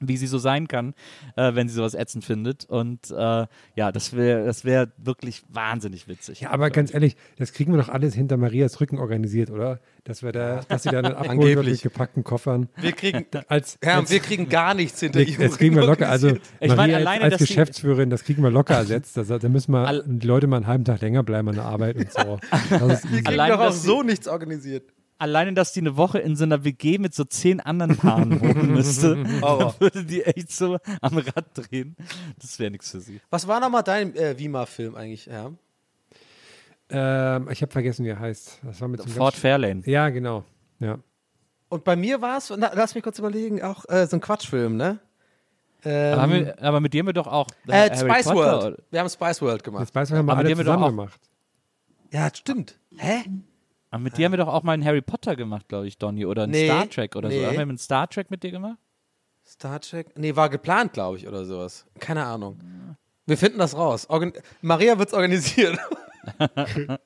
wie 0.00 0.16
sie 0.16 0.26
so 0.26 0.38
sein 0.38 0.68
kann, 0.68 0.94
äh, 1.36 1.54
wenn 1.54 1.68
sie 1.68 1.74
sowas 1.74 1.94
ätzend 1.94 2.24
findet. 2.24 2.64
Und 2.64 3.10
äh, 3.10 3.46
ja, 3.76 3.92
das 3.92 4.14
wäre 4.14 4.44
das 4.44 4.64
wär 4.64 4.88
wirklich 4.96 5.42
wahnsinnig 5.48 6.08
witzig. 6.08 6.40
Ja, 6.40 6.50
aber 6.50 6.70
ganz 6.70 6.92
ehrlich, 6.92 7.16
das 7.38 7.52
kriegen 7.52 7.72
wir 7.72 7.80
doch 7.80 7.88
alles 7.88 8.14
hinter 8.14 8.36
Marias 8.36 8.80
Rücken 8.80 8.98
organisiert, 8.98 9.50
oder? 9.50 9.80
Dass 10.04 10.22
wir 10.22 10.32
da, 10.32 10.62
dass 10.68 10.82
sie 10.84 10.90
dann 10.90 11.04
abholen 11.06 11.64
mit 11.64 11.82
gepackten 11.82 12.24
Koffern. 12.24 12.68
Wir 12.76 12.92
kriegen, 12.92 13.26
Als, 13.48 13.78
Herr, 13.82 13.96
als, 13.98 14.10
wir 14.10 14.20
kriegen 14.20 14.48
gar 14.48 14.74
nichts 14.74 15.00
hinter 15.00 15.20
wir, 15.20 15.38
das 15.38 15.58
kriegen 15.58 15.76
wir 15.76 15.84
locker. 15.84 16.08
Also 16.08 16.28
Ich 16.30 16.38
Maria 16.60 16.76
meine, 16.76 16.96
als- 16.96 17.06
alleine, 17.06 17.24
als 17.24 17.38
Geschäftsführerin, 17.38 18.10
das 18.10 18.24
kriegen 18.24 18.42
wir 18.42 18.50
locker 18.50 18.74
ersetzt. 18.76 19.16
Das, 19.16 19.28
da 19.28 19.48
müssen 19.48 19.72
wir 19.72 20.02
die 20.06 20.26
Leute 20.26 20.46
mal 20.46 20.56
einen 20.56 20.66
halben 20.66 20.84
Tag 20.84 21.00
länger 21.00 21.22
bleiben 21.22 21.48
an 21.48 21.54
der 21.56 21.64
Arbeit 21.64 21.96
und 21.96 22.12
so. 22.12 22.38
Das 22.70 22.82
ist 23.04 23.04
Wir 23.04 23.22
kriegen 23.22 23.26
Alleine, 23.26 23.54
doch 23.56 23.60
auch 23.66 23.72
so 23.72 24.02
nichts 24.02 24.26
organisiert. 24.26 24.84
Alleine, 25.22 25.52
dass 25.54 25.72
die 25.72 25.80
eine 25.80 25.96
Woche 25.96 26.18
in 26.18 26.34
so 26.36 26.42
einer 26.44 26.64
WG 26.64 26.98
mit 26.98 27.14
so 27.14 27.22
zehn 27.24 27.60
anderen 27.60 27.96
Paaren 27.96 28.40
wohnen 28.40 28.72
müsste, 28.72 29.16
Horror. 29.40 29.74
würde 29.78 30.04
die 30.04 30.22
echt 30.24 30.50
so 30.50 30.78
am 31.00 31.16
Rad 31.18 31.46
drehen. 31.54 31.94
Das 32.40 32.58
wäre 32.58 32.70
nichts 32.72 32.90
für 32.90 33.00
sie. 33.00 33.20
Was 33.30 33.46
war 33.46 33.60
nochmal 33.60 33.82
dein 33.84 34.14
äh, 34.16 34.36
Wima-Film 34.38 34.94
eigentlich, 34.96 35.26
Herr? 35.28 35.52
ähm, 36.90 37.48
ich 37.50 37.62
habe 37.62 37.72
vergessen, 37.72 38.04
wie 38.04 38.10
er 38.10 38.18
heißt. 38.18 38.58
Das 38.64 38.80
war 38.80 38.88
mit 38.88 39.00
so 39.02 39.18
ganz- 39.18 39.36
Fairlane. 39.36 39.82
Ja, 39.86 40.08
genau. 40.10 40.44
Ja. 40.80 40.98
Und 41.68 41.84
bei 41.84 41.96
mir 41.96 42.20
war 42.20 42.36
es, 42.38 42.50
lass 42.50 42.94
mich 42.94 43.02
kurz 43.04 43.18
überlegen, 43.18 43.62
auch 43.62 43.88
äh, 43.88 44.06
so 44.06 44.16
ein 44.16 44.20
Quatschfilm, 44.20 44.76
ne? 44.76 44.98
Ähm, 45.84 46.12
Aber, 46.12 46.22
haben 46.22 46.32
wir, 46.32 46.62
aber 46.62 46.80
mit 46.80 46.92
dir 46.92 46.98
haben 47.00 47.06
wir 47.06 47.12
doch 47.12 47.26
auch 47.26 47.46
äh, 47.66 47.72
Harry 47.90 47.96
Spice 47.96 48.24
Potter 48.24 48.36
World. 48.36 48.64
oder- 48.74 48.82
Wir 48.90 49.00
haben 49.00 49.08
Spice 49.08 49.40
World 49.42 49.64
gemacht. 49.64 49.82
Das 49.82 49.94
weiß 49.94 50.10
man, 50.10 50.18
haben 50.18 50.26
wir 50.26 50.32
Aber 50.32 50.40
alle 50.40 50.56
zusammen 50.56 50.84
gemacht. 50.86 51.20
Ja, 52.12 52.28
stimmt. 52.34 52.78
Hä? 52.96 53.24
Aber 53.92 54.02
mit 54.02 54.16
dir 54.16 54.24
haben 54.24 54.32
wir 54.32 54.38
doch 54.38 54.48
auch 54.48 54.62
mal 54.64 54.72
einen 54.72 54.84
Harry 54.84 55.02
Potter 55.02 55.36
gemacht, 55.36 55.68
glaube 55.68 55.86
ich, 55.86 55.98
Donny. 55.98 56.26
Oder 56.26 56.44
einen 56.44 56.52
Nee, 56.52 56.66
Star 56.66 56.88
Trek 56.88 57.14
oder 57.14 57.28
nee. 57.28 57.38
so. 57.40 57.46
Haben 57.46 57.54
wir 57.54 57.60
einen 57.60 57.78
Star 57.78 58.08
Trek 58.08 58.30
mit 58.30 58.42
dir 58.42 58.50
gemacht? 58.50 58.78
Star 59.46 59.80
Trek? 59.80 60.18
Nee, 60.18 60.34
war 60.34 60.48
geplant, 60.48 60.94
glaube 60.94 61.18
ich, 61.18 61.28
oder 61.28 61.44
sowas. 61.44 61.86
Keine 62.00 62.24
Ahnung. 62.24 62.58
Wir 63.26 63.36
finden 63.38 63.58
das 63.58 63.76
raus. 63.76 64.06
Organ 64.08 64.32
Maria 64.62 64.98
wird's 64.98 65.14
organisieren. 65.14 65.78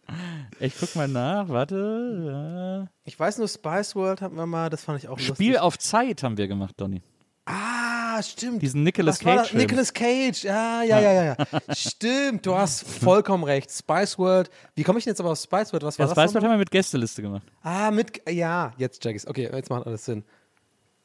Ich 0.61 0.75
guck 0.79 0.95
mal 0.95 1.09
nach, 1.09 1.49
warte. 1.49 2.89
Ich 3.05 3.19
weiß 3.19 3.39
nur, 3.39 3.49
Spice 3.49 3.95
World 3.97 4.21
hatten 4.21 4.37
wir 4.37 4.47
mal, 4.47 4.69
das 4.71 4.85
fand 4.85 4.99
ich 4.99 5.09
auch. 5.09 5.19
Spiel 5.19 5.53
lustig. 5.53 5.61
auf 5.61 5.79
Zeit 5.79 6.23
haben 6.23 6.37
wir 6.37 6.49
gemacht, 6.49 6.75
Donny. 6.79 7.03
Ah, 7.47 7.76
Ah, 8.19 8.23
stimmt. 8.23 8.63
Diesen 8.63 8.83
Nicolas? 8.83 9.19
Cage-Film. 9.19 9.61
Nicolas 9.63 9.93
Cage, 9.93 10.45
ja, 10.45 10.83
ja, 10.83 11.01
ja, 11.01 11.13
ja, 11.13 11.25
ja. 11.25 11.75
Stimmt, 11.75 12.47
du 12.47 12.55
hast 12.57 12.87
vollkommen 12.89 13.45
recht. 13.45 13.71
Spice 13.71 14.19
World. 14.19 14.49
Wie 14.75 14.85
komme 14.85 14.99
ich 14.99 15.05
denn 15.05 15.11
jetzt 15.11 15.21
aber 15.21 15.33
auf 15.33 15.39
Spice 15.39 15.73
World? 15.73 15.83
Was 15.83 15.99
war 15.99 16.07
Das 16.07 16.15
das? 16.15 16.17
man, 16.17 16.27
nochmal? 16.35 16.43
haben 16.51 16.55
wir 16.57 16.61
mit 16.61 16.71
Gästeliste 16.71 17.21
gemacht. 17.21 17.43
Ah, 17.63 17.91
mit. 17.91 18.23
Ja, 18.31 18.73
jetzt 18.79 19.03
check 19.03 19.17
ich's. 19.17 19.27
Okay, 19.27 19.51
jetzt 19.53 19.69
macht 19.69 19.87
alles 19.87 20.05
Sinn. 20.07 20.25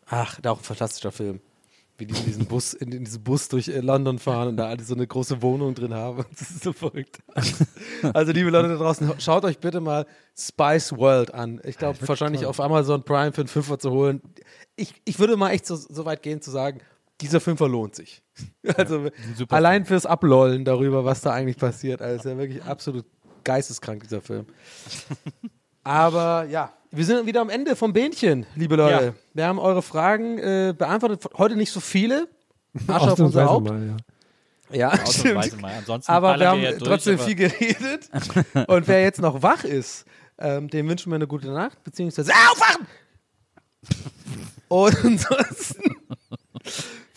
Ach, 0.06 0.40
da 0.42 0.52
auch 0.52 0.60
ein 0.60 0.64
fantastischer 0.64 1.12
Film. 1.12 1.42
Wie 1.98 2.06
die 2.06 2.18
in 2.18 2.26
diesen 2.26 2.46
Bus, 2.46 2.74
in, 2.74 2.92
in 2.94 3.04
diesen 3.04 3.22
Bus 3.24 3.48
durch 3.50 3.68
äh, 3.68 3.80
London 3.80 4.18
fahren 4.18 4.48
und 4.48 4.58
da 4.58 4.68
alle 4.68 4.84
so 4.84 4.96
eine 4.96 5.06
große 5.06 5.42
Wohnung 5.42 5.76
drin 5.76 5.94
haben. 5.94 6.26
Das 6.40 6.50
ist 6.50 6.64
so 6.64 6.74
verrückt. 6.74 7.20
Also, 8.14 8.32
liebe 8.32 8.50
Leute 8.50 8.70
da 8.70 8.76
draußen, 8.76 9.20
schaut 9.20 9.44
euch 9.46 9.60
bitte 9.60 9.82
mal 9.82 10.06
Spice 10.36 10.94
World 10.98 11.34
an. 11.34 11.62
Ich 11.66 11.78
glaube, 11.78 12.00
wahrscheinlich 12.08 12.46
auf 12.46 12.60
Amazon 12.60 13.04
Prime 13.04 13.34
für 13.34 13.42
einen 13.42 13.50
Fünfer 13.50 13.78
zu 13.78 13.92
holen. 13.92 14.22
Ich, 14.78 14.94
ich 15.06 15.20
würde 15.20 15.36
mal 15.38 15.52
echt 15.52 15.68
so, 15.68 15.76
so 15.76 16.06
weit 16.06 16.24
gehen 16.24 16.42
zu 16.42 16.50
sagen, 16.50 16.80
dieser 17.22 17.40
Fünfer 17.40 17.68
lohnt 17.68 17.96
sich. 17.96 18.22
Also 18.78 19.10
super 19.36 19.56
allein 19.56 19.86
fürs 19.86 20.06
Ablollen 20.06 20.66
darüber, 20.66 21.06
was 21.06 21.22
da 21.22 21.32
eigentlich 21.32 21.58
passiert. 21.58 22.02
Also 22.02 22.16
ist 22.16 22.26
ja 22.26 22.38
wirklich 22.38 22.64
absolut 22.64 23.06
geisteskrank, 23.44 24.04
dieser 24.04 24.22
Film. 24.22 24.46
Aber 25.84 26.46
ja, 26.46 26.74
wir 26.92 27.06
sind 27.06 27.26
wieder 27.26 27.42
am 27.42 27.50
Ende 27.50 27.76
vom 27.76 27.94
Bähnchen, 27.94 28.46
liebe 28.56 28.76
Leute. 28.76 29.06
Ja. 29.06 29.14
Wir 29.34 29.48
haben 29.48 29.60
eure 29.60 29.82
Fragen 29.82 30.38
äh, 30.38 30.74
beantwortet. 30.78 31.24
Heute 31.38 31.56
nicht 31.56 31.72
so 31.72 31.80
viele. 31.80 32.28
Asche 32.88 33.12
auf 33.12 33.20
unser 33.20 33.46
Haupt. 33.46 33.68
mal, 33.68 33.88
ja. 33.88 33.98
Ja, 34.74 35.06
stimmt. 35.06 35.62
mal. 35.62 35.74
Ansonsten 35.80 36.12
Aber 36.12 36.40
wir 36.40 36.50
haben 36.50 36.62
ja 36.62 36.72
durch, 36.72 36.84
trotzdem 36.84 37.20
viel 37.20 37.36
geredet. 37.36 38.10
Und 38.68 38.88
wer 38.88 39.02
jetzt 39.02 39.20
noch 39.20 39.42
wach 39.42 39.64
ist, 39.64 40.06
ähm, 40.38 40.70
dem 40.70 40.88
wünschen 40.88 41.12
wir 41.12 41.16
eine 41.16 41.28
gute 41.28 41.52
Nacht, 41.52 41.84
beziehungsweise 41.84 42.32
aufwachen! 42.32 42.88
Und 44.70 44.96
ansonsten 45.04 45.98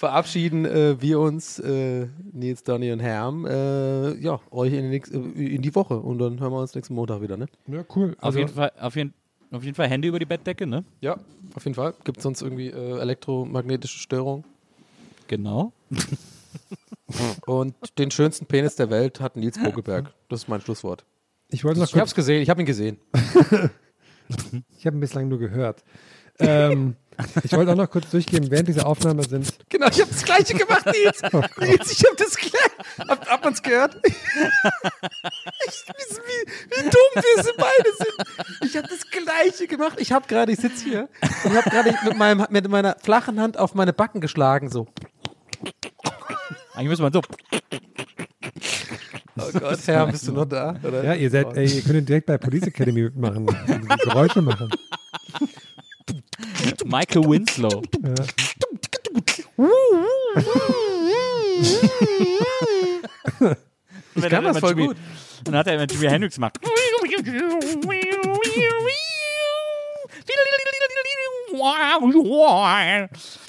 verabschieden 0.05 0.67
äh, 0.67 1.01
wir 1.01 1.19
uns, 1.19 1.59
äh, 1.61 2.09
Nils, 2.33 2.63
Donny 2.63 2.93
und 2.93 3.01
Herm, 3.01 3.47
äh, 3.47 4.13
ja, 4.19 4.39
euch 4.51 4.75
in 4.75 4.83
die, 4.83 4.89
nächst, 4.89 5.15
äh, 5.15 5.17
in 5.17 5.63
die 5.63 5.75
Woche. 5.75 5.99
Und 5.99 6.19
dann 6.19 6.39
hören 6.41 6.53
wir 6.53 6.61
uns 6.61 6.75
nächsten 6.75 6.95
Montag 6.95 7.23
wieder, 7.23 7.39
ne? 7.39 7.47
Ja, 7.67 7.85
cool. 7.97 8.15
Auf, 8.19 8.25
Also, 8.27 8.39
jeden 8.41 8.53
Fall, 8.53 8.71
auf, 8.79 8.97
jeden, 8.97 9.15
auf 9.51 9.65
jeden 9.65 9.75
Fall 9.75 9.89
Hände 9.89 10.09
über 10.09 10.19
die 10.19 10.27
Bettdecke, 10.27 10.67
ne? 10.67 10.85
Ja, 11.01 11.17
auf 11.55 11.65
jeden 11.65 11.75
Fall. 11.75 11.95
Gibt 12.05 12.19
es 12.19 12.23
sonst 12.23 12.43
irgendwie 12.43 12.69
äh, 12.69 12.99
elektromagnetische 13.01 13.99
Störungen? 13.99 14.45
Genau. 15.27 15.73
Und 17.47 17.75
den 17.99 18.11
schönsten 18.11 18.45
Penis 18.45 18.77
der 18.77 18.91
Welt 18.91 19.21
hat 19.21 19.37
Nils 19.37 19.59
Bogelberg. 19.59 20.13
Das 20.29 20.43
ist 20.43 20.49
mein 20.49 20.61
Schlusswort. 20.61 21.07
ich 21.49 21.65
wollte 21.65 21.81
noch 21.81 21.89
Ich 21.89 21.95
es 21.97 22.15
gesehen, 22.15 22.43
ich 22.43 22.51
habe 22.51 22.61
ihn 22.61 22.67
gesehen. 22.67 22.99
ich 24.77 24.87
habe 24.87 24.99
ihn 24.99 25.01
bislang 25.01 25.29
nur 25.29 25.39
gehört. 25.39 25.83
Ähm, 26.39 26.97
ich 27.43 27.53
wollte 27.53 27.73
auch 27.73 27.77
noch 27.77 27.91
kurz 27.91 28.11
durchgeben, 28.11 28.51
während 28.51 28.69
dieser 28.69 28.87
Aufnahme 28.87 29.23
sind 29.25 29.53
Genau, 29.69 29.89
ich 29.89 30.01
habe 30.01 30.11
das 30.11 30.25
Gleiche 30.25 30.55
gemacht, 30.55 30.87
Nils. 30.87 31.23
Nils, 31.59 31.93
ich 31.93 32.05
habe 32.05 32.17
das 32.17 32.37
Gleiche. 32.37 33.09
Habt, 33.09 33.29
habt 33.31 33.45
man's 33.45 33.63
gehört? 33.63 33.97
ich, 34.05 34.13
wie, 35.87 36.17
wie, 36.17 36.51
wie 36.71 36.83
dumm 36.83 36.93
wir 37.15 37.43
sind 37.45 37.57
beide 37.57 37.91
sind. 37.99 38.65
Ich 38.65 38.77
habe 38.77 38.89
das 38.89 39.11
Gleiche 39.11 39.67
gemacht. 39.67 39.95
Ich 40.01 40.13
habe 40.13 40.27
gerade, 40.29 40.53
ich 40.53 40.59
sitze 40.61 40.85
hier 40.85 41.09
und 41.45 41.55
habe 41.57 41.71
gerade 41.71 41.95
mit, 42.05 42.17
meinem- 42.17 42.47
mit 42.51 42.69
meiner 42.69 42.97
flachen 43.03 43.41
Hand 43.41 43.59
auf 43.59 43.75
meine 43.75 43.93
Backen 43.93 44.21
geschlagen. 44.21 44.71
So. 44.71 44.87
Eigentlich 46.75 46.89
müssen 46.89 47.03
wir 47.05 47.11
so. 47.13 47.23
Oh 49.37 49.51
Gott, 49.59 49.79
Herr, 49.87 50.07
bist 50.07 50.27
du 50.29 50.33
noch 50.33 50.45
da? 50.45 50.77
Oder? 50.83 51.05
Ja, 51.05 51.15
ihr 51.15 51.29
seid, 51.31 51.57
ey, 51.57 51.67
ihr 51.67 51.83
könnt 51.83 52.09
direkt 52.09 52.27
bei 52.27 52.39
Police 52.39 52.65
Academy 52.69 53.03
mitmachen. 53.03 53.47
Geräusche 54.05 54.41
machen. 54.43 54.71
Michael 56.85 57.25
Winslow. 57.29 57.83
Ich 64.17 64.29
kann 64.29 64.45
das 64.45 64.59
voll 64.59 64.75
gut. 64.75 64.97
Dann 65.45 65.57
hat 65.57 65.67
er 65.67 65.75
immer 65.75 65.85
Jimi 65.85 66.07
Hendrix 66.07 66.37
gemacht. 66.37 66.59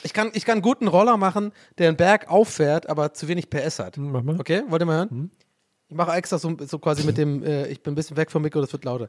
Ich 0.03 0.13
kann, 0.13 0.31
ich 0.33 0.45
kann 0.45 0.53
einen 0.53 0.61
guten 0.61 0.87
Roller 0.87 1.17
machen, 1.17 1.51
der 1.77 1.87
einen 1.87 1.97
Berg 1.97 2.29
auffährt, 2.29 2.89
aber 2.89 3.13
zu 3.13 3.27
wenig 3.27 3.49
PS 3.49 3.79
hat. 3.79 3.97
Mach 3.97 4.23
mal. 4.23 4.39
Okay, 4.39 4.63
wollt 4.67 4.81
ihr 4.81 4.85
mal 4.85 4.97
hören? 4.97 5.31
Ich 5.87 5.95
mache 5.95 6.11
extra 6.13 6.37
so, 6.37 6.55
so 6.65 6.79
quasi 6.79 7.03
mit 7.03 7.17
dem, 7.17 7.43
äh, 7.43 7.67
ich 7.67 7.81
bin 7.81 7.93
ein 7.93 7.95
bisschen 7.95 8.17
weg 8.17 8.31
vom 8.31 8.41
Mikro, 8.41 8.59
das 8.61 8.71
wird 8.73 8.85
lauter. 8.85 9.07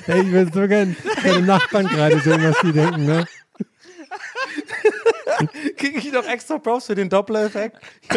Ey, 0.06 0.22
ich 0.22 0.32
würde 0.32 0.50
so 0.52 0.66
gerne 0.66 0.96
meine 1.22 1.42
Nachbarn 1.42 1.86
gerade 1.86 2.18
sehen, 2.20 2.42
was 2.42 2.56
die 2.62 2.72
denken, 2.72 3.04
ne? 3.04 3.26
Kriege 5.76 5.98
ich 5.98 6.10
noch 6.12 6.26
extra 6.26 6.58
Props 6.58 6.86
für 6.86 6.94
den 6.94 7.10
Doppler-Effekt? 7.10 7.76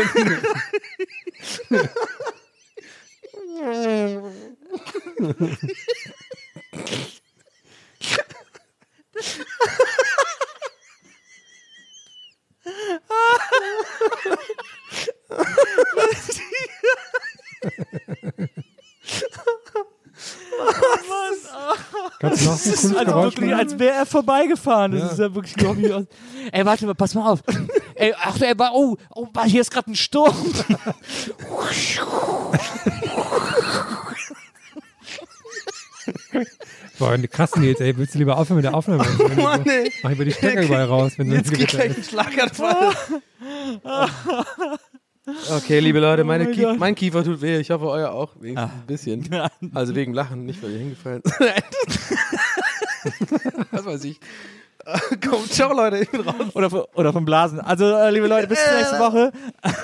So 22.65 22.87
ein 22.89 22.93
cooles 22.93 22.97
Also 22.97 23.11
Geräusch 23.11 23.35
wirklich, 23.37 23.55
als 23.55 23.79
wäre 23.79 23.95
er 23.95 24.05
vorbeigefahren. 24.05 24.91
Das 24.93 25.01
Ja. 25.01 25.07
ist 25.11 25.19
ja 25.19 25.35
wirklich 25.35 25.55
nicht 25.77 25.91
aus. 25.91 26.05
Ey, 26.51 26.65
warte 26.65 26.85
mal, 26.85 26.95
pass 26.95 27.13
mal 27.15 27.29
auf. 27.31 27.39
Ey, 27.95 28.13
ach, 28.19 28.39
ey, 28.41 28.53
oh, 28.73 28.95
oh, 29.15 29.27
hier 29.45 29.61
ist 29.61 29.71
gerade 29.71 29.91
ein 29.91 29.95
Sturm. 29.95 30.35
Boah, 36.99 37.17
krass, 37.29 37.55
Nils, 37.55 37.79
ey, 37.81 37.97
willst 37.97 38.13
du 38.15 38.19
lieber 38.19 38.37
aufhören 38.37 38.57
mit 38.57 38.65
der 38.65 38.73
Aufnahme? 38.73 39.05
Oh 39.19 39.41
Mann, 39.41 39.65
ey. 39.65 39.91
Mach 40.03 40.09
ich 40.11 40.15
über 40.15 40.25
die 40.25 40.31
Stecker 40.31 40.61
überall 40.63 40.85
raus, 40.85 41.13
wenn 41.17 41.29
so 41.29 41.35
Jetzt 41.35 41.51
krieg 41.53 41.67
gleich 41.67 41.97
ist. 41.97 42.15
einen 42.15 42.25
Schlaganfall. 42.27 42.91
Okay, 45.57 45.79
liebe 45.79 45.99
Leute, 45.99 46.23
meine 46.23 46.43
Oh 46.43 46.47
mein 46.49 46.55
Kie 46.55 46.61
Gott. 46.61 46.77
mein 46.77 46.93
Kiefer 46.93 47.23
tut 47.23 47.41
weh. 47.41 47.57
Ich 47.57 47.71
hoffe, 47.71 47.87
euer 47.87 48.11
auch. 48.11 48.33
Wenigstens 48.39 48.71
ein 48.71 48.85
bisschen. 48.85 49.27
Also 49.73 49.95
wegen 49.95 50.13
Lachen, 50.13 50.45
nicht 50.45 50.61
weil 50.61 50.69
ihr 50.73 50.77
hingefallen 50.77 51.23
seid. 51.25 51.63
Was 53.71 53.85
weiß 53.85 54.03
ich. 54.05 54.19
Komm, 55.27 55.43
ciao, 55.49 55.73
Leute, 55.73 55.97
ich 55.97 56.11
bin 56.11 56.21
raus. 56.21 56.53
Oder, 56.53 56.69
von- 56.69 56.83
oder 56.93 57.11
vom 57.11 57.25
Blasen. 57.25 57.59
Also, 57.59 57.85
äh, 57.85 58.11
liebe 58.11 58.27
Leute, 58.27 58.47
bis 58.47 58.59
nächste 58.77 58.99
Woche. 58.99 59.31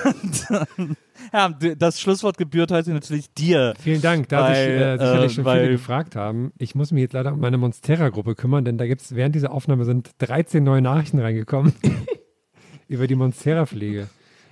Und, 0.04 0.96
ja, 1.32 1.48
das 1.76 2.00
Schlusswort 2.00 2.38
gebührt 2.38 2.70
heute 2.70 2.90
natürlich 2.92 3.32
dir. 3.34 3.74
Vielen 3.82 4.00
Dank, 4.00 4.28
da 4.28 4.48
sich 4.54 4.56
Weil, 4.64 4.70
äh, 4.80 4.98
sicherlich 4.98 5.32
äh, 5.32 5.34
schon 5.34 5.44
weil- 5.44 5.60
viele 5.62 5.72
gefragt 5.72 6.14
haben. 6.14 6.52
Ich 6.56 6.76
muss 6.76 6.92
mich 6.92 7.00
jetzt 7.02 7.14
leider 7.14 7.32
um 7.32 7.40
meine 7.40 7.58
Monstera-Gruppe 7.58 8.36
kümmern, 8.36 8.64
denn 8.64 8.78
da 8.78 8.86
gibt 8.86 9.00
es 9.00 9.14
während 9.16 9.34
dieser 9.34 9.50
Aufnahme 9.50 9.84
sind 9.84 10.10
13 10.18 10.62
neue 10.62 10.82
Nachrichten 10.82 11.18
reingekommen 11.18 11.72
über 12.86 13.08
die 13.08 13.16
Monstera-Pflege. 13.16 14.08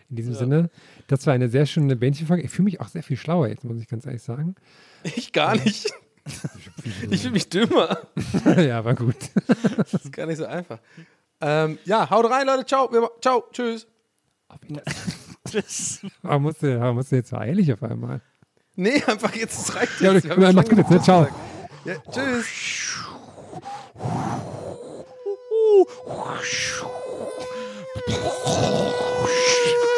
In 0.09 0.17
diesem 0.17 0.35
Sinne, 0.35 0.71
das 1.07 1.25
war 1.29 1.35
eine 1.35 1.49
sehr 1.49 1.67
schöne 1.67 1.95
Bändchenfolge. 1.95 2.43
Ich 2.43 2.51
fühle 2.51 2.65
mich 2.65 2.81
auch 2.81 2.89
sehr 2.89 3.05
viel 3.05 3.17
schlauer 3.17 3.47
jetzt, 3.47 3.63
muss 3.63 3.81
ich 3.81 3.87
ganz 3.87 4.05
ehrlich 4.05 4.23
sagen. 4.23 4.57
Ich 5.05 5.33
gar 5.33 5.55
nicht. 5.55 5.93
Ich 7.11 7.21
fühle 7.23 7.33
mich 7.33 7.49
dümmer. 7.49 7.99
ja, 8.57 8.85
war 8.85 8.95
gut. 8.95 9.17
Das 9.77 9.95
ist 9.95 10.13
gar 10.13 10.27
nicht 10.27 10.39
so 10.39 10.47
einfach. 10.47 10.79
Ähm, 11.41 11.79
ja, 11.85 12.09
haut 12.11 12.31
rein, 12.31 12.47
Leute. 12.47 12.67
Ciao. 12.67 12.93
Wir, 12.93 13.11
ciao. 13.21 13.45
Tschüss. 13.53 13.87
Warum 16.23 16.43
musst 16.43 16.63
du, 16.63 16.81
warum 16.81 16.97
musst 16.97 17.13
du 17.13 17.17
jetzt 17.17 17.31
so 17.31 17.37
eilig 17.37 17.73
auf 17.73 17.83
einmal? 17.83 18.21
Nee, 18.77 19.03
einfach 19.07 19.35
jetzt. 19.35 19.69
Es 19.69 19.75
reicht 19.75 20.01
Ja, 20.01 20.13
jetzt. 20.13 20.29
haben 20.29 20.55
mach 20.55 20.65
gut 20.65 20.79
jetzt, 20.79 20.91
ne? 20.91 21.03
Ciao. 21.03 21.29
Ja, 21.85 21.95
tschüss. 22.11 22.47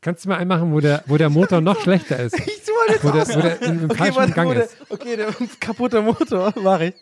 Kannst 0.00 0.24
du 0.24 0.28
mal 0.28 0.36
einen 0.36 0.48
machen, 0.48 0.72
wo 0.72 0.80
der, 0.80 1.02
wo 1.06 1.16
der 1.16 1.28
Motor 1.28 1.60
noch 1.60 1.80
schlechter 1.80 2.18
ist? 2.20 2.38
Ich 2.38 2.64
suche 2.64 2.86
das 2.88 3.02
wo 3.02 3.10
der, 3.10 3.28
wo 3.28 3.40
der 3.40 3.62
im 3.62 3.90
okay, 3.90 4.14
warte, 4.14 4.32
Gang 4.32 4.54
ist. 4.54 4.76
Okay, 4.88 5.16
der 5.16 5.34
kaputte 5.60 6.00
Motor, 6.00 6.52
mach 6.62 6.80
ich. 6.80 6.94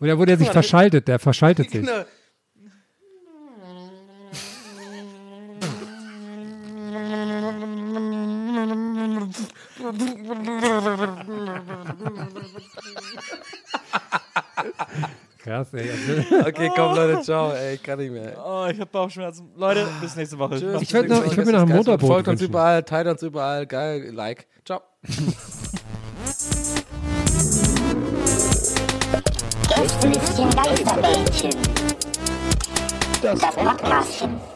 Oder 0.00 0.18
wo 0.18 0.24
der 0.24 0.36
sich 0.36 0.50
verschaltet, 0.50 1.08
der 1.08 1.18
verschaltet 1.18 1.70
sich. 1.70 1.80
Genau. 1.80 2.04
Krass, 15.46 15.72
ey. 15.74 15.88
Also, 15.90 16.34
Okay, 16.48 16.70
komm 16.74 16.96
Leute, 16.96 17.22
ciao. 17.22 17.52
Ey, 17.52 17.74
ich 17.76 17.82
kann 17.82 18.00
nicht 18.00 18.10
mehr. 18.10 18.32
Oh, 18.44 18.66
ich 18.68 18.80
habe 18.80 18.90
Bauchschmerzen. 18.90 19.48
Leute, 19.56 19.86
bis 20.00 20.16
nächste 20.16 20.36
Woche. 20.40 20.58
Tschüss. 20.58 20.82
Ich 20.82 20.92
würd 20.92 21.08
noch- 21.08 21.24
ich 21.24 21.36
würd 21.36 21.46
mir 21.46 21.52
noch 21.52 21.62
ein 21.62 21.68
Motorboot 21.68 22.08
Folgt 22.08 22.28
uns 22.28 22.42
überall, 22.42 22.82
teilt 22.82 23.06
uns 23.06 23.22
überall. 23.22 23.64
Geil, 23.64 24.10
like. 24.12 24.48
Ciao. 24.64 24.80
Gästelistchen 29.68 30.50
Geisterbällchen. 30.50 31.50
Das 33.22 33.40
Podcastchen. 33.40 34.55